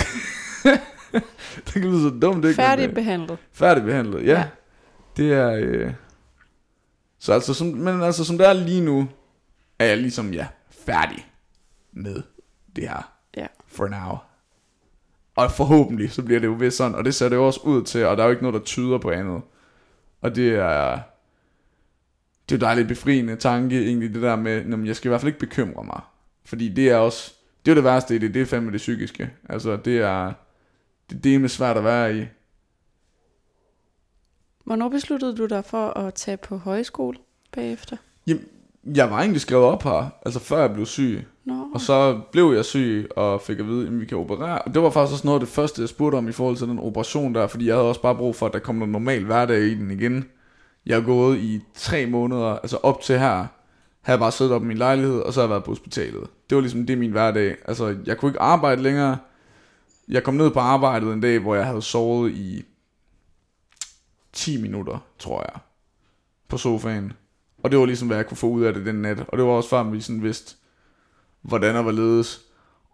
det 1.66 1.74
kan 1.74 1.82
lyde 1.82 2.01
så 2.09 2.20
dumt, 2.22 2.45
ikke? 2.45 2.84
Øh, 2.84 2.93
behandlet. 2.93 3.38
Færdigbehandlet, 3.51 4.26
ja. 4.26 4.32
Ja. 4.32 4.47
Det 5.18 5.34
er... 5.34 5.51
Øh... 5.51 5.93
Så 7.20 7.34
altså, 7.34 7.53
som, 7.53 7.68
men 7.68 8.01
altså, 8.01 8.26
som 8.26 8.38
det 8.38 8.47
er 8.47 8.53
lige 8.53 8.82
nu, 8.82 9.09
er 9.80 9.86
jeg 9.86 9.97
ligesom, 9.97 10.34
ja, 10.34 10.47
færdig 10.70 11.28
med 11.91 12.24
det 12.76 12.89
her. 12.89 13.12
Ja. 13.38 13.47
For 13.68 13.88
now. 13.88 14.18
Og 15.36 15.51
forhåbentlig, 15.51 16.12
så 16.12 16.24
bliver 16.24 16.39
det 16.39 16.47
jo 16.47 16.53
vist 16.53 16.78
sådan, 16.78 16.95
og 16.95 17.05
det 17.05 17.16
ser 17.16 17.30
det 17.30 17.36
jo 17.36 17.45
også 17.45 17.59
ud 17.64 17.84
til, 17.84 18.05
og 18.05 18.18
der 18.18 18.24
er 18.24 18.28
jo 18.28 18.32
ikke 18.32 18.43
noget, 18.43 18.53
der 18.53 18.66
tyder 18.66 18.97
på 18.97 19.12
andet. 19.12 19.41
Og 20.22 20.36
det 20.36 20.49
er... 20.49 20.99
Det 22.49 22.55
er 22.55 22.59
jo 22.59 22.66
dejligt 22.66 22.88
befriende 22.88 23.36
tanke, 23.36 23.86
egentlig, 23.86 24.14
det 24.14 24.22
der 24.22 24.36
med, 24.36 24.62
jamen, 24.62 24.86
jeg 24.86 24.95
skal 24.95 25.07
i 25.07 25.09
hvert 25.09 25.22
fald 25.22 25.34
ikke 25.34 25.39
bekymre 25.39 25.84
mig. 25.84 26.01
Fordi 26.45 26.70
det 26.70 26.89
er 26.89 26.97
også... 26.97 27.34
Det 27.66 27.72
er 27.72 27.76
jo 27.76 27.76
det 27.76 27.84
værste 27.84 28.16
i 28.16 28.18
det, 28.18 28.34
det 28.34 28.41
er 28.41 28.45
fandme 28.45 28.72
det 28.72 28.78
psykiske. 28.78 29.30
Altså, 29.49 29.76
det 29.76 29.97
er... 29.97 30.34
Det, 31.12 31.24
det 31.24 31.43
er 31.43 31.47
svært 31.47 31.78
at 31.78 31.84
være 31.84 32.18
i. 32.18 32.26
Hvornår 34.64 34.89
besluttede 34.89 35.36
du 35.36 35.45
dig 35.45 35.66
for 35.66 35.97
at 35.97 36.14
tage 36.14 36.38
på 36.38 36.57
højskole 36.57 37.18
bagefter? 37.51 37.97
Jeg 38.95 39.12
var 39.12 39.20
egentlig 39.20 39.41
skrevet 39.41 39.66
op 39.66 39.84
her, 39.84 40.09
altså 40.26 40.39
før 40.39 40.59
jeg 40.62 40.74
blev 40.74 40.86
syg. 40.86 41.28
Nå, 41.45 41.68
Og 41.74 41.82
så 41.82 42.20
blev 42.32 42.53
jeg 42.55 42.66
syg 42.66 43.09
og 43.16 43.41
fik 43.41 43.59
at 43.59 43.68
vide, 43.68 43.88
at 43.88 43.99
vi 43.99 44.05
kan 44.05 44.18
operere. 44.18 44.62
Og 44.62 44.74
det 44.74 44.82
var 44.82 44.89
faktisk 44.89 45.14
også 45.14 45.28
noget 45.28 45.39
af 45.39 45.45
det 45.45 45.53
første, 45.55 45.82
jeg 45.82 45.89
spurgte 45.89 46.16
om 46.16 46.28
i 46.28 46.32
forhold 46.32 46.57
til 46.57 46.68
den 46.68 46.80
operation 46.80 47.36
der, 47.36 47.47
fordi 47.47 47.68
jeg 47.68 47.76
havde 47.76 47.88
også 47.88 48.01
bare 48.01 48.16
brug 48.16 48.36
for, 48.36 48.45
at 48.45 48.53
der 48.53 48.59
kom 48.59 48.76
noget 48.76 48.91
normal 48.91 49.24
hverdag 49.24 49.62
i 49.62 49.76
den 49.76 49.91
igen. 49.91 50.26
Jeg 50.86 50.95
har 50.95 51.03
gået 51.03 51.38
i 51.38 51.62
tre 51.76 52.05
måneder, 52.05 52.47
altså 52.47 52.78
op 52.78 53.01
til 53.01 53.20
her, 53.20 53.45
havde 54.01 54.20
bare 54.20 54.32
siddet 54.32 54.53
op 54.53 54.64
i 54.64 54.66
min 54.66 54.78
lejlighed, 54.78 55.20
og 55.20 55.34
så 55.34 55.39
har 55.39 55.45
jeg 55.45 55.49
været 55.49 55.64
på 55.64 55.72
hospitalet. 55.72 56.28
Det 56.49 56.55
var 56.55 56.62
ligesom 56.62 56.86
det 56.86 56.97
min 56.97 57.12
hverdag. 57.12 57.55
Altså, 57.66 57.95
jeg 58.05 58.18
kunne 58.18 58.30
ikke 58.30 58.41
arbejde 58.41 58.82
længere. 58.82 59.18
Jeg 60.12 60.24
kom 60.24 60.34
ned 60.34 60.51
på 60.51 60.59
arbejdet 60.59 61.14
en 61.14 61.22
dag, 61.22 61.39
hvor 61.39 61.55
jeg 61.55 61.66
havde 61.66 61.82
sovet 61.82 62.32
i 62.32 62.66
10 64.34 64.62
minutter, 64.62 64.97
tror 65.20 65.41
jeg, 65.41 65.59
på 66.47 66.57
sofaen. 66.57 67.14
Og 67.64 67.72
det 67.72 67.80
var 67.80 67.86
ligesom, 67.86 68.07
hvad 68.07 68.18
jeg 68.18 68.28
kunne 68.28 68.38
få 68.38 68.47
ud 68.47 68.64
af 68.64 68.74
det 68.74 68.86
den 68.86 68.95
nat. 68.95 69.20
Og 69.28 69.38
det 69.38 69.45
var 69.45 69.51
også 69.51 69.70
før, 69.70 69.84
vi 69.84 70.01
sådan 70.01 70.24
vidste, 70.24 70.55
hvordan 71.41 71.76
og 71.76 71.84
hvorledes. 71.84 72.41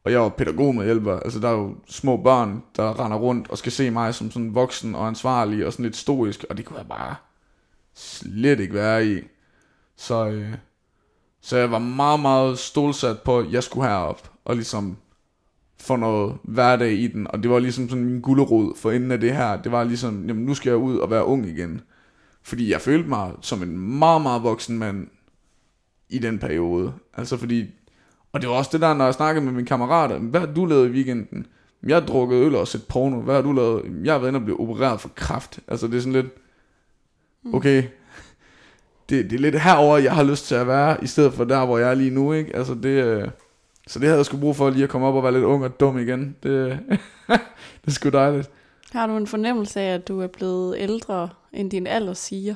Og 0.03 0.11
jeg 0.11 0.22
var 0.22 0.30
pædagog 0.30 0.76
med 0.76 0.86
hjælper. 0.86 1.20
Altså, 1.20 1.39
der 1.39 1.47
er 1.47 1.53
jo 1.53 1.76
små 1.88 2.18
børn, 2.18 2.63
der 2.76 3.05
render 3.05 3.18
rundt 3.18 3.49
og 3.49 3.57
skal 3.57 3.72
se 3.72 3.91
mig 3.91 4.15
som 4.15 4.32
sådan 4.32 4.55
voksen 4.55 4.95
og 4.95 5.07
ansvarlig 5.07 5.65
og 5.65 5.72
sådan 5.72 5.84
lidt 5.84 5.95
stoisk. 5.95 6.45
Og 6.49 6.57
det 6.57 6.65
kunne 6.65 6.80
jeg 6.80 6.88
bare 6.88 7.15
slet 7.93 8.59
ikke 8.59 8.74
være 8.74 9.07
i. 9.07 9.20
Så, 9.95 10.28
øh, 10.28 10.53
så 11.41 11.57
jeg 11.57 11.72
var 11.72 11.80
meget, 11.80 12.20
meget 12.20 12.59
stolsat 12.59 13.22
på, 13.22 13.39
at 13.39 13.51
jeg 13.51 13.63
skulle 13.63 13.88
herop 13.88 14.32
og 14.45 14.55
ligesom 14.55 14.97
få 15.80 15.95
noget 15.95 16.38
hverdag 16.43 16.93
i 16.93 17.07
den. 17.07 17.28
Og 17.30 17.43
det 17.43 17.51
var 17.51 17.59
ligesom 17.59 17.89
sådan 17.89 18.05
min 18.05 18.21
gulderod 18.21 18.73
for 18.75 18.91
inden 18.91 19.11
af 19.11 19.19
det 19.19 19.34
her. 19.34 19.61
Det 19.61 19.71
var 19.71 19.84
ligesom, 19.84 20.28
jamen 20.28 20.45
nu 20.45 20.53
skal 20.53 20.69
jeg 20.69 20.78
ud 20.78 20.97
og 20.97 21.11
være 21.11 21.25
ung 21.25 21.47
igen. 21.47 21.82
Fordi 22.43 22.71
jeg 22.71 22.82
følte 22.82 23.09
mig 23.09 23.32
som 23.41 23.63
en 23.63 23.78
meget, 23.99 24.21
meget 24.21 24.43
voksen 24.43 24.78
mand 24.78 25.07
i 26.09 26.19
den 26.19 26.39
periode. 26.39 26.93
Altså 27.13 27.38
fordi, 27.38 27.65
og 28.34 28.41
det 28.41 28.49
var 28.49 28.55
også 28.55 28.69
det 28.73 28.82
der, 28.82 28.93
når 28.93 29.05
jeg 29.05 29.13
snakkede 29.13 29.45
med 29.45 29.53
mine 29.53 29.67
kammerater, 29.67 30.19
hvad 30.19 30.39
har 30.39 30.47
du 30.47 30.65
lavet 30.65 30.88
i 30.88 30.91
weekenden? 30.91 31.47
Jeg 31.84 31.95
har 31.95 32.05
drukket 32.05 32.36
øl 32.38 32.55
og 32.55 32.67
set 32.67 32.88
porno. 32.89 33.21
Hvad 33.21 33.36
har 33.36 33.41
du 33.41 33.51
lavet? 33.51 33.86
Jeg 34.03 34.13
har 34.13 34.19
været 34.19 34.30
inde 34.30 34.38
og 34.38 34.43
blive 34.43 34.59
opereret 34.59 35.01
for 35.01 35.09
kraft. 35.09 35.59
Altså 35.67 35.88
det 35.88 35.95
er 35.95 35.99
sådan 35.99 36.13
lidt, 36.13 36.28
okay, 37.53 37.84
det, 39.09 39.30
det 39.30 39.34
er 39.34 39.39
lidt 39.39 39.61
herover 39.61 39.97
jeg 39.97 40.15
har 40.15 40.23
lyst 40.23 40.47
til 40.47 40.55
at 40.55 40.67
være, 40.67 41.03
i 41.03 41.07
stedet 41.07 41.34
for 41.34 41.43
der, 41.43 41.65
hvor 41.65 41.78
jeg 41.78 41.89
er 41.89 41.93
lige 41.93 42.09
nu, 42.09 42.34
ikke? 42.34 42.55
Altså 42.55 42.73
det, 42.73 43.03
øh, 43.03 43.30
så 43.88 43.99
det 43.99 44.07
havde 44.07 44.17
jeg 44.17 44.25
sgu 44.25 44.38
brug 44.38 44.55
for 44.55 44.69
lige 44.69 44.83
at 44.83 44.89
komme 44.89 45.07
op 45.07 45.15
og 45.15 45.23
være 45.23 45.31
lidt 45.31 45.43
ung 45.43 45.63
og 45.63 45.79
dum 45.79 45.97
igen. 45.99 46.35
Det, 46.43 46.79
det 47.27 47.88
er 47.88 47.91
sgu 47.91 48.09
dejligt. 48.09 48.49
har 48.91 49.07
du 49.07 49.17
en 49.17 49.27
fornemmelse 49.27 49.79
af, 49.81 49.93
at 49.93 50.07
du 50.07 50.21
er 50.21 50.27
blevet 50.27 50.75
ældre, 50.79 51.29
end 51.53 51.71
din 51.71 51.88
alder 51.88 52.13
siger 52.13 52.55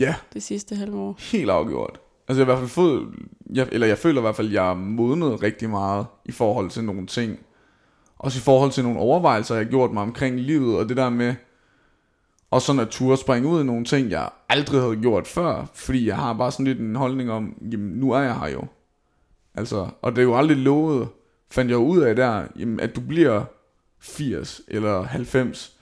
Ja, 0.00 0.14
det 0.34 0.42
sidste 0.42 0.74
halve 0.76 0.96
år? 0.98 1.16
helt 1.32 1.50
afgjort. 1.50 2.00
Altså 2.28 2.40
jeg 2.42 2.46
har 2.46 2.52
i 2.52 2.56
hvert 2.56 2.58
fald 2.58 2.68
fået, 2.70 3.08
jeg, 3.54 3.68
eller 3.72 3.86
jeg 3.86 3.98
føler 3.98 4.20
i 4.20 4.22
hvert 4.22 4.36
fald, 4.36 4.46
at 4.48 4.52
jeg 4.54 4.76
modnet 4.76 5.42
rigtig 5.42 5.70
meget 5.70 6.06
i 6.24 6.32
forhold 6.32 6.70
til 6.70 6.84
nogle 6.84 7.06
ting. 7.06 7.38
Også 8.18 8.38
i 8.38 8.42
forhold 8.42 8.70
til 8.70 8.84
nogle 8.84 8.98
overvejelser, 8.98 9.54
jeg 9.54 9.64
har 9.64 9.70
gjort 9.70 9.92
mig 9.92 10.02
omkring 10.02 10.40
livet, 10.40 10.78
og 10.78 10.88
det 10.88 10.96
der 10.96 11.10
med, 11.10 11.34
og 12.50 12.62
sådan 12.62 12.80
at 12.80 12.88
turde 12.88 13.16
springe 13.16 13.48
ud 13.48 13.60
i 13.60 13.64
nogle 13.64 13.84
ting, 13.84 14.10
jeg 14.10 14.28
aldrig 14.48 14.80
havde 14.80 14.96
gjort 14.96 15.26
før, 15.26 15.64
fordi 15.74 16.06
jeg 16.06 16.16
har 16.16 16.32
bare 16.32 16.52
sådan 16.52 16.66
lidt 16.66 16.78
en 16.80 16.96
holdning 16.96 17.30
om, 17.30 17.54
jamen 17.72 17.88
nu 17.88 18.10
er 18.12 18.20
jeg 18.20 18.38
her 18.40 18.48
jo. 18.48 18.64
Altså, 19.58 19.88
og 20.02 20.12
det 20.12 20.18
er 20.18 20.26
jo 20.26 20.36
aldrig 20.36 20.56
lovet, 20.56 21.08
fandt 21.50 21.70
jeg 21.70 21.78
ud 21.78 22.00
af 22.00 22.16
der, 22.16 22.44
jamen, 22.58 22.80
at 22.80 22.96
du 22.96 23.00
bliver 23.00 23.44
80 24.00 24.60
eller 24.68 25.02
90. 25.02 25.76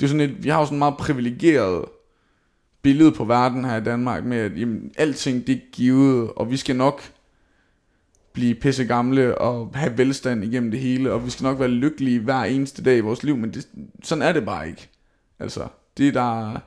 Det 0.00 0.06
er 0.06 0.08
sådan 0.08 0.30
et, 0.30 0.44
vi 0.44 0.48
har 0.48 0.58
jo 0.58 0.64
sådan 0.64 0.76
et 0.76 0.78
meget 0.78 0.96
privilegeret 0.96 1.84
billede 2.82 3.12
på 3.12 3.24
verden 3.24 3.64
her 3.64 3.76
i 3.76 3.84
Danmark 3.84 4.24
med, 4.24 4.36
at 4.36 4.60
jamen, 4.60 4.92
alting 4.98 5.46
det 5.46 5.54
er 5.54 5.60
givet, 5.72 6.30
og 6.36 6.50
vi 6.50 6.56
skal 6.56 6.76
nok 6.76 7.02
blive 8.32 8.54
pisse 8.54 8.84
gamle 8.84 9.38
og 9.38 9.70
have 9.74 9.98
velstand 9.98 10.44
igennem 10.44 10.70
det 10.70 10.80
hele, 10.80 11.12
og 11.12 11.24
vi 11.24 11.30
skal 11.30 11.44
nok 11.44 11.58
være 11.58 11.68
lykkelige 11.68 12.20
hver 12.20 12.42
eneste 12.42 12.82
dag 12.82 12.96
i 12.96 13.00
vores 13.00 13.22
liv, 13.22 13.36
men 13.36 13.54
det, 13.54 13.68
sådan 14.02 14.22
er 14.22 14.32
det 14.32 14.44
bare 14.44 14.68
ikke. 14.68 14.88
Altså, 15.38 15.68
det 15.96 16.08
er 16.08 16.12
der, 16.12 16.60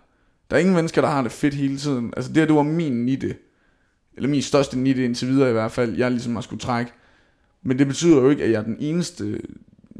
der 0.50 0.56
er 0.56 0.60
ingen 0.60 0.76
mennesker, 0.76 1.02
der 1.02 1.10
har 1.10 1.22
det 1.24 1.32
fedt 1.32 1.54
hele 1.54 1.78
tiden. 1.78 2.14
Altså 2.18 2.32
det 2.32 2.38
her, 2.38 2.46
det 2.46 2.56
var 2.56 2.64
min 2.64 3.10
i 3.10 3.16
det 3.16 3.38
eller 4.16 4.30
min 4.30 4.42
største 4.42 4.80
nitte 4.80 5.06
indtil 5.06 5.28
videre 5.28 5.50
i 5.50 5.54
hvert 5.54 5.72
fald, 5.72 5.96
jeg 5.96 6.12
ligesom 6.12 6.36
har 6.36 6.42
skulle 6.42 6.60
trække. 6.60 6.92
Men 7.64 7.80
det 7.80 7.88
betyder 7.88 8.22
jo 8.22 8.30
ikke, 8.30 8.44
at 8.44 8.52
jeg 8.52 8.60
er 8.60 8.64
den 8.64 8.78
eneste, 8.80 9.42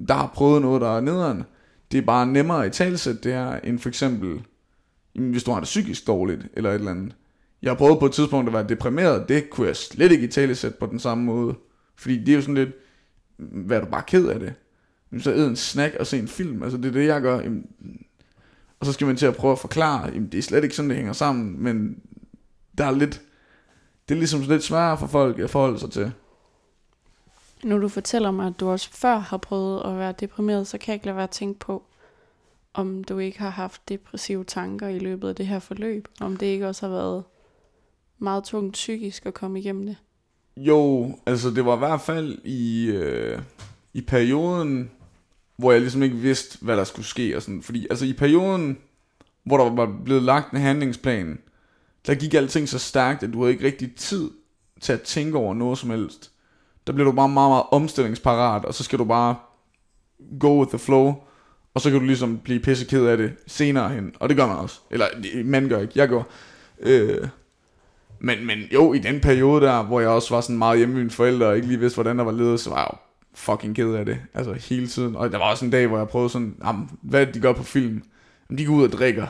der 0.08 0.14
har 0.14 0.32
prøvet 0.34 0.62
noget, 0.62 0.82
der 0.82 0.98
er 0.98 1.02
nederen. 1.02 1.44
Det 1.92 1.98
er 1.98 2.02
bare 2.02 2.28
nemmere 2.28 2.68
i 2.68 2.70
talsæt 2.70 3.24
det 3.24 3.34
her, 3.34 3.60
end 3.60 3.80
for 3.80 3.90
eksempel, 3.90 4.42
hvis 5.14 5.44
du 5.44 5.52
har 5.52 5.60
det 5.60 5.66
psykisk 5.66 6.08
dårligt, 6.08 6.48
eller 6.54 6.70
et 6.70 6.76
eller 6.76 6.92
andet. 6.92 7.16
Jeg 7.62 7.72
har 7.72 7.76
prøvet 7.78 8.00
på 8.00 8.06
et 8.06 8.12
tidspunkt 8.12 8.48
at 8.48 8.54
være 8.54 8.68
deprimeret, 8.70 9.30
det 9.30 9.50
kunne 9.50 9.68
jeg 9.68 9.76
slet 9.76 10.12
ikke 10.12 10.24
i 10.24 10.32
talesæt 10.32 10.76
på 10.76 10.86
den 10.86 11.00
samme 11.00 11.24
måde. 11.24 11.56
Fordi 11.96 12.20
det 12.20 12.30
er 12.30 12.36
jo 12.36 12.42
sådan 12.42 12.56
lidt, 12.56 12.70
hvad 13.38 13.78
er 13.78 13.82
du 13.82 13.92
bare 13.92 14.04
ked 14.08 14.28
af 14.28 14.40
det? 14.40 14.54
Så 15.18 15.34
æd 15.34 15.48
en 15.48 15.56
snack 15.56 15.96
og 16.00 16.08
se 16.08 16.20
en 16.20 16.28
film, 16.28 16.64
altså 16.64 16.78
det 16.78 16.86
er 16.86 16.92
det, 16.92 17.08
jeg 17.08 17.22
gør. 17.22 17.40
Jamen, 17.40 17.66
og 18.80 18.86
så 18.86 18.94
skal 18.94 19.08
man 19.08 19.16
til 19.16 19.26
at 19.26 19.36
prøve 19.36 19.52
at 19.52 19.60
forklare, 19.60 20.06
jamen, 20.06 20.30
det 20.32 20.38
er 20.38 20.42
slet 20.42 20.64
ikke 20.64 20.76
sådan, 20.76 20.90
det 20.90 20.98
hænger 20.98 21.14
sammen, 21.14 21.64
men 21.64 21.98
der 22.78 22.86
er 22.86 22.92
lidt, 22.92 23.22
det 24.10 24.16
er 24.16 24.20
ligesom 24.20 24.42
lidt 24.42 24.64
sværere 24.64 24.98
for 24.98 25.08
folk 25.08 25.40
at 25.40 25.50
forholde 25.50 25.80
sig 25.80 25.92
til. 25.92 26.12
Nu 27.64 27.82
du 27.82 27.88
fortæller 27.88 28.32
mig, 28.32 28.48
at 28.48 28.60
du 28.60 28.70
også 28.70 28.90
før 28.92 29.18
har 29.18 29.38
prøvet 29.38 29.82
at 29.86 29.98
være 29.98 30.14
deprimeret, 30.20 30.68
så 30.68 30.78
kan 30.78 30.88
jeg 30.88 30.94
ikke 30.94 31.06
lade 31.06 31.16
være 31.16 31.24
at 31.24 31.30
tænke 31.30 31.60
på, 31.60 31.84
om 32.74 33.04
du 33.04 33.18
ikke 33.20 33.40
har 33.40 33.50
haft 33.50 33.90
depressive 33.90 34.44
tanker 34.44 34.88
i 34.88 35.00
løbet 35.00 35.30
af 35.30 35.36
det 35.36 35.48
her 35.48 35.60
forløb. 35.60 36.08
Om 36.22 36.38
det 36.38 36.46
ikke 36.46 36.68
også 36.68 36.88
har 36.88 36.96
været 36.96 37.24
meget 38.20 38.44
tungt 38.44 38.74
psykisk 38.74 39.26
at 39.26 39.34
komme 39.34 39.60
igennem 39.60 39.86
det. 39.86 39.98
Jo, 40.58 41.12
altså 41.26 41.50
det 41.50 41.66
var 41.66 41.76
i 41.76 41.80
hvert 41.80 42.02
fald 42.02 42.38
i, 42.44 42.86
øh, 42.86 43.42
i 43.94 44.02
perioden, 44.02 44.92
hvor 45.58 45.72
jeg 45.72 45.82
ligesom 45.82 46.04
ikke 46.04 46.16
vidste, 46.16 46.58
hvad 46.62 46.78
der 46.78 46.84
skulle 46.84 47.06
ske. 47.06 47.36
Og 47.36 47.42
sådan. 47.42 47.62
Fordi 47.62 47.88
altså 47.90 48.06
i 48.06 48.14
perioden, 48.14 48.78
hvor 49.44 49.58
der 49.58 49.70
var 49.70 49.98
blevet 50.04 50.24
lagt 50.24 50.52
en 50.52 50.60
handlingsplan, 50.60 51.40
der 52.08 52.16
gik 52.16 52.34
alting 52.34 52.70
så 52.70 52.80
stærkt, 52.80 53.24
at 53.24 53.34
du 53.34 53.40
havde 53.40 53.52
ikke 53.52 53.66
rigtig 53.66 53.96
tid 53.96 54.32
til 54.82 54.94
at 54.94 55.02
tænke 55.02 55.38
over 55.38 55.54
noget 55.54 55.78
som 55.78 55.90
helst. 55.90 56.32
Der 56.88 56.94
bliver 56.94 57.10
du 57.10 57.16
bare 57.16 57.30
meget, 57.30 57.50
meget 57.50 57.64
omstillingsparat, 57.72 58.66
og 58.66 58.74
så 58.74 58.84
skal 58.84 59.00
du 59.00 59.04
bare 59.04 59.36
go 60.40 60.60
with 60.60 60.70
the 60.70 60.80
flow, 60.80 61.14
og 61.74 61.82
så 61.82 61.90
kan 61.90 62.00
du 62.00 62.06
ligesom 62.06 62.38
blive 62.38 62.60
pisseked 62.60 63.06
af 63.06 63.18
det 63.18 63.34
senere 63.48 63.90
hen. 63.90 64.14
Og 64.20 64.30
det 64.30 64.38
gør 64.38 64.48
man 64.48 64.58
også. 64.58 64.80
Eller 64.92 65.06
man 65.44 65.70
gør 65.70 65.80
ikke, 65.80 65.94
jeg 65.96 66.08
gør. 66.08 66.24
Øh, 66.80 67.28
men, 68.20 68.46
men 68.46 68.60
jo, 68.74 68.94
i 68.94 69.00
den 69.00 69.22
periode 69.22 69.66
der, 69.66 69.84
hvor 69.84 70.00
jeg 70.00 70.10
også 70.10 70.34
var 70.34 70.42
sådan 70.42 70.58
meget 70.58 70.78
hjemme 70.78 70.94
med 70.94 71.02
mine 71.02 71.12
forældre, 71.12 71.48
og 71.48 71.56
ikke 71.56 71.68
lige 71.68 71.80
vidste, 71.80 71.96
hvordan 71.96 72.18
der 72.18 72.24
var 72.24 72.32
ledet, 72.32 72.60
så 72.60 72.70
var 72.70 72.78
jeg 72.78 72.88
jo 72.94 72.98
fucking 73.36 73.76
ked 73.76 73.94
af 73.94 74.06
det. 74.06 74.18
Altså 74.34 74.54
hele 74.54 74.88
tiden. 74.88 75.16
Og 75.16 75.32
der 75.32 75.38
var 75.38 75.52
også 75.52 75.66
en 75.66 75.72
dag, 75.72 75.88
hvor 75.88 75.98
jeg 75.98 76.08
prøvede 76.08 76.30
sådan, 76.30 76.56
hvad 77.02 77.26
de 77.28 77.40
gør 77.40 77.54
på 77.54 77.64
film? 77.64 78.04
De 78.58 78.66
går 78.66 78.74
ud 78.74 78.84
og 78.84 78.92
drikker. 78.92 79.28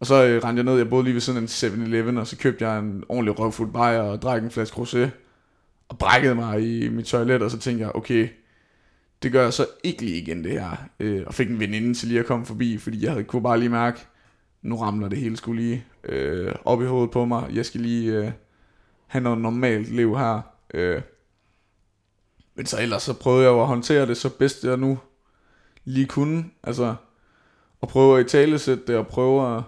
Og 0.00 0.06
så 0.06 0.24
øh, 0.24 0.44
rendte 0.44 0.60
jeg 0.60 0.64
ned, 0.64 0.76
jeg 0.76 0.90
boede 0.90 1.04
lige 1.04 1.14
ved 1.14 1.20
siden 1.20 1.36
af 1.36 1.42
en 1.42 1.82
7-Eleven, 1.82 2.18
og 2.18 2.26
så 2.26 2.38
købte 2.38 2.68
jeg 2.68 2.78
en 2.78 3.04
ordentlig 3.08 3.38
røvfuld 3.38 3.72
bajer 3.72 4.00
og 4.00 4.22
drak 4.22 4.42
en 4.42 4.50
flaske 4.50 4.76
rosé. 4.82 5.08
Og 5.88 5.98
brækkede 5.98 6.34
mig 6.34 6.60
i 6.62 6.88
mit 6.88 7.04
toilet, 7.04 7.42
og 7.42 7.50
så 7.50 7.58
tænkte 7.58 7.84
jeg, 7.84 7.96
okay, 7.96 8.28
det 9.22 9.32
gør 9.32 9.42
jeg 9.42 9.52
så 9.52 9.66
ikke 9.84 10.02
lige 10.02 10.22
igen 10.22 10.44
det 10.44 10.52
her. 10.52 10.76
Øh, 11.00 11.22
og 11.26 11.34
fik 11.34 11.50
en 11.50 11.60
veninde 11.60 11.94
til 11.94 12.08
lige 12.08 12.20
at 12.20 12.26
komme 12.26 12.46
forbi, 12.46 12.78
fordi 12.78 13.04
jeg 13.04 13.10
havde, 13.10 13.24
kunne 13.24 13.42
bare 13.42 13.58
lige 13.58 13.68
mærke, 13.68 14.00
nu 14.62 14.76
ramler 14.76 15.08
det 15.08 15.18
hele 15.18 15.36
skulle 15.36 15.62
lige 15.62 15.84
øh, 16.04 16.54
op 16.64 16.82
i 16.82 16.86
hovedet 16.86 17.10
på 17.10 17.24
mig. 17.24 17.50
Jeg 17.52 17.66
skal 17.66 17.80
lige 17.80 18.12
øh, 18.12 18.32
have 19.06 19.22
noget 19.22 19.38
normalt 19.38 19.88
liv 19.88 20.16
her. 20.18 20.40
Øh. 20.74 21.02
Men 22.54 22.66
så 22.66 22.82
ellers 22.82 23.02
så 23.02 23.14
prøvede 23.14 23.42
jeg 23.42 23.50
jo 23.50 23.60
at 23.60 23.66
håndtere 23.66 24.06
det 24.06 24.16
så 24.16 24.28
bedst 24.28 24.64
jeg 24.64 24.76
nu 24.76 24.98
lige 25.84 26.06
kunne. 26.06 26.44
Altså 26.62 26.94
at 27.82 27.88
prøve 27.88 28.18
at 28.18 28.26
i 28.26 28.28
tale 28.28 28.58
sætte 28.58 28.82
det 28.86 28.96
og 28.96 29.06
prøve 29.06 29.56
at 29.56 29.62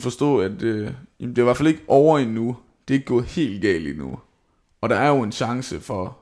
forstå, 0.00 0.40
at 0.40 0.62
øh, 0.62 0.92
jamen, 1.20 1.36
det 1.36 1.38
er 1.38 1.42
i 1.42 1.44
hvert 1.44 1.56
fald 1.56 1.68
ikke 1.68 1.82
over 1.88 2.18
endnu. 2.18 2.56
Det 2.88 2.94
er 2.94 2.98
ikke 2.98 3.06
gået 3.06 3.24
helt 3.24 3.62
galt 3.62 3.88
endnu. 3.88 4.18
Og 4.80 4.90
der 4.90 4.96
er 4.96 5.08
jo 5.08 5.22
en 5.22 5.32
chance 5.32 5.80
for, 5.80 6.18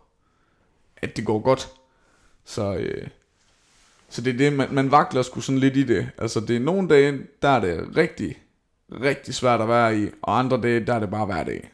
at 0.97 1.17
det 1.17 1.27
går 1.27 1.41
godt. 1.41 1.69
Så, 2.45 2.75
øh, 2.75 3.09
så 4.09 4.23
det 4.23 4.35
er 4.35 4.39
det, 4.39 4.53
man, 4.53 4.69
man 4.75 4.91
vakler 4.91 5.23
sgu 5.23 5.41
sådan 5.41 5.59
lidt 5.59 5.77
i 5.77 5.83
det. 5.83 6.11
Altså 6.19 6.41
det 6.41 6.57
er 6.57 6.61
nogle 6.61 6.89
dage, 6.89 7.19
der 7.43 7.49
er 7.49 7.61
det 7.61 7.97
rigtig, 7.97 8.43
rigtig 8.93 9.35
svært 9.35 9.61
at 9.61 9.69
være 9.69 9.99
i, 9.99 10.09
og 10.23 10.39
andre 10.39 10.61
dage, 10.61 10.87
der 10.87 10.95
er 10.95 11.01
det 11.01 11.11
bare 11.11 11.27
hver 11.27 11.45
dag. 11.45 11.71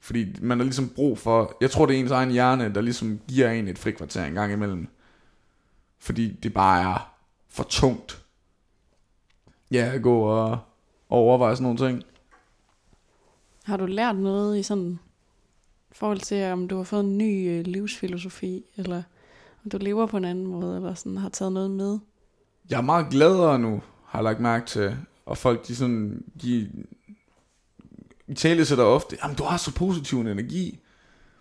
Fordi 0.00 0.36
man 0.40 0.58
har 0.58 0.64
ligesom 0.64 0.88
brug 0.88 1.18
for, 1.18 1.56
jeg 1.60 1.70
tror 1.70 1.86
det 1.86 1.96
er 1.96 2.00
ens 2.00 2.10
egen 2.10 2.30
hjerne, 2.30 2.74
der 2.74 2.80
ligesom 2.80 3.20
giver 3.28 3.50
en 3.50 3.68
et 3.68 3.78
frikvarter 3.78 4.24
en 4.24 4.34
gang 4.34 4.52
imellem. 4.52 4.88
Fordi 5.98 6.38
det 6.42 6.54
bare 6.54 6.94
er 6.94 7.14
for 7.48 7.62
tungt. 7.62 8.22
Ja, 9.70 9.90
at 9.94 10.02
gå 10.02 10.18
og, 10.20 10.50
og 10.50 10.58
overveje 11.10 11.56
sådan 11.56 11.62
nogle 11.62 11.78
ting. 11.78 12.02
Har 13.64 13.76
du 13.76 13.86
lært 13.86 14.16
noget 14.16 14.58
i 14.58 14.62
sådan 14.62 14.98
forhold 15.92 16.20
til, 16.20 16.44
om 16.44 16.68
du 16.68 16.76
har 16.76 16.84
fået 16.84 17.04
en 17.04 17.18
ny 17.18 17.50
øh, 17.50 17.66
livsfilosofi, 17.66 18.64
eller 18.76 19.02
om 19.64 19.70
du 19.70 19.78
lever 19.80 20.06
på 20.06 20.16
en 20.16 20.24
anden 20.24 20.46
måde, 20.46 20.76
eller 20.76 20.94
sådan 20.94 21.16
har 21.16 21.28
taget 21.28 21.52
noget 21.52 21.70
med? 21.70 21.98
Jeg 22.70 22.76
er 22.76 22.82
meget 22.82 23.06
gladere 23.10 23.58
nu, 23.58 23.82
har 24.04 24.18
jeg 24.18 24.24
lagt 24.24 24.40
mærke 24.40 24.66
til. 24.66 24.96
Og 25.26 25.38
folk, 25.38 25.68
de 25.68 25.76
sådan, 25.76 26.24
de 26.42 26.70
i 28.28 28.34
tale 28.34 28.64
sætter 28.64 28.84
ofte, 28.84 29.16
jamen 29.22 29.36
du 29.36 29.42
har 29.42 29.56
så 29.56 29.74
positiv 29.74 30.20
en 30.20 30.26
energi. 30.26 30.78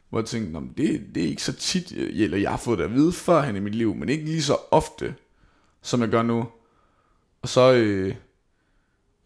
Hvor 0.09 0.19
jeg 0.19 0.25
tænkte, 0.25 0.61
det, 0.77 1.15
det 1.15 1.23
er 1.23 1.27
ikke 1.27 1.43
så 1.43 1.53
tit, 1.53 1.91
eller 1.91 2.37
jeg 2.37 2.49
har 2.49 2.57
fået 2.57 2.79
det 2.79 2.85
at 2.85 2.93
vide 2.93 3.11
førhen 3.11 3.55
i 3.55 3.59
mit 3.59 3.75
liv, 3.75 3.95
men 3.95 4.09
ikke 4.09 4.25
lige 4.25 4.43
så 4.43 4.57
ofte, 4.71 5.15
som 5.81 6.01
jeg 6.01 6.09
gør 6.09 6.21
nu. 6.21 6.47
Og 7.41 7.49
så, 7.49 7.73
øh, 7.73 8.15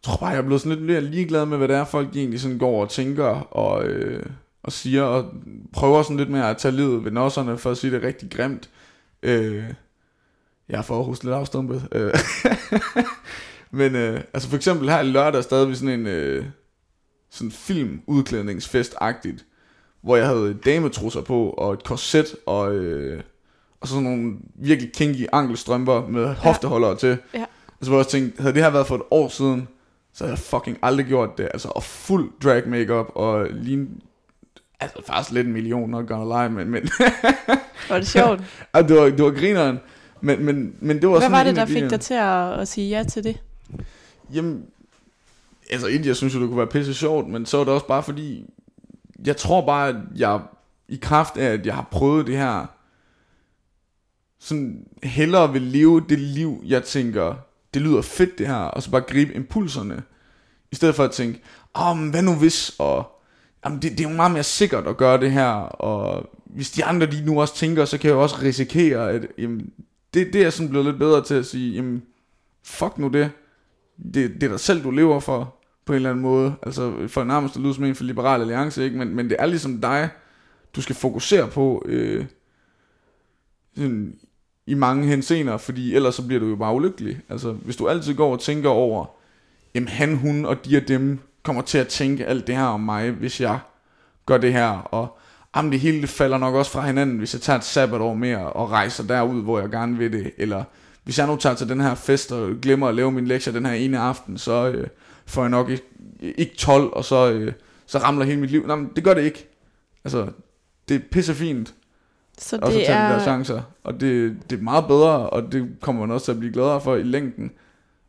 tror 0.04 0.16
bare, 0.16 0.30
jeg 0.30 0.38
er 0.38 0.42
blevet 0.42 0.60
sådan 0.60 0.78
lidt 0.78 0.86
mere 0.86 1.00
ligeglad 1.00 1.46
med, 1.46 1.58
hvad 1.58 1.68
det 1.68 1.76
er, 1.76 1.84
folk 1.84 2.16
egentlig 2.16 2.40
sådan 2.40 2.58
går 2.58 2.82
og 2.82 2.90
tænker, 2.90 3.24
og, 3.40 3.86
øh, 3.86 4.26
og 4.62 4.72
siger, 4.72 5.02
og 5.02 5.32
prøver 5.72 6.02
sådan 6.02 6.16
lidt 6.16 6.30
mere 6.30 6.50
at 6.50 6.56
tage 6.56 6.72
livet 6.72 7.04
ved 7.04 7.10
nosserne, 7.12 7.58
for 7.58 7.70
at 7.70 7.76
sige 7.76 7.90
det 7.90 8.02
rigtig 8.02 8.30
grimt. 8.30 8.70
Øh, 9.22 9.64
jeg 10.68 10.78
er 10.78 10.82
for 10.82 10.98
at 10.98 11.04
huske 11.04 11.24
lidt 11.24 11.34
afstumpet. 11.34 11.88
Øh, 11.92 12.14
men 13.78 13.94
øh, 13.94 14.20
altså 14.34 14.48
for 14.48 14.56
eksempel 14.56 14.90
her 14.90 15.00
i 15.00 15.06
lørdag 15.06 15.42
stadig 15.42 15.68
vi 15.68 15.74
sådan 15.74 16.00
en 16.00 16.06
øh, 16.06 16.44
sådan 17.30 17.50
film 17.50 18.02
udklædningsfest-agtigt, 18.06 19.44
hvor 20.02 20.16
jeg 20.16 20.26
havde 20.26 20.58
dametrusser 20.64 21.20
på, 21.20 21.50
og 21.50 21.72
et 21.72 21.84
korset, 21.84 22.36
og, 22.46 22.74
øh, 22.74 23.22
og 23.80 23.88
sådan 23.88 24.04
nogle 24.04 24.36
virkelig 24.54 24.92
kinky 24.92 25.26
ankelstrømper 25.32 26.06
med 26.06 26.34
hofteholdere 26.34 26.96
til. 26.96 27.18
Ja. 27.34 27.44
Altså 27.80 27.90
hvor 27.90 27.98
jeg 27.98 28.06
tænkte, 28.06 28.42
havde 28.42 28.54
det 28.54 28.62
her 28.62 28.70
været 28.70 28.86
for 28.86 28.94
et 28.94 29.02
år 29.10 29.28
siden, 29.28 29.68
så 30.14 30.24
havde 30.24 30.32
jeg 30.32 30.38
fucking 30.38 30.78
aldrig 30.82 31.06
gjort 31.06 31.38
det. 31.38 31.48
Altså, 31.54 31.68
og 31.68 31.82
fuld 31.82 32.32
drag 32.42 32.68
makeup 32.68 33.06
og 33.14 33.46
lige 33.50 33.88
Altså 34.80 35.02
faktisk 35.06 35.30
lidt 35.30 35.46
en 35.46 35.52
million, 35.52 35.90
not 35.90 36.06
gonna 36.06 36.42
lie, 36.42 36.50
men... 36.50 36.70
men 36.70 36.88
var 37.88 37.98
det 37.98 38.08
sjovt? 38.08 38.40
ja, 38.74 38.82
det, 38.82 38.96
var, 38.96 39.04
det 39.04 39.24
var 39.24 39.30
grineren. 39.30 39.78
Men, 40.20 40.44
men, 40.44 40.76
men 40.80 40.96
det 41.00 41.08
var 41.08 41.12
Hvad 41.12 41.20
sådan 41.20 41.32
var 41.32 41.44
det, 41.44 41.56
der 41.56 41.64
de 41.64 41.72
fik 41.72 41.90
dig 41.90 42.00
til 42.00 42.14
at, 42.14 42.60
at 42.60 42.68
sige 42.68 42.88
ja 42.88 43.04
til 43.04 43.24
det? 43.24 43.42
Jamen, 44.34 44.66
altså 45.70 45.86
egentlig, 45.86 46.08
jeg 46.08 46.16
synes 46.16 46.34
jo, 46.34 46.40
det 46.40 46.48
kunne 46.48 46.58
være 46.58 46.66
pisse 46.66 46.94
sjovt, 46.94 47.28
men 47.28 47.46
så 47.46 47.58
er 47.58 47.64
det 47.64 47.72
også 47.72 47.86
bare 47.86 48.02
fordi, 48.02 48.44
jeg 49.26 49.36
tror 49.36 49.66
bare, 49.66 49.88
at 49.88 49.96
jeg 50.16 50.40
i 50.88 50.98
kraft 51.02 51.36
af, 51.36 51.52
at 51.52 51.66
jeg 51.66 51.74
har 51.74 51.88
prøvet 51.90 52.26
det 52.26 52.36
her, 52.36 52.66
sådan 54.38 54.86
hellere 55.02 55.52
vil 55.52 55.62
leve 55.62 56.04
det 56.08 56.18
liv, 56.18 56.62
jeg 56.64 56.84
tænker, 56.84 57.34
det 57.74 57.82
lyder 57.82 58.02
fedt 58.02 58.38
det 58.38 58.46
her, 58.46 58.54
og 58.54 58.82
så 58.82 58.90
bare 58.90 59.00
gribe 59.00 59.34
impulserne, 59.34 60.02
i 60.72 60.74
stedet 60.76 60.94
for 60.94 61.04
at 61.04 61.10
tænke, 61.10 61.42
oh, 61.74 61.96
men 61.96 62.10
hvad 62.10 62.22
nu 62.22 62.34
hvis, 62.34 62.76
og 62.78 63.20
jamen, 63.64 63.82
det, 63.82 63.90
det 63.90 64.00
er 64.00 64.10
jo 64.10 64.16
meget 64.16 64.32
mere 64.32 64.42
sikkert 64.42 64.86
at 64.86 64.96
gøre 64.96 65.20
det 65.20 65.32
her, 65.32 65.50
og 65.62 66.30
hvis 66.44 66.70
de 66.70 66.84
andre 66.84 67.06
de 67.06 67.24
nu 67.24 67.40
også 67.40 67.56
tænker, 67.56 67.84
så 67.84 67.98
kan 67.98 68.08
jeg 68.08 68.14
jo 68.14 68.22
også 68.22 68.36
risikere, 68.42 69.10
at 69.10 69.26
jamen, 69.38 69.70
det, 70.14 70.32
det 70.32 70.42
er 70.42 70.50
sådan 70.50 70.70
blevet 70.70 70.86
lidt 70.86 70.98
bedre 70.98 71.24
til 71.24 71.34
at 71.34 71.46
sige, 71.46 71.74
jamen, 71.74 72.02
fuck 72.64 72.98
nu 72.98 73.08
det, 73.08 73.30
det, 74.14 74.34
det 74.34 74.42
er 74.42 74.48
dig 74.48 74.60
selv, 74.60 74.82
du 74.82 74.90
lever 74.90 75.20
for, 75.20 75.54
på 75.84 75.92
en 75.92 75.96
eller 75.96 76.10
anden 76.10 76.22
måde. 76.22 76.54
Altså, 76.62 77.08
for 77.08 77.24
nærmest 77.24 77.56
at 77.56 77.62
lyde 77.62 77.74
som 77.74 77.84
en 77.84 77.94
for 77.94 78.04
Liberal 78.04 78.40
Alliance, 78.40 78.84
ikke? 78.84 78.96
Men, 78.96 79.14
men 79.14 79.30
det 79.30 79.36
er 79.38 79.46
ligesom 79.46 79.80
dig, 79.80 80.08
du 80.76 80.82
skal 80.82 80.96
fokusere 80.96 81.48
på 81.48 81.82
øh, 81.86 82.24
sådan, 83.76 84.18
i 84.66 84.74
mange 84.74 85.06
hensener, 85.06 85.56
fordi 85.56 85.94
ellers 85.94 86.14
så 86.14 86.26
bliver 86.26 86.40
du 86.40 86.48
jo 86.48 86.56
bare 86.56 86.74
ulykkelig. 86.74 87.20
Altså, 87.28 87.52
hvis 87.52 87.76
du 87.76 87.88
altid 87.88 88.14
går 88.14 88.32
og 88.32 88.40
tænker 88.40 88.68
over, 88.68 89.06
jamen 89.74 89.88
han, 89.88 90.16
hun 90.16 90.44
og 90.44 90.64
de 90.64 90.76
og 90.76 90.88
dem 90.88 91.18
kommer 91.42 91.62
til 91.62 91.78
at 91.78 91.88
tænke 91.88 92.26
alt 92.26 92.46
det 92.46 92.56
her 92.56 92.64
om 92.64 92.80
mig, 92.80 93.10
hvis 93.10 93.40
jeg 93.40 93.58
gør 94.26 94.38
det 94.38 94.52
her, 94.52 94.68
og 94.68 95.18
jamen 95.56 95.72
det 95.72 95.80
hele 95.80 96.00
det 96.00 96.08
falder 96.08 96.38
nok 96.38 96.54
også 96.54 96.70
fra 96.70 96.86
hinanden, 96.86 97.18
hvis 97.18 97.34
jeg 97.34 97.40
tager 97.40 97.58
et 97.58 97.64
sabbatår 97.64 98.14
mere 98.14 98.52
og 98.52 98.70
rejser 98.70 99.04
derud, 99.04 99.42
hvor 99.42 99.60
jeg 99.60 99.70
gerne 99.70 99.98
vil 99.98 100.12
det, 100.12 100.32
eller 100.38 100.64
hvis 101.04 101.18
jeg 101.18 101.26
nu 101.26 101.36
tager 101.36 101.54
til 101.54 101.68
den 101.68 101.80
her 101.80 101.94
fest 101.94 102.32
og 102.32 102.56
glemmer 102.62 102.88
at 102.88 102.94
lave 102.94 103.12
min 103.12 103.26
lektier 103.26 103.52
den 103.52 103.66
her 103.66 103.72
ene 103.72 103.98
aften, 103.98 104.38
så 104.38 104.68
øh, 104.68 104.86
får 105.26 105.42
jeg 105.42 105.50
nok 105.50 105.70
ikke, 105.70 105.84
ikke 106.20 106.56
12, 106.56 106.92
og 106.92 107.04
så, 107.04 107.32
øh, 107.32 107.52
så 107.86 107.98
ramler 107.98 108.24
hele 108.24 108.40
mit 108.40 108.50
liv. 108.50 108.66
Nej, 108.66 108.76
men 108.76 108.90
det 108.96 109.04
gør 109.04 109.14
det 109.14 109.22
ikke. 109.22 109.48
Altså, 110.04 110.26
det 110.88 110.94
er 110.94 111.00
pisse 111.10 111.34
fint, 111.34 111.74
så 112.38 112.58
og 112.62 112.72
så 112.72 112.78
det 112.78 112.86
tage 112.86 112.98
de 112.98 113.04
der 113.04 113.08
er, 113.08 113.22
chancer. 113.22 113.62
Og 113.84 114.00
det, 114.00 114.36
det 114.50 114.58
er 114.58 114.62
meget 114.62 114.86
bedre, 114.86 115.30
og 115.30 115.52
det 115.52 115.68
kommer 115.80 116.06
man 116.06 116.14
også 116.14 116.24
til 116.24 116.32
at 116.32 116.38
blive 116.38 116.52
gladere 116.52 116.80
for 116.80 116.96
i 116.96 117.02
længden. 117.02 117.50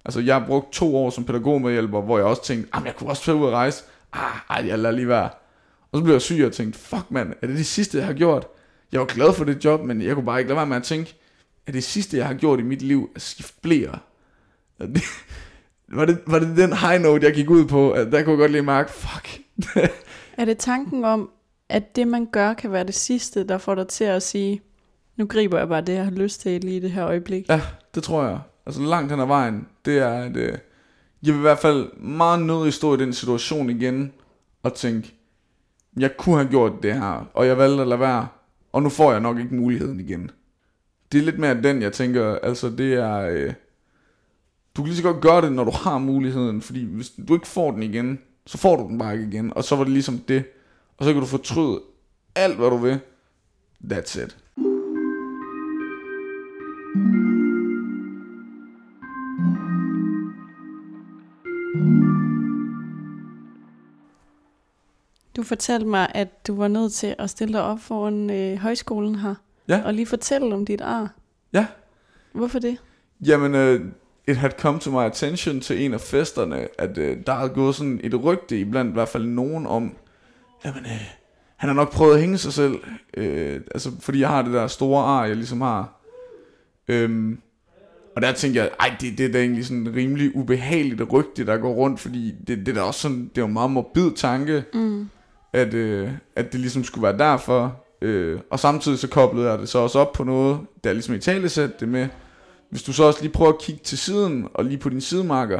Altså, 0.06 0.20
jeg 0.20 0.36
har 0.36 0.48
brugt 0.48 0.74
to 0.74 0.98
år 0.98 1.10
som 1.10 1.24
pædagogmedhjælper, 1.24 2.02
hvor 2.02 2.18
jeg 2.18 2.28
også 2.28 2.44
tænkte, 2.44 2.70
at 2.74 2.86
jeg 2.86 2.96
kunne 2.96 3.10
også 3.10 3.24
tage 3.24 3.38
ud 3.38 3.46
og 3.46 3.52
rejse. 3.52 3.84
Ah, 4.14 4.36
ej, 4.50 4.68
jeg 4.68 4.80
lader 4.80 4.96
lige 4.96 5.08
være. 5.08 5.30
Og 5.92 6.00
så 6.00 6.04
blev 6.04 6.14
jeg 6.14 6.22
syg 6.22 6.44
og 6.46 6.54
tænkte, 6.54 6.80
fuck 6.80 7.12
mand, 7.12 7.34
er 7.42 7.48
det 7.48 7.58
det 7.58 7.66
sidste, 7.66 7.98
jeg 7.98 8.06
har 8.08 8.14
gjort? 8.14 8.48
Jeg 8.92 9.00
var 9.00 9.06
glad 9.06 9.34
for 9.34 9.44
det 9.44 9.66
job, 9.66 9.84
men 9.84 10.02
jeg 10.02 10.16
kunne 10.16 10.26
bare 10.26 10.40
ikke 10.40 10.50
lade 10.50 10.58
være 10.58 10.66
med 10.66 10.78
at 10.78 10.84
tænke, 10.84 11.16
er 11.68 11.72
det 11.72 11.84
sidste, 11.84 12.18
jeg 12.18 12.28
har 12.28 12.34
gjort 12.34 12.60
i 12.60 12.64
mit 12.64 12.82
liv, 12.82 13.10
at 13.16 13.22
skifte 13.22 13.54
blære? 13.62 14.00
Det, 14.80 15.04
var, 15.88 16.06
det, 16.06 16.18
var 16.28 16.40
det 16.40 16.58
den 16.58 16.74
high 16.74 17.02
note, 17.02 17.26
jeg 17.26 17.34
gik 17.34 17.50
ud 17.50 17.66
på? 17.66 17.92
At 17.92 18.12
der 18.12 18.24
kunne 18.24 18.32
jeg 18.32 18.38
godt 18.38 18.52
lige 18.52 18.62
mærke, 18.62 18.92
fuck. 18.92 19.40
er 20.38 20.46
det 20.46 20.58
tanken 20.58 21.06
om, 21.06 21.30
at 21.70 21.96
det 21.96 22.08
man 22.08 22.26
gør 22.26 22.54
kan 22.54 22.72
være 22.72 22.84
det 22.84 22.96
sidste, 22.96 23.48
der 23.48 23.58
får 23.58 23.76
dig 23.76 23.88
til 23.88 24.04
at 24.04 24.24
sige, 24.24 24.62
nu 25.16 25.26
griber 25.26 25.58
jeg 25.58 25.68
bare 25.68 25.82
det, 25.82 25.94
jeg 25.94 26.04
har 26.04 26.12
lyst 26.12 26.42
til 26.42 26.62
lige 26.62 26.78
i 26.78 26.80
det 26.80 26.92
her 26.92 27.06
øjeblik. 27.06 27.50
Ja, 27.50 27.62
det 27.96 28.04
tror 28.04 28.24
jeg. 28.24 28.40
Altså 28.66 28.82
langt 28.82 29.12
hen 29.12 29.20
ad 29.20 29.26
vejen, 29.26 29.68
det 29.86 29.98
er, 29.98 30.10
at 30.10 30.38
øh, 30.38 30.58
jeg 31.24 31.34
vil 31.34 31.40
i 31.40 31.42
hvert 31.42 31.60
fald 31.60 31.98
meget 31.98 32.42
nødig 32.42 32.74
stå 32.74 32.96
i 32.96 32.98
den 32.98 33.14
situation 33.14 33.70
igen, 33.70 34.14
og 34.64 34.74
tænke, 34.74 35.14
jeg 35.98 36.18
kunne 36.18 36.36
have 36.36 36.50
gjort 36.50 36.72
det 36.84 36.94
her, 36.94 37.30
og 37.34 37.48
jeg 37.48 37.58
valgte 37.58 37.82
at 37.82 37.88
lade 37.88 38.00
være, 38.00 38.28
og 38.74 38.84
nu 38.84 38.90
får 38.90 39.12
jeg 39.12 39.22
nok 39.22 39.40
ikke 39.40 39.56
muligheden 39.56 40.00
igen. 40.00 40.32
Det 41.12 41.20
er 41.20 41.24
lidt 41.24 41.40
mere 41.40 41.62
den, 41.62 41.82
jeg 41.82 41.94
tænker, 41.94 42.36
altså 42.36 42.70
det 42.70 42.94
er, 42.94 43.20
øh, 43.20 43.54
du 44.76 44.82
kan 44.82 44.86
lige 44.86 44.98
så 44.98 45.04
godt 45.04 45.22
gøre 45.22 45.42
det, 45.42 45.52
når 45.52 45.64
du 45.64 45.72
har 45.72 45.98
muligheden, 45.98 46.62
fordi 46.62 46.86
hvis 46.86 47.12
du 47.28 47.34
ikke 47.34 47.48
får 47.48 47.72
den 47.72 47.84
igen, 47.84 48.20
så 48.46 48.58
får 48.58 48.76
du 48.76 48.88
den 48.88 48.98
bare 48.98 49.14
ikke 49.14 49.28
igen, 49.28 49.54
og 49.56 49.64
så 49.64 49.76
var 49.76 49.84
det 49.84 49.94
ligesom 49.94 50.18
det, 50.18 50.44
og 50.98 51.06
så 51.06 51.14
kan 51.14 51.22
du 51.22 51.28
fortryde 51.28 51.82
alt, 52.36 52.56
hvad 52.56 52.70
du 52.70 52.78
vil. 52.78 53.00
That's 53.84 54.24
it. 54.24 54.38
Du 65.36 65.44
fortalte 65.44 65.86
mig, 65.88 66.12
at 66.16 66.48
du 66.48 66.56
var 66.56 66.68
nødt 66.68 66.94
til 66.94 67.16
at 67.20 67.30
stille 67.30 67.54
dig 67.54 67.62
op 67.64 67.80
foran 67.80 68.30
øh, 68.30 68.58
højskolen 68.58 69.16
her. 69.16 69.36
Ja. 69.68 69.82
Og 69.86 69.94
lige 69.94 70.06
fortælle 70.06 70.56
om 70.56 70.66
dit 70.66 70.82
ar. 70.82 71.14
Ja. 71.54 71.68
Hvorfor 72.32 72.60
det? 72.60 72.78
Jamen, 73.22 73.56
uh, 73.56 73.88
it 74.28 74.38
had 74.38 74.52
come 74.52 74.80
to 74.80 74.92
my 74.92 75.04
attention 75.06 75.62
til 75.62 75.86
en 75.86 75.94
af 75.94 76.02
festerne, 76.02 76.68
at 76.82 76.98
uh, 76.98 77.04
der 77.26 77.34
er 77.34 77.48
gået 77.48 77.76
sådan 77.76 78.00
et 78.04 78.24
rygte 78.24 78.60
iblandt 78.60 78.90
i 78.90 78.94
hvert 78.94 79.10
fald 79.10 79.26
nogen 79.26 79.68
om, 79.68 79.96
jamen, 80.66 80.86
uh, 80.86 80.92
han 81.56 81.70
har 81.70 81.74
nok 81.74 81.92
prøvet 81.92 82.14
at 82.14 82.22
hænge 82.22 82.38
sig 82.38 82.54
selv, 82.54 82.74
uh, 83.18 83.62
altså 83.72 83.92
fordi 84.00 84.20
jeg 84.20 84.30
har 84.30 84.42
det 84.42 84.54
der 84.54 84.68
store 84.68 85.04
ar, 85.04 85.26
jeg 85.26 85.36
ligesom 85.36 85.62
har. 85.62 86.02
Um, 86.94 87.40
og 88.16 88.22
der 88.22 88.32
tænkte 88.32 88.60
jeg, 88.62 88.70
ej, 88.80 88.96
det, 89.02 89.18
det 89.18 89.26
er 89.26 89.32
da 89.32 89.40
egentlig 89.40 89.66
sådan 89.66 89.96
rimelig 89.96 90.36
ubehageligt 90.36 91.12
rygte, 91.12 91.46
der 91.46 91.58
går 91.58 91.74
rundt, 91.74 92.00
fordi 92.00 92.36
det, 92.48 92.58
det 92.58 92.68
er 92.68 92.74
da 92.74 92.82
også 92.82 93.00
sådan, 93.00 93.22
det 93.24 93.38
er 93.38 93.42
jo 93.42 93.48
en 93.48 93.54
meget 93.54 93.72
morbid 93.72 94.12
tanke, 94.12 94.64
Mm. 94.74 95.10
at, 95.54 95.74
øh, 95.74 96.10
at 96.36 96.52
det 96.52 96.60
ligesom 96.60 96.84
skulle 96.84 97.04
være 97.04 97.18
derfor. 97.18 97.82
Øh, 98.02 98.40
og 98.52 98.60
samtidig 98.60 99.00
så 99.00 99.08
koblede 99.08 99.50
jeg 99.50 99.60
det 99.60 99.70
så 99.70 99.80
også 99.80 100.00
op 100.00 100.14
på 100.14 100.24
noget, 100.24 100.60
der 100.84 100.94
ligesom 100.94 101.16
i 101.16 101.20
tale 101.20 101.50
det 101.80 101.90
med, 101.90 102.08
hvis 102.70 102.84
du 102.84 102.94
så 102.94 103.04
også 103.04 103.22
lige 103.22 103.32
prøver 103.32 103.52
at 103.52 103.60
kigge 103.62 103.82
til 103.84 103.98
siden, 103.98 104.48
og 104.54 104.66
lige 104.66 104.78
på 104.78 104.90
din 104.90 105.02
sidemarker, 105.02 105.60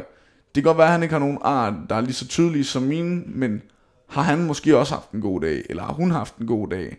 det 0.54 0.54
kan 0.54 0.62
godt 0.62 0.78
være, 0.78 0.86
at 0.86 0.92
han 0.92 1.02
ikke 1.02 1.12
har 1.12 1.18
nogen 1.18 1.38
art, 1.42 1.74
der 1.90 1.96
er 1.96 2.00
lige 2.00 2.12
så 2.12 2.28
tydelige 2.28 2.64
som 2.64 2.82
mine, 2.82 3.22
men 3.26 3.62
har 4.16 4.22
han 4.22 4.46
måske 4.46 4.76
også 4.76 4.94
haft 4.94 5.10
en 5.10 5.20
god 5.20 5.40
dag, 5.40 5.62
eller 5.70 5.82
har 5.82 5.92
hun 5.92 6.10
haft 6.10 6.36
en 6.36 6.46
god 6.46 6.68
dag? 6.68 6.96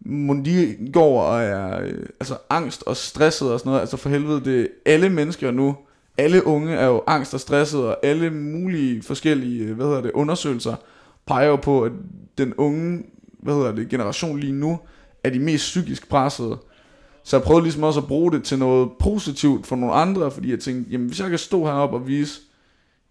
Må 0.00 0.34
de 0.44 0.76
går 0.92 1.22
og 1.22 1.42
er 1.42 1.80
øh, 1.80 2.06
altså 2.20 2.36
angst 2.50 2.82
og 2.86 2.96
stresset 2.96 3.52
og 3.52 3.58
sådan 3.58 3.70
noget, 3.70 3.80
altså 3.80 3.96
for 3.96 4.08
helvede, 4.08 4.44
det 4.44 4.68
alle 4.86 5.08
mennesker 5.08 5.50
nu, 5.50 5.76
alle 6.18 6.46
unge 6.46 6.74
er 6.74 6.86
jo 6.86 7.02
angst 7.06 7.34
og 7.34 7.40
stresset, 7.40 7.80
og 7.80 7.96
alle 8.02 8.30
mulige 8.30 9.02
forskellige, 9.02 9.64
øh, 9.64 9.76
hvad 9.76 9.86
hedder 9.86 10.00
det, 10.00 10.10
undersøgelser, 10.10 10.74
peger 11.26 11.48
jo 11.48 11.56
på, 11.56 11.82
at 11.82 11.92
den 12.38 12.54
unge 12.54 13.02
hvad 13.42 13.54
hedder 13.54 13.72
det, 13.72 13.88
generation 13.88 14.40
lige 14.40 14.52
nu, 14.52 14.78
er 15.24 15.30
de 15.30 15.38
mest 15.38 15.62
psykisk 15.62 16.08
pressede. 16.08 16.58
Så 17.24 17.36
jeg 17.36 17.44
prøvede 17.44 17.62
ligesom 17.62 17.82
også 17.82 18.00
at 18.00 18.06
bruge 18.06 18.32
det 18.32 18.44
til 18.44 18.58
noget 18.58 18.90
positivt 19.00 19.66
for 19.66 19.76
nogle 19.76 19.94
andre, 19.94 20.30
fordi 20.30 20.50
jeg 20.50 20.60
tænkte, 20.60 20.90
jamen 20.90 21.06
hvis 21.06 21.20
jeg 21.20 21.30
kan 21.30 21.38
stå 21.38 21.64
heroppe 21.64 21.96
og 21.96 22.06
vise, 22.06 22.40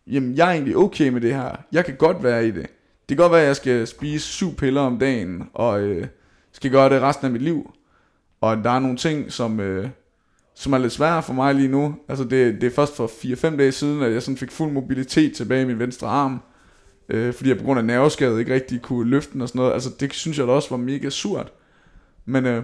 jamen 0.08 0.36
jeg 0.36 0.48
er 0.48 0.52
egentlig 0.52 0.78
okay 0.78 1.10
med 1.10 1.22
det 1.22 1.36
her, 1.36 1.56
jeg 1.72 1.86
kan 1.86 1.96
godt 1.96 2.24
være 2.24 2.48
i 2.48 2.52
det. 2.52 2.66
Det 3.10 3.18
kan 3.18 3.24
godt 3.24 3.32
være, 3.32 3.42
at 3.42 3.48
jeg 3.48 3.56
skal 3.56 3.88
spise 3.88 4.28
syv 4.28 4.56
piller 4.56 4.82
om 4.82 5.00
dagen, 5.00 5.50
og 5.54 5.82
øh, 5.82 6.08
skal 6.52 6.72
gøre 6.72 6.90
det 6.90 7.02
resten 7.02 7.26
af 7.26 7.32
mit 7.32 7.42
liv. 7.42 7.74
Og 8.42 8.58
der 8.58 8.70
er 8.70 8.80
nogle 8.80 8.98
ting, 8.98 9.32
som, 9.32 9.60
øh, 9.60 9.90
som 10.56 10.74
er 10.74 10.78
lidt 10.78 10.94
svære 10.94 11.24
for 11.24 11.34
mig 11.34 11.56
lige 11.56 11.68
nu. 11.68 11.96
Altså 12.10 12.24
det, 12.24 12.62
det 12.62 12.64
er 12.64 12.76
først 12.76 12.96
for 12.96 13.08
4-5 13.08 13.58
dage 13.58 13.72
siden, 13.72 14.02
at 14.02 14.14
jeg 14.14 14.24
sådan 14.24 14.38
fik 14.38 14.52
fuld 14.52 14.72
mobilitet 14.72 15.36
tilbage 15.36 15.62
i 15.62 15.66
min 15.66 15.80
venstre 15.80 16.08
arm 16.08 16.42
øh, 17.10 17.34
fordi 17.34 17.50
jeg 17.50 17.58
på 17.58 17.64
grund 17.64 17.80
af 17.80 17.86
nerveskade 17.86 18.40
ikke 18.40 18.54
rigtig 18.54 18.82
kunne 18.82 19.10
løfte 19.10 19.34
den 19.34 19.42
og 19.42 19.48
sådan 19.48 19.60
noget. 19.60 19.74
Altså 19.74 19.90
det 20.00 20.14
synes 20.14 20.38
jeg 20.38 20.48
da 20.48 20.52
også 20.52 20.70
var 20.70 20.78
mega 20.78 21.10
surt. 21.10 21.52
Men 22.26 22.46
øh, 22.46 22.64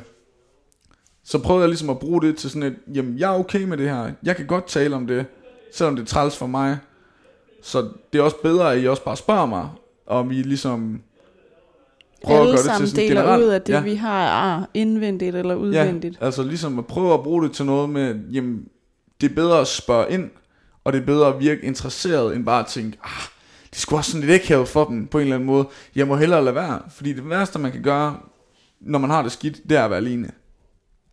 så 1.24 1.40
prøvede 1.40 1.62
jeg 1.62 1.70
ligesom 1.70 1.90
at 1.90 2.00
bruge 2.00 2.22
det 2.22 2.38
til 2.38 2.50
sådan 2.50 2.64
et, 2.64 2.76
jamen 2.96 3.20
jeg 3.20 3.36
er 3.36 3.40
okay 3.40 3.64
med 3.64 3.78
det 3.78 3.90
her, 3.90 4.12
jeg 4.24 4.36
kan 4.36 4.48
godt 4.48 4.68
tale 4.68 4.96
om 4.96 5.08
det, 5.08 5.26
selvom 5.74 5.96
det 5.96 6.04
er 6.04 6.08
træls 6.08 6.38
for 6.38 6.48
mig. 6.48 6.78
Så 7.62 7.90
det 8.14 8.20
er 8.20 8.24
også 8.24 8.38
bedre, 8.44 8.74
at 8.74 8.84
I 8.84 8.88
også 8.88 9.04
bare 9.04 9.18
spørger 9.18 9.46
mig, 9.46 9.70
om 10.08 10.32
I 10.32 10.42
ligesom 10.42 11.02
prøver 12.24 12.40
Alle 12.40 12.54
at 12.54 12.66
gøre 12.66 12.74
det 12.74 12.80
til 12.80 12.90
sådan 12.90 13.10
deler 13.10 13.22
generelt. 13.22 13.44
ud 13.44 13.50
af 13.50 13.62
det, 13.62 13.74
ja. 13.74 13.82
vi 13.82 13.96
har 13.96 14.28
ar, 14.28 14.70
indvendigt 14.74 15.36
eller 15.36 15.56
udvendigt. 15.56 16.18
Ja, 16.22 16.26
altså 16.26 16.44
ligesom 16.44 16.80
at 16.80 16.86
prøve 16.86 17.14
at 17.14 17.24
bruge 17.24 17.44
det 17.44 17.52
til 17.52 17.66
noget 17.66 17.90
med, 17.90 18.16
jamen, 18.32 18.68
det 19.22 19.32
er 19.32 19.36
bedre 19.36 19.62
at 19.62 19.68
spørge 19.68 20.12
ind, 20.12 20.30
og 20.84 20.94
det 20.94 21.02
er 21.02 21.06
bedre 21.06 21.28
at 21.28 21.40
virke 21.40 21.62
interesseret, 21.66 22.36
end 22.36 22.46
bare 22.46 22.60
at 22.60 22.66
tænke, 22.66 22.98
ah, 23.04 23.28
det 23.70 23.80
skulle 23.80 24.00
også 24.00 24.12
sådan 24.12 24.28
lidt 24.28 24.42
ikke 24.42 24.66
for 24.66 24.86
dem 24.86 25.08
på 25.08 25.18
en 25.18 25.22
eller 25.22 25.36
anden 25.36 25.48
måde. 25.48 25.68
Jeg 25.96 26.08
må 26.08 26.16
hellere 26.16 26.44
lade 26.44 26.56
være, 26.56 26.82
fordi 26.90 27.14
det 27.14 27.30
værste, 27.30 27.60
man 27.60 27.72
kan 27.72 27.82
gøre, 27.82 28.18
når 28.82 29.00
man 29.00 29.10
har 29.10 29.22
det 29.22 29.32
skidt, 29.32 29.70
det 29.70 29.78
er 29.78 29.84
at 29.84 29.90
være 29.90 29.98
alene. 29.98 30.32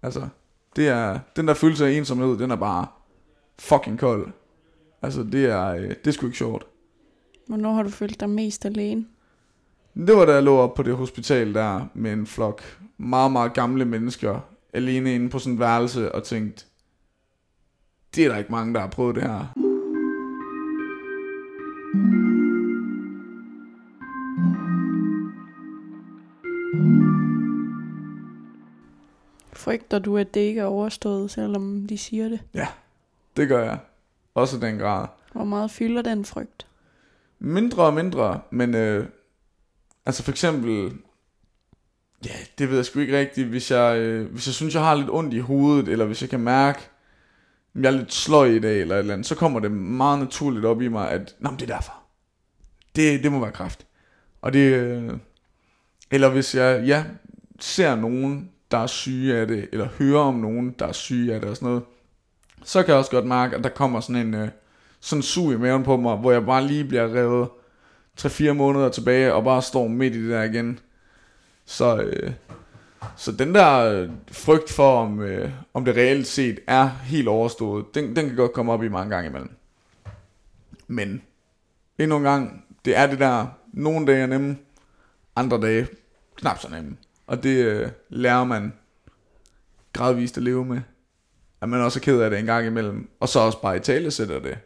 Altså, 0.02 0.28
det 0.76 0.88
er, 0.88 1.18
den 1.36 1.48
der 1.48 1.54
følelse 1.54 1.86
af 1.86 1.90
ensomhed, 1.90 2.38
den 2.38 2.50
er 2.50 2.56
bare 2.56 2.86
fucking 3.58 3.98
kold. 3.98 4.32
Altså, 5.02 5.22
det 5.32 5.44
er, 5.44 5.66
øh, 5.66 5.88
det 5.88 6.06
er 6.06 6.10
sgu 6.10 6.26
ikke 6.26 6.38
sjovt. 6.38 6.66
Hvornår 7.46 7.72
har 7.72 7.82
du 7.82 7.90
følt 7.90 8.20
dig 8.20 8.30
mest 8.30 8.64
alene? 8.64 9.06
Det 9.94 10.16
var 10.16 10.24
da 10.24 10.32
jeg 10.32 10.42
lå 10.42 10.56
op 10.56 10.74
på 10.74 10.82
det 10.82 10.96
hospital 10.96 11.54
der 11.54 11.86
med 11.94 12.12
en 12.12 12.26
flok 12.26 12.62
meget, 12.98 13.32
meget 13.32 13.52
gamle 13.54 13.84
mennesker 13.84 14.40
alene 14.72 15.14
inde 15.14 15.30
på 15.30 15.38
sådan 15.38 15.52
et 15.54 15.60
værelse 15.60 16.12
og 16.14 16.24
tænkte, 16.24 16.64
det 18.14 18.24
er 18.24 18.28
der 18.28 18.38
ikke 18.38 18.52
mange, 18.52 18.74
der 18.74 18.80
har 18.80 18.88
prøvet 18.88 19.14
det 19.14 19.22
her. 19.22 19.52
Frygter 29.52 29.98
du, 29.98 30.16
at 30.16 30.34
det 30.34 30.40
ikke 30.40 30.60
er 30.60 30.64
overstået, 30.64 31.30
selvom 31.30 31.86
de 31.86 31.98
siger 31.98 32.28
det? 32.28 32.40
Det 33.36 33.48
gør 33.48 33.64
jeg. 33.64 33.78
Også 34.34 34.56
i 34.56 34.60
den 34.60 34.78
grad. 34.78 35.06
Hvor 35.32 35.44
meget 35.44 35.70
fylder 35.70 36.02
den 36.02 36.24
frygt? 36.24 36.66
Mindre 37.44 37.82
og 37.82 37.94
mindre, 37.94 38.40
men 38.50 38.74
øh, 38.74 39.06
altså 40.06 40.22
for 40.22 40.30
eksempel, 40.30 40.92
ja, 42.24 42.34
det 42.58 42.68
ved 42.68 42.76
jeg 42.76 42.84
sgu 42.84 43.00
ikke 43.00 43.18
rigtigt, 43.18 43.48
hvis 43.48 43.70
jeg, 43.70 43.98
øh, 43.98 44.30
hvis 44.30 44.46
jeg 44.46 44.54
synes, 44.54 44.74
jeg 44.74 44.82
har 44.82 44.94
lidt 44.94 45.10
ondt 45.10 45.34
i 45.34 45.38
hovedet, 45.38 45.88
eller 45.88 46.04
hvis 46.04 46.22
jeg 46.22 46.30
kan 46.30 46.40
mærke, 46.40 46.78
at 47.74 47.82
jeg 47.82 47.92
er 47.92 47.96
lidt 47.96 48.12
sløj 48.12 48.46
i 48.46 48.58
dag, 48.58 48.80
eller 48.80 48.94
et 48.94 48.98
eller 48.98 49.14
andet, 49.14 49.26
så 49.26 49.34
kommer 49.34 49.60
det 49.60 49.72
meget 49.72 50.18
naturligt 50.18 50.64
op 50.64 50.82
i 50.82 50.88
mig, 50.88 51.10
at, 51.10 51.36
nå, 51.40 51.50
men 51.50 51.58
det 51.58 51.70
er 51.70 51.74
derfor. 51.74 51.92
Det, 52.96 53.22
det 53.22 53.32
må 53.32 53.40
være 53.40 53.52
kraft. 53.52 53.86
Og 54.42 54.52
det, 54.52 54.72
øh, 54.72 55.12
eller 56.10 56.28
hvis 56.28 56.54
jeg, 56.54 56.84
ja, 56.86 57.04
ser 57.60 57.96
nogen, 57.96 58.50
der 58.70 58.78
er 58.78 58.86
syge 58.86 59.36
af 59.36 59.46
det, 59.46 59.68
eller 59.72 59.88
hører 59.98 60.20
om 60.20 60.34
nogen, 60.34 60.74
der 60.78 60.86
er 60.86 60.92
syge 60.92 61.34
af 61.34 61.40
det 61.40 61.50
og 61.50 61.56
sådan 61.56 61.68
noget, 61.68 61.82
så 62.64 62.82
kan 62.82 62.90
jeg 62.90 62.98
også 62.98 63.10
godt 63.10 63.26
mærke, 63.26 63.56
at 63.56 63.64
der 63.64 63.70
kommer 63.70 64.00
sådan 64.00 64.26
en, 64.26 64.34
øh, 64.34 64.48
sådan 65.02 65.22
sug 65.22 65.52
i 65.52 65.56
maven 65.56 65.82
på 65.82 65.96
mig, 65.96 66.16
hvor 66.16 66.32
jeg 66.32 66.46
bare 66.46 66.66
lige 66.66 66.84
bliver 66.84 67.14
revet 67.14 67.48
3-4 68.20 68.52
måneder 68.52 68.88
tilbage, 68.88 69.34
og 69.34 69.44
bare 69.44 69.62
står 69.62 69.88
midt 69.88 70.14
i 70.14 70.22
det 70.22 70.30
der 70.30 70.42
igen. 70.42 70.78
Så, 71.64 72.02
øh, 72.02 72.32
så 73.16 73.32
den 73.32 73.54
der 73.54 73.78
øh, 73.78 74.10
frygt 74.32 74.72
for, 74.72 75.02
om, 75.02 75.20
øh, 75.20 75.50
om 75.74 75.84
det 75.84 75.96
reelt 75.96 76.26
set 76.26 76.60
er 76.66 76.88
helt 76.88 77.28
overstået, 77.28 77.94
den, 77.94 78.16
den 78.16 78.26
kan 78.26 78.36
godt 78.36 78.52
komme 78.52 78.72
op 78.72 78.82
i 78.82 78.88
mange 78.88 79.14
gange 79.14 79.28
imellem. 79.28 79.50
Men 80.86 81.22
endnu 81.98 82.16
en 82.16 82.22
gang, 82.22 82.64
det 82.84 82.96
er 82.96 83.06
det 83.06 83.18
der, 83.18 83.46
nogle 83.72 84.06
dage 84.06 84.22
er 84.22 84.26
nemme, 84.26 84.56
andre 85.36 85.60
dage 85.60 85.88
knap 86.36 86.58
så 86.58 86.68
nemme. 86.70 86.96
Og 87.26 87.42
det 87.42 87.64
øh, 87.64 87.88
lærer 88.08 88.44
man 88.44 88.72
gradvist 89.92 90.36
at 90.36 90.42
leve 90.42 90.64
med. 90.64 90.80
At 91.60 91.68
man 91.68 91.80
også 91.80 91.98
er 91.98 92.02
ked 92.02 92.20
af 92.20 92.30
det 92.30 92.38
en 92.38 92.46
gang 92.46 92.66
imellem. 92.66 93.10
Og 93.20 93.28
så 93.28 93.40
også 93.40 93.60
bare 93.60 93.76
i 93.76 93.80
tale 93.80 94.10
sætter 94.10 94.40
det. 94.40 94.58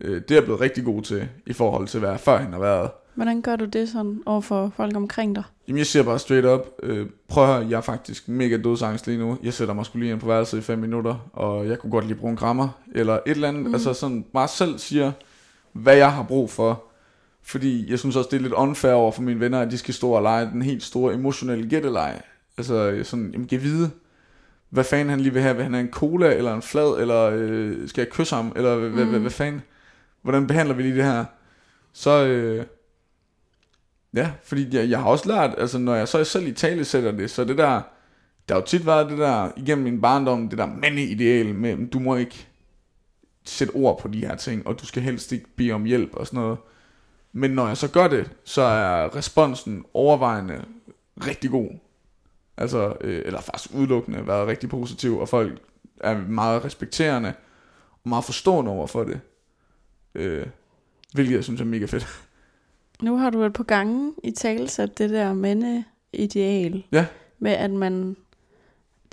Øh, 0.00 0.14
det 0.14 0.30
er 0.30 0.34
jeg 0.34 0.44
blevet 0.44 0.60
rigtig 0.60 0.84
god 0.84 1.02
til, 1.02 1.28
i 1.46 1.52
forhold 1.52 1.88
til 1.88 2.00
hvad 2.00 2.10
jeg 2.10 2.20
førhen 2.20 2.52
har 2.52 2.60
været. 2.60 2.90
Hvordan 3.14 3.42
gør 3.42 3.56
du 3.56 3.64
det 3.64 3.88
sådan 3.88 4.22
over 4.26 4.40
for 4.40 4.72
folk 4.76 4.96
omkring 4.96 5.36
dig? 5.36 5.44
Jamen 5.68 5.78
jeg 5.78 5.86
siger 5.86 6.02
bare 6.02 6.18
straight 6.18 6.46
up, 6.46 6.60
øh, 6.82 7.06
prøv 7.28 7.44
at 7.44 7.54
høre, 7.54 7.68
jeg 7.70 7.76
er 7.76 7.80
faktisk 7.80 8.28
mega 8.28 8.56
dødsangst 8.56 9.06
lige 9.06 9.18
nu. 9.18 9.38
Jeg 9.42 9.54
sætter 9.54 9.74
mig 9.74 9.86
skulle 9.86 10.04
lige 10.04 10.12
ind 10.12 10.20
på 10.20 10.26
værelset 10.26 10.58
i 10.58 10.60
5 10.60 10.78
minutter, 10.78 11.30
og 11.32 11.68
jeg 11.68 11.78
kunne 11.78 11.90
godt 11.90 12.06
lige 12.06 12.16
bruge 12.16 12.30
en 12.30 12.36
krammer, 12.36 12.68
eller 12.94 13.14
et 13.14 13.20
eller 13.26 13.48
andet. 13.48 13.66
Mm. 13.66 13.74
Altså 13.74 13.92
sådan, 13.92 14.24
bare 14.32 14.48
selv 14.48 14.78
siger, 14.78 15.12
hvad 15.72 15.96
jeg 15.96 16.12
har 16.12 16.22
brug 16.22 16.50
for. 16.50 16.84
Fordi 17.42 17.90
jeg 17.90 17.98
synes 17.98 18.16
også, 18.16 18.28
det 18.30 18.36
er 18.36 18.40
lidt 18.40 18.52
unfair 18.52 18.92
over 18.92 19.12
for 19.12 19.22
mine 19.22 19.40
venner, 19.40 19.60
at 19.60 19.70
de 19.70 19.78
skal 19.78 19.94
stå 19.94 20.10
og 20.10 20.22
lege 20.22 20.46
den 20.46 20.62
helt 20.62 20.82
store 20.82 21.14
emotionelle 21.14 21.68
gætteleg. 21.68 22.20
Altså 22.58 23.00
sådan, 23.02 23.30
jamen 23.32 23.46
giv 23.46 23.62
vide, 23.62 23.90
hvad 24.70 24.84
fanden 24.84 25.08
han 25.08 25.20
lige 25.20 25.32
vil 25.32 25.42
have. 25.42 25.54
Vil 25.54 25.64
han 25.64 25.74
have 25.74 25.84
en 25.84 25.92
cola, 25.92 26.34
eller 26.34 26.54
en 26.54 26.62
flad, 26.62 27.00
eller 27.00 27.30
øh, 27.34 27.88
skal 27.88 28.02
jeg 28.02 28.10
kysse 28.10 28.34
ham, 28.34 28.52
eller 28.56 28.76
hvad, 28.76 29.04
mm. 29.04 29.10
hvad, 29.10 29.20
hvad 29.20 29.30
fanden? 29.30 29.62
Hvordan 30.22 30.46
behandler 30.46 30.74
vi 30.74 30.82
lige 30.82 30.96
det 30.96 31.04
her? 31.04 31.24
Så, 31.92 32.26
øh, 32.26 32.66
Ja, 34.14 34.32
fordi 34.42 34.76
jeg, 34.76 34.90
jeg 34.90 34.98
har 34.98 35.06
også 35.06 35.28
lært, 35.28 35.54
altså 35.58 35.78
når 35.78 35.94
jeg 35.94 36.08
så 36.08 36.24
selv 36.24 36.46
i 36.46 36.52
tale 36.52 36.84
sætter 36.84 37.12
det, 37.12 37.30
så 37.30 37.44
det 37.44 37.58
der, 37.58 37.82
der 38.48 38.54
har 38.54 38.60
jo 38.60 38.66
tit 38.66 38.86
været 38.86 39.10
det 39.10 39.18
der, 39.18 39.50
igennem 39.56 39.84
min 39.84 40.00
barndom, 40.00 40.48
det 40.48 40.58
der 40.58 40.66
mandeideal 40.66 41.54
med, 41.54 41.86
du 41.88 41.98
må 41.98 42.16
ikke 42.16 42.48
sætte 43.44 43.72
ord 43.72 44.00
på 44.00 44.08
de 44.08 44.26
her 44.26 44.36
ting, 44.36 44.66
og 44.66 44.80
du 44.80 44.86
skal 44.86 45.02
helst 45.02 45.32
ikke 45.32 45.46
bede 45.56 45.72
om 45.72 45.84
hjælp 45.84 46.14
og 46.14 46.26
sådan 46.26 46.40
noget. 46.40 46.58
Men 47.32 47.50
når 47.50 47.66
jeg 47.66 47.76
så 47.76 47.90
gør 47.90 48.08
det, 48.08 48.30
så 48.44 48.62
er 48.62 49.16
responsen 49.16 49.84
overvejende 49.94 50.64
rigtig 51.26 51.50
god. 51.50 51.70
Altså, 52.56 52.96
øh, 53.00 53.22
eller 53.24 53.40
faktisk 53.40 53.74
udelukkende 53.74 54.26
været 54.26 54.48
rigtig 54.48 54.68
positiv, 54.68 55.18
og 55.18 55.28
folk 55.28 55.60
er 56.00 56.18
meget 56.18 56.64
respekterende, 56.64 57.32
og 58.04 58.08
meget 58.08 58.24
forstående 58.24 58.70
over 58.70 58.86
for 58.86 59.04
det. 59.04 59.20
Øh, 60.14 60.46
hvilket 61.14 61.34
jeg 61.34 61.44
synes 61.44 61.60
er 61.60 61.64
mega 61.64 61.84
fedt. 61.84 62.06
Nu 63.02 63.16
har 63.16 63.30
du 63.30 63.42
et 63.42 63.52
par 63.52 63.64
gange 63.64 64.12
i 64.24 64.30
tale 64.30 64.68
sat 64.68 64.98
det 64.98 65.10
der 65.10 65.32
mandeideal. 65.32 66.84
Ja. 66.92 67.06
Med 67.38 67.50
at 67.52 67.70
man, 67.70 68.16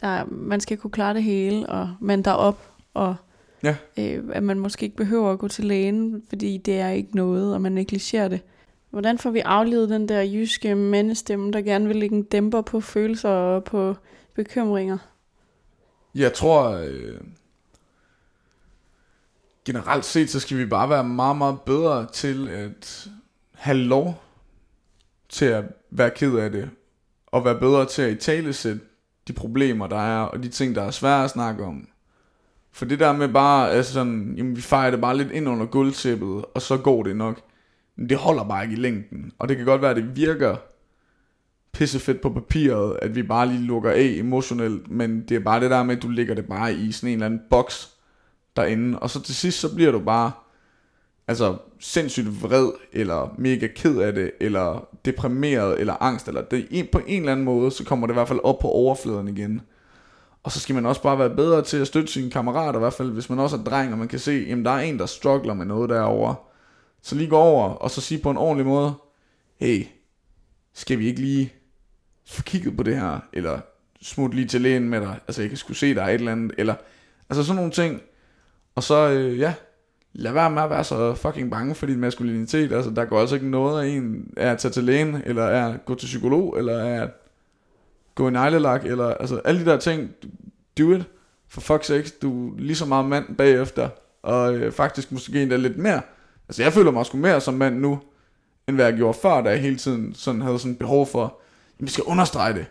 der, 0.01 0.25
man 0.25 0.59
skal 0.59 0.77
kunne 0.77 0.91
klare 0.91 1.13
det 1.13 1.23
hele, 1.23 1.69
og 1.69 1.95
man 2.01 2.21
der 2.21 2.31
op, 2.31 2.71
og 2.93 3.15
Ja. 3.63 3.75
øh, 3.99 4.23
at 4.33 4.43
man 4.43 4.59
måske 4.59 4.83
ikke 4.83 4.95
behøver 4.95 5.31
at 5.31 5.39
gå 5.39 5.47
til 5.47 5.65
lægen, 5.65 6.23
fordi 6.29 6.57
det 6.57 6.79
er 6.79 6.89
ikke 6.89 7.15
noget, 7.15 7.53
og 7.53 7.61
man 7.61 7.71
negligerer 7.71 8.27
det. 8.27 8.41
Hvordan 8.89 9.17
får 9.17 9.29
vi 9.29 9.39
aflevet 9.39 9.89
den 9.89 10.09
der 10.09 10.21
jyske 10.21 10.75
mandestemme, 10.75 11.51
der 11.51 11.61
gerne 11.61 11.87
vil 11.87 11.95
lægge 11.95 12.15
en 12.15 12.23
dæmper 12.23 12.61
på 12.61 12.81
følelser 12.81 13.29
og 13.29 13.63
på 13.63 13.95
bekymringer? 14.35 14.97
Jeg 16.15 16.33
tror, 16.33 16.69
øh, 16.71 17.21
generelt 19.67 20.05
set, 20.05 20.29
så 20.29 20.39
skal 20.39 20.57
vi 20.57 20.65
bare 20.65 20.89
være 20.89 21.03
meget, 21.03 21.37
meget 21.37 21.61
bedre 21.61 22.07
til 22.13 22.49
at 22.49 23.07
have 23.53 23.77
lov 23.77 24.23
til 25.29 25.45
at 25.45 25.65
være 25.91 26.09
ked 26.09 26.37
af 26.37 26.51
det, 26.51 26.69
og 27.27 27.45
være 27.45 27.59
bedre 27.59 27.85
til 27.85 28.01
at 28.01 28.11
i 28.11 28.15
tale 28.15 28.53
sætte 28.53 28.81
de 29.27 29.33
problemer, 29.33 29.87
der 29.87 29.99
er, 29.99 30.21
og 30.21 30.43
de 30.43 30.49
ting, 30.49 30.75
der 30.75 30.81
er 30.81 30.91
svære 30.91 31.23
at 31.23 31.29
snakke 31.29 31.63
om. 31.63 31.87
For 32.71 32.85
det 32.85 32.99
der 32.99 33.13
med 33.13 33.27
bare, 33.27 33.71
altså 33.71 33.93
sådan, 33.93 34.33
jamen 34.37 34.55
vi 34.55 34.61
fejrer 34.61 34.91
det 34.91 35.01
bare 35.01 35.17
lidt 35.17 35.31
ind 35.31 35.49
under 35.49 35.65
guldtæppet, 35.65 36.45
og 36.53 36.61
så 36.61 36.77
går 36.77 37.03
det 37.03 37.15
nok. 37.15 37.41
Men 37.95 38.09
det 38.09 38.17
holder 38.17 38.43
bare 38.43 38.63
ikke 38.63 38.75
i 38.75 38.79
længden. 38.79 39.31
Og 39.39 39.49
det 39.49 39.57
kan 39.57 39.65
godt 39.65 39.81
være, 39.81 39.91
at 39.91 39.97
det 39.97 40.15
virker 40.15 40.55
pissefedt 41.71 42.21
på 42.21 42.29
papiret, 42.29 42.99
at 43.01 43.15
vi 43.15 43.23
bare 43.23 43.47
lige 43.47 43.61
lukker 43.61 43.91
af 43.91 44.13
emotionelt, 44.17 44.91
men 44.91 45.21
det 45.29 45.35
er 45.35 45.39
bare 45.39 45.59
det 45.59 45.71
der 45.71 45.83
med, 45.83 45.97
at 45.97 46.03
du 46.03 46.09
ligger 46.09 46.35
det 46.35 46.45
bare 46.45 46.73
i 46.73 46.91
sådan 46.91 47.09
en 47.09 47.13
eller 47.13 47.25
anden 47.25 47.41
boks 47.49 47.96
derinde, 48.57 48.99
og 48.99 49.09
så 49.09 49.21
til 49.21 49.35
sidst, 49.35 49.59
så 49.59 49.75
bliver 49.75 49.91
du 49.91 49.99
bare, 49.99 50.31
altså 51.27 51.57
sindssygt 51.79 52.43
vred, 52.43 52.71
eller 52.93 53.35
mega 53.37 53.67
ked 53.67 53.99
af 53.99 54.13
det, 54.13 54.31
eller 54.39 54.87
deprimeret, 55.05 55.79
eller 55.79 56.03
angst, 56.03 56.27
eller 56.27 56.41
det, 56.41 56.89
på 56.91 57.01
en 57.07 57.21
eller 57.21 57.31
anden 57.31 57.45
måde, 57.45 57.71
så 57.71 57.83
kommer 57.83 58.07
det 58.07 58.13
i 58.13 58.17
hvert 58.17 58.27
fald 58.27 58.39
op 58.43 58.59
på 58.59 58.67
overfladen 58.67 59.27
igen. 59.27 59.61
Og 60.43 60.51
så 60.51 60.59
skal 60.59 60.75
man 60.75 60.85
også 60.85 61.01
bare 61.01 61.19
være 61.19 61.35
bedre 61.35 61.61
til 61.61 61.77
at 61.77 61.87
støtte 61.87 62.13
sine 62.13 62.31
kammerater, 62.31 62.79
i 62.79 62.81
hvert 62.81 62.93
fald 62.93 63.11
hvis 63.11 63.29
man 63.29 63.39
også 63.39 63.57
er 63.57 63.63
dreng, 63.63 63.91
og 63.91 63.97
man 63.97 64.07
kan 64.07 64.19
se, 64.19 64.47
at 64.49 64.57
der 64.57 64.71
er 64.71 64.79
en, 64.79 64.99
der 64.99 65.05
struggler 65.05 65.53
med 65.53 65.65
noget 65.65 65.89
derovre. 65.89 66.35
Så 67.01 67.15
lige 67.15 67.29
gå 67.29 67.37
over, 67.37 67.69
og 67.69 67.91
så 67.91 68.01
sige 68.01 68.21
på 68.21 68.31
en 68.31 68.37
ordentlig 68.37 68.65
måde, 68.65 68.93
hey, 69.59 69.85
skal 70.73 70.99
vi 70.99 71.07
ikke 71.07 71.21
lige 71.21 71.53
få 72.25 72.41
kigget 72.41 72.77
på 72.77 72.83
det 72.83 72.99
her, 72.99 73.19
eller 73.33 73.59
smut 74.01 74.33
lige 74.33 74.47
til 74.47 74.61
lægen 74.61 74.89
med 74.89 75.01
dig, 75.01 75.19
altså 75.27 75.41
jeg 75.41 75.49
kan 75.49 75.57
skulle 75.57 75.77
se, 75.77 75.95
der 75.95 76.03
er 76.03 76.07
et 76.07 76.13
eller 76.13 76.31
andet, 76.31 76.51
eller, 76.57 76.75
altså 77.29 77.43
sådan 77.43 77.55
nogle 77.55 77.71
ting. 77.71 78.01
Og 78.77 78.83
så, 78.83 79.09
øh, 79.09 79.39
ja, 79.39 79.53
lad 80.13 80.31
være 80.31 80.51
med 80.51 80.61
at 80.61 80.69
være 80.69 80.83
så 80.83 81.13
fucking 81.13 81.51
bange 81.51 81.75
for 81.75 81.85
din 81.85 81.99
maskulinitet, 81.99 82.71
altså 82.71 82.91
der 82.91 83.05
går 83.05 83.19
altså 83.19 83.35
ikke 83.35 83.49
noget 83.49 83.83
af 83.83 83.87
en, 83.87 84.33
af 84.37 84.51
at 84.51 84.57
tage 84.57 84.71
til 84.71 84.83
lægen, 84.83 85.21
eller 85.25 85.43
er 85.43 85.73
at 85.73 85.85
gå 85.85 85.95
til 85.95 86.05
psykolog, 86.05 86.57
eller 86.57 86.73
er 86.73 87.03
at 87.03 87.09
gå 88.15 88.27
i 88.27 88.31
neglelak, 88.31 88.85
eller 88.85 89.13
altså 89.13 89.41
alle 89.45 89.61
de 89.61 89.65
der 89.65 89.77
ting, 89.77 90.09
do 90.77 90.91
it, 90.91 91.05
for 91.47 91.61
fuck's 91.61 91.83
sake, 91.83 92.11
du 92.21 92.53
er 92.53 92.59
lige 92.59 92.75
så 92.75 92.85
meget 92.85 93.05
mand 93.05 93.35
bagefter, 93.35 93.89
og 94.23 94.55
øh, 94.55 94.71
faktisk 94.71 95.11
måske 95.11 95.41
endda 95.41 95.55
lidt 95.55 95.77
mere. 95.77 96.01
Altså 96.49 96.63
jeg 96.63 96.73
føler 96.73 96.91
mig 96.91 97.05
sgu 97.05 97.17
mere 97.17 97.41
som 97.41 97.53
mand 97.53 97.79
nu, 97.79 97.99
end 98.67 98.75
hvad 98.75 98.85
jeg 98.85 98.95
gjorde 98.95 99.17
før, 99.21 99.41
da 99.41 99.49
jeg 99.49 99.59
hele 99.61 99.77
tiden 99.77 100.13
sådan 100.13 100.41
havde 100.41 100.59
sådan 100.59 100.75
behov 100.75 101.07
for, 101.07 101.39
jamen 101.79 101.85
jeg 101.85 101.91
skal 101.91 102.03
understrege 102.03 102.53
det. 102.53 102.65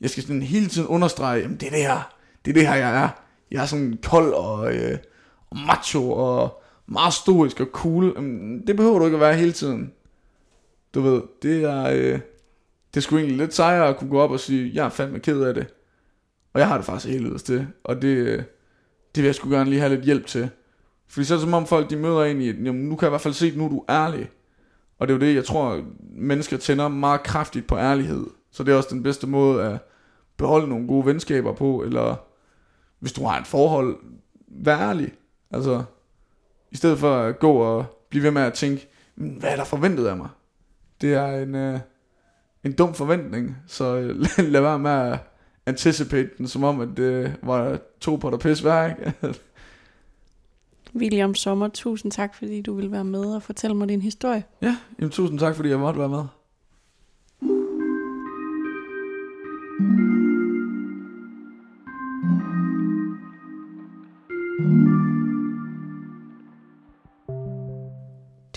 Jeg 0.00 0.10
skal 0.10 0.22
sådan 0.22 0.42
hele 0.42 0.66
tiden 0.66 0.88
understrege, 0.88 1.40
jamen 1.40 1.56
det 1.56 1.66
er 1.66 1.70
det 1.70 1.82
her, 1.82 2.12
det 2.44 2.50
er 2.50 2.54
det 2.54 2.68
her 2.68 2.74
jeg 2.74 3.02
er. 3.02 3.08
Jeg 3.50 3.62
er 3.62 3.66
sådan 3.66 3.98
kold 4.02 4.32
og, 4.32 4.74
øh, 4.74 4.98
og 5.50 5.56
macho 5.66 6.12
og 6.12 6.62
meget 6.86 7.14
stoisk 7.14 7.60
og 7.60 7.66
cool. 7.72 8.14
Øhm, 8.16 8.66
det 8.66 8.76
behøver 8.76 8.98
du 8.98 9.04
ikke 9.04 9.14
at 9.14 9.20
være 9.20 9.34
hele 9.34 9.52
tiden. 9.52 9.92
Du 10.94 11.00
ved, 11.00 11.22
det 11.42 11.64
er, 11.64 11.90
øh, 11.90 12.20
det 12.94 13.02
skulle 13.02 13.22
egentlig 13.22 13.38
lidt 13.38 13.54
sejere 13.54 13.88
at 13.88 13.96
kunne 13.96 14.10
gå 14.10 14.20
op 14.20 14.30
og 14.30 14.40
sige, 14.40 14.70
jeg 14.74 14.84
er 14.84 14.88
fandme 14.88 15.18
ked 15.18 15.42
af 15.42 15.54
det. 15.54 15.66
Og 16.52 16.60
jeg 16.60 16.68
har 16.68 16.76
det 16.76 16.86
faktisk 16.86 17.12
helt 17.12 17.44
til. 17.44 17.66
Og 17.84 18.02
det, 18.02 18.08
øh, 18.08 18.38
det 19.14 19.22
vil 19.22 19.24
jeg 19.24 19.34
sgu 19.34 19.50
gerne 19.50 19.70
lige 19.70 19.80
have 19.80 19.94
lidt 19.94 20.04
hjælp 20.04 20.26
til. 20.26 20.50
Fordi 21.08 21.24
så 21.24 21.34
er 21.34 21.38
det 21.38 21.44
som 21.44 21.54
om 21.54 21.66
folk 21.66 21.90
de 21.90 21.96
møder 21.96 22.24
ind 22.24 22.42
i, 22.42 22.46
jamen 22.46 22.88
nu 22.88 22.96
kan 22.96 23.06
jeg 23.06 23.08
i 23.08 23.10
hvert 23.10 23.20
fald 23.20 23.34
se, 23.34 23.46
at 23.46 23.56
nu 23.56 23.64
er 23.64 23.68
du 23.68 23.84
ærlig. 23.88 24.30
Og 24.98 25.08
det 25.08 25.14
er 25.14 25.18
jo 25.18 25.26
det, 25.26 25.34
jeg 25.34 25.44
tror, 25.44 25.82
mennesker 26.10 26.56
tænder 26.56 26.88
meget 26.88 27.22
kraftigt 27.22 27.66
på 27.66 27.76
ærlighed. 27.76 28.26
Så 28.50 28.62
det 28.62 28.72
er 28.72 28.76
også 28.76 28.88
den 28.92 29.02
bedste 29.02 29.26
måde 29.26 29.64
at 29.64 29.78
beholde 30.36 30.68
nogle 30.68 30.86
gode 30.86 31.06
venskaber 31.06 31.52
på, 31.52 31.82
eller 31.82 32.16
hvis 32.98 33.12
du 33.12 33.24
har 33.24 33.40
et 33.40 33.46
forhold, 33.46 33.96
vær 34.48 34.78
ærlig. 34.78 35.12
Altså, 35.50 35.84
i 36.70 36.76
stedet 36.76 36.98
for 36.98 37.16
at 37.16 37.38
gå 37.38 37.52
og 37.52 38.06
blive 38.10 38.22
ved 38.22 38.30
med 38.30 38.42
at 38.42 38.52
tænke, 38.52 38.88
hvad 39.14 39.50
er 39.50 39.56
der 39.56 39.64
forventet 39.64 40.06
af 40.06 40.16
mig? 40.16 40.28
Det 41.00 41.14
er 41.14 41.26
en, 41.26 41.54
øh, 41.54 41.80
en 42.64 42.72
dum 42.72 42.94
forventning, 42.94 43.56
så 43.66 43.96
øh, 43.96 44.24
lad 44.52 44.60
være 44.60 44.78
med 44.78 44.90
at 44.90 45.18
anticipate 45.66 46.30
den, 46.38 46.48
som 46.48 46.64
om 46.64 46.80
at 46.80 46.88
det 46.96 47.36
var 47.42 47.78
to 48.00 48.16
på 48.16 48.30
der 48.30 48.36
pis 48.36 48.60
hver, 48.60 48.88
ikke? 48.88 49.14
William 50.96 51.34
Sommer, 51.34 51.68
tusind 51.68 52.12
tak, 52.12 52.34
fordi 52.34 52.62
du 52.62 52.74
vil 52.74 52.92
være 52.92 53.04
med 53.04 53.24
og 53.24 53.42
fortælle 53.42 53.76
mig 53.76 53.88
din 53.88 54.02
historie. 54.02 54.44
Ja, 54.62 54.76
jamen, 54.98 55.10
tusind 55.10 55.38
tak, 55.38 55.56
fordi 55.56 55.68
jeg 55.68 55.78
måtte 55.78 56.00
være 56.00 56.08
med. 56.08 56.24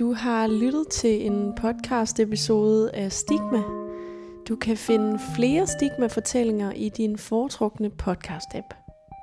Du 0.10 0.14
har 0.14 0.47
lyttet 0.47 0.88
til 0.88 1.26
en 1.26 1.53
podcast 1.55 2.20
episode 2.20 2.91
af 2.93 3.12
Stigma. 3.12 3.62
Du 4.47 4.55
kan 4.55 4.78
finde 4.78 5.20
flere 5.36 5.68
Stigma-fortællinger 5.68 6.72
i 6.72 6.89
din 6.89 7.18
foretrukne 7.18 7.91
podcast-app. 8.03 8.76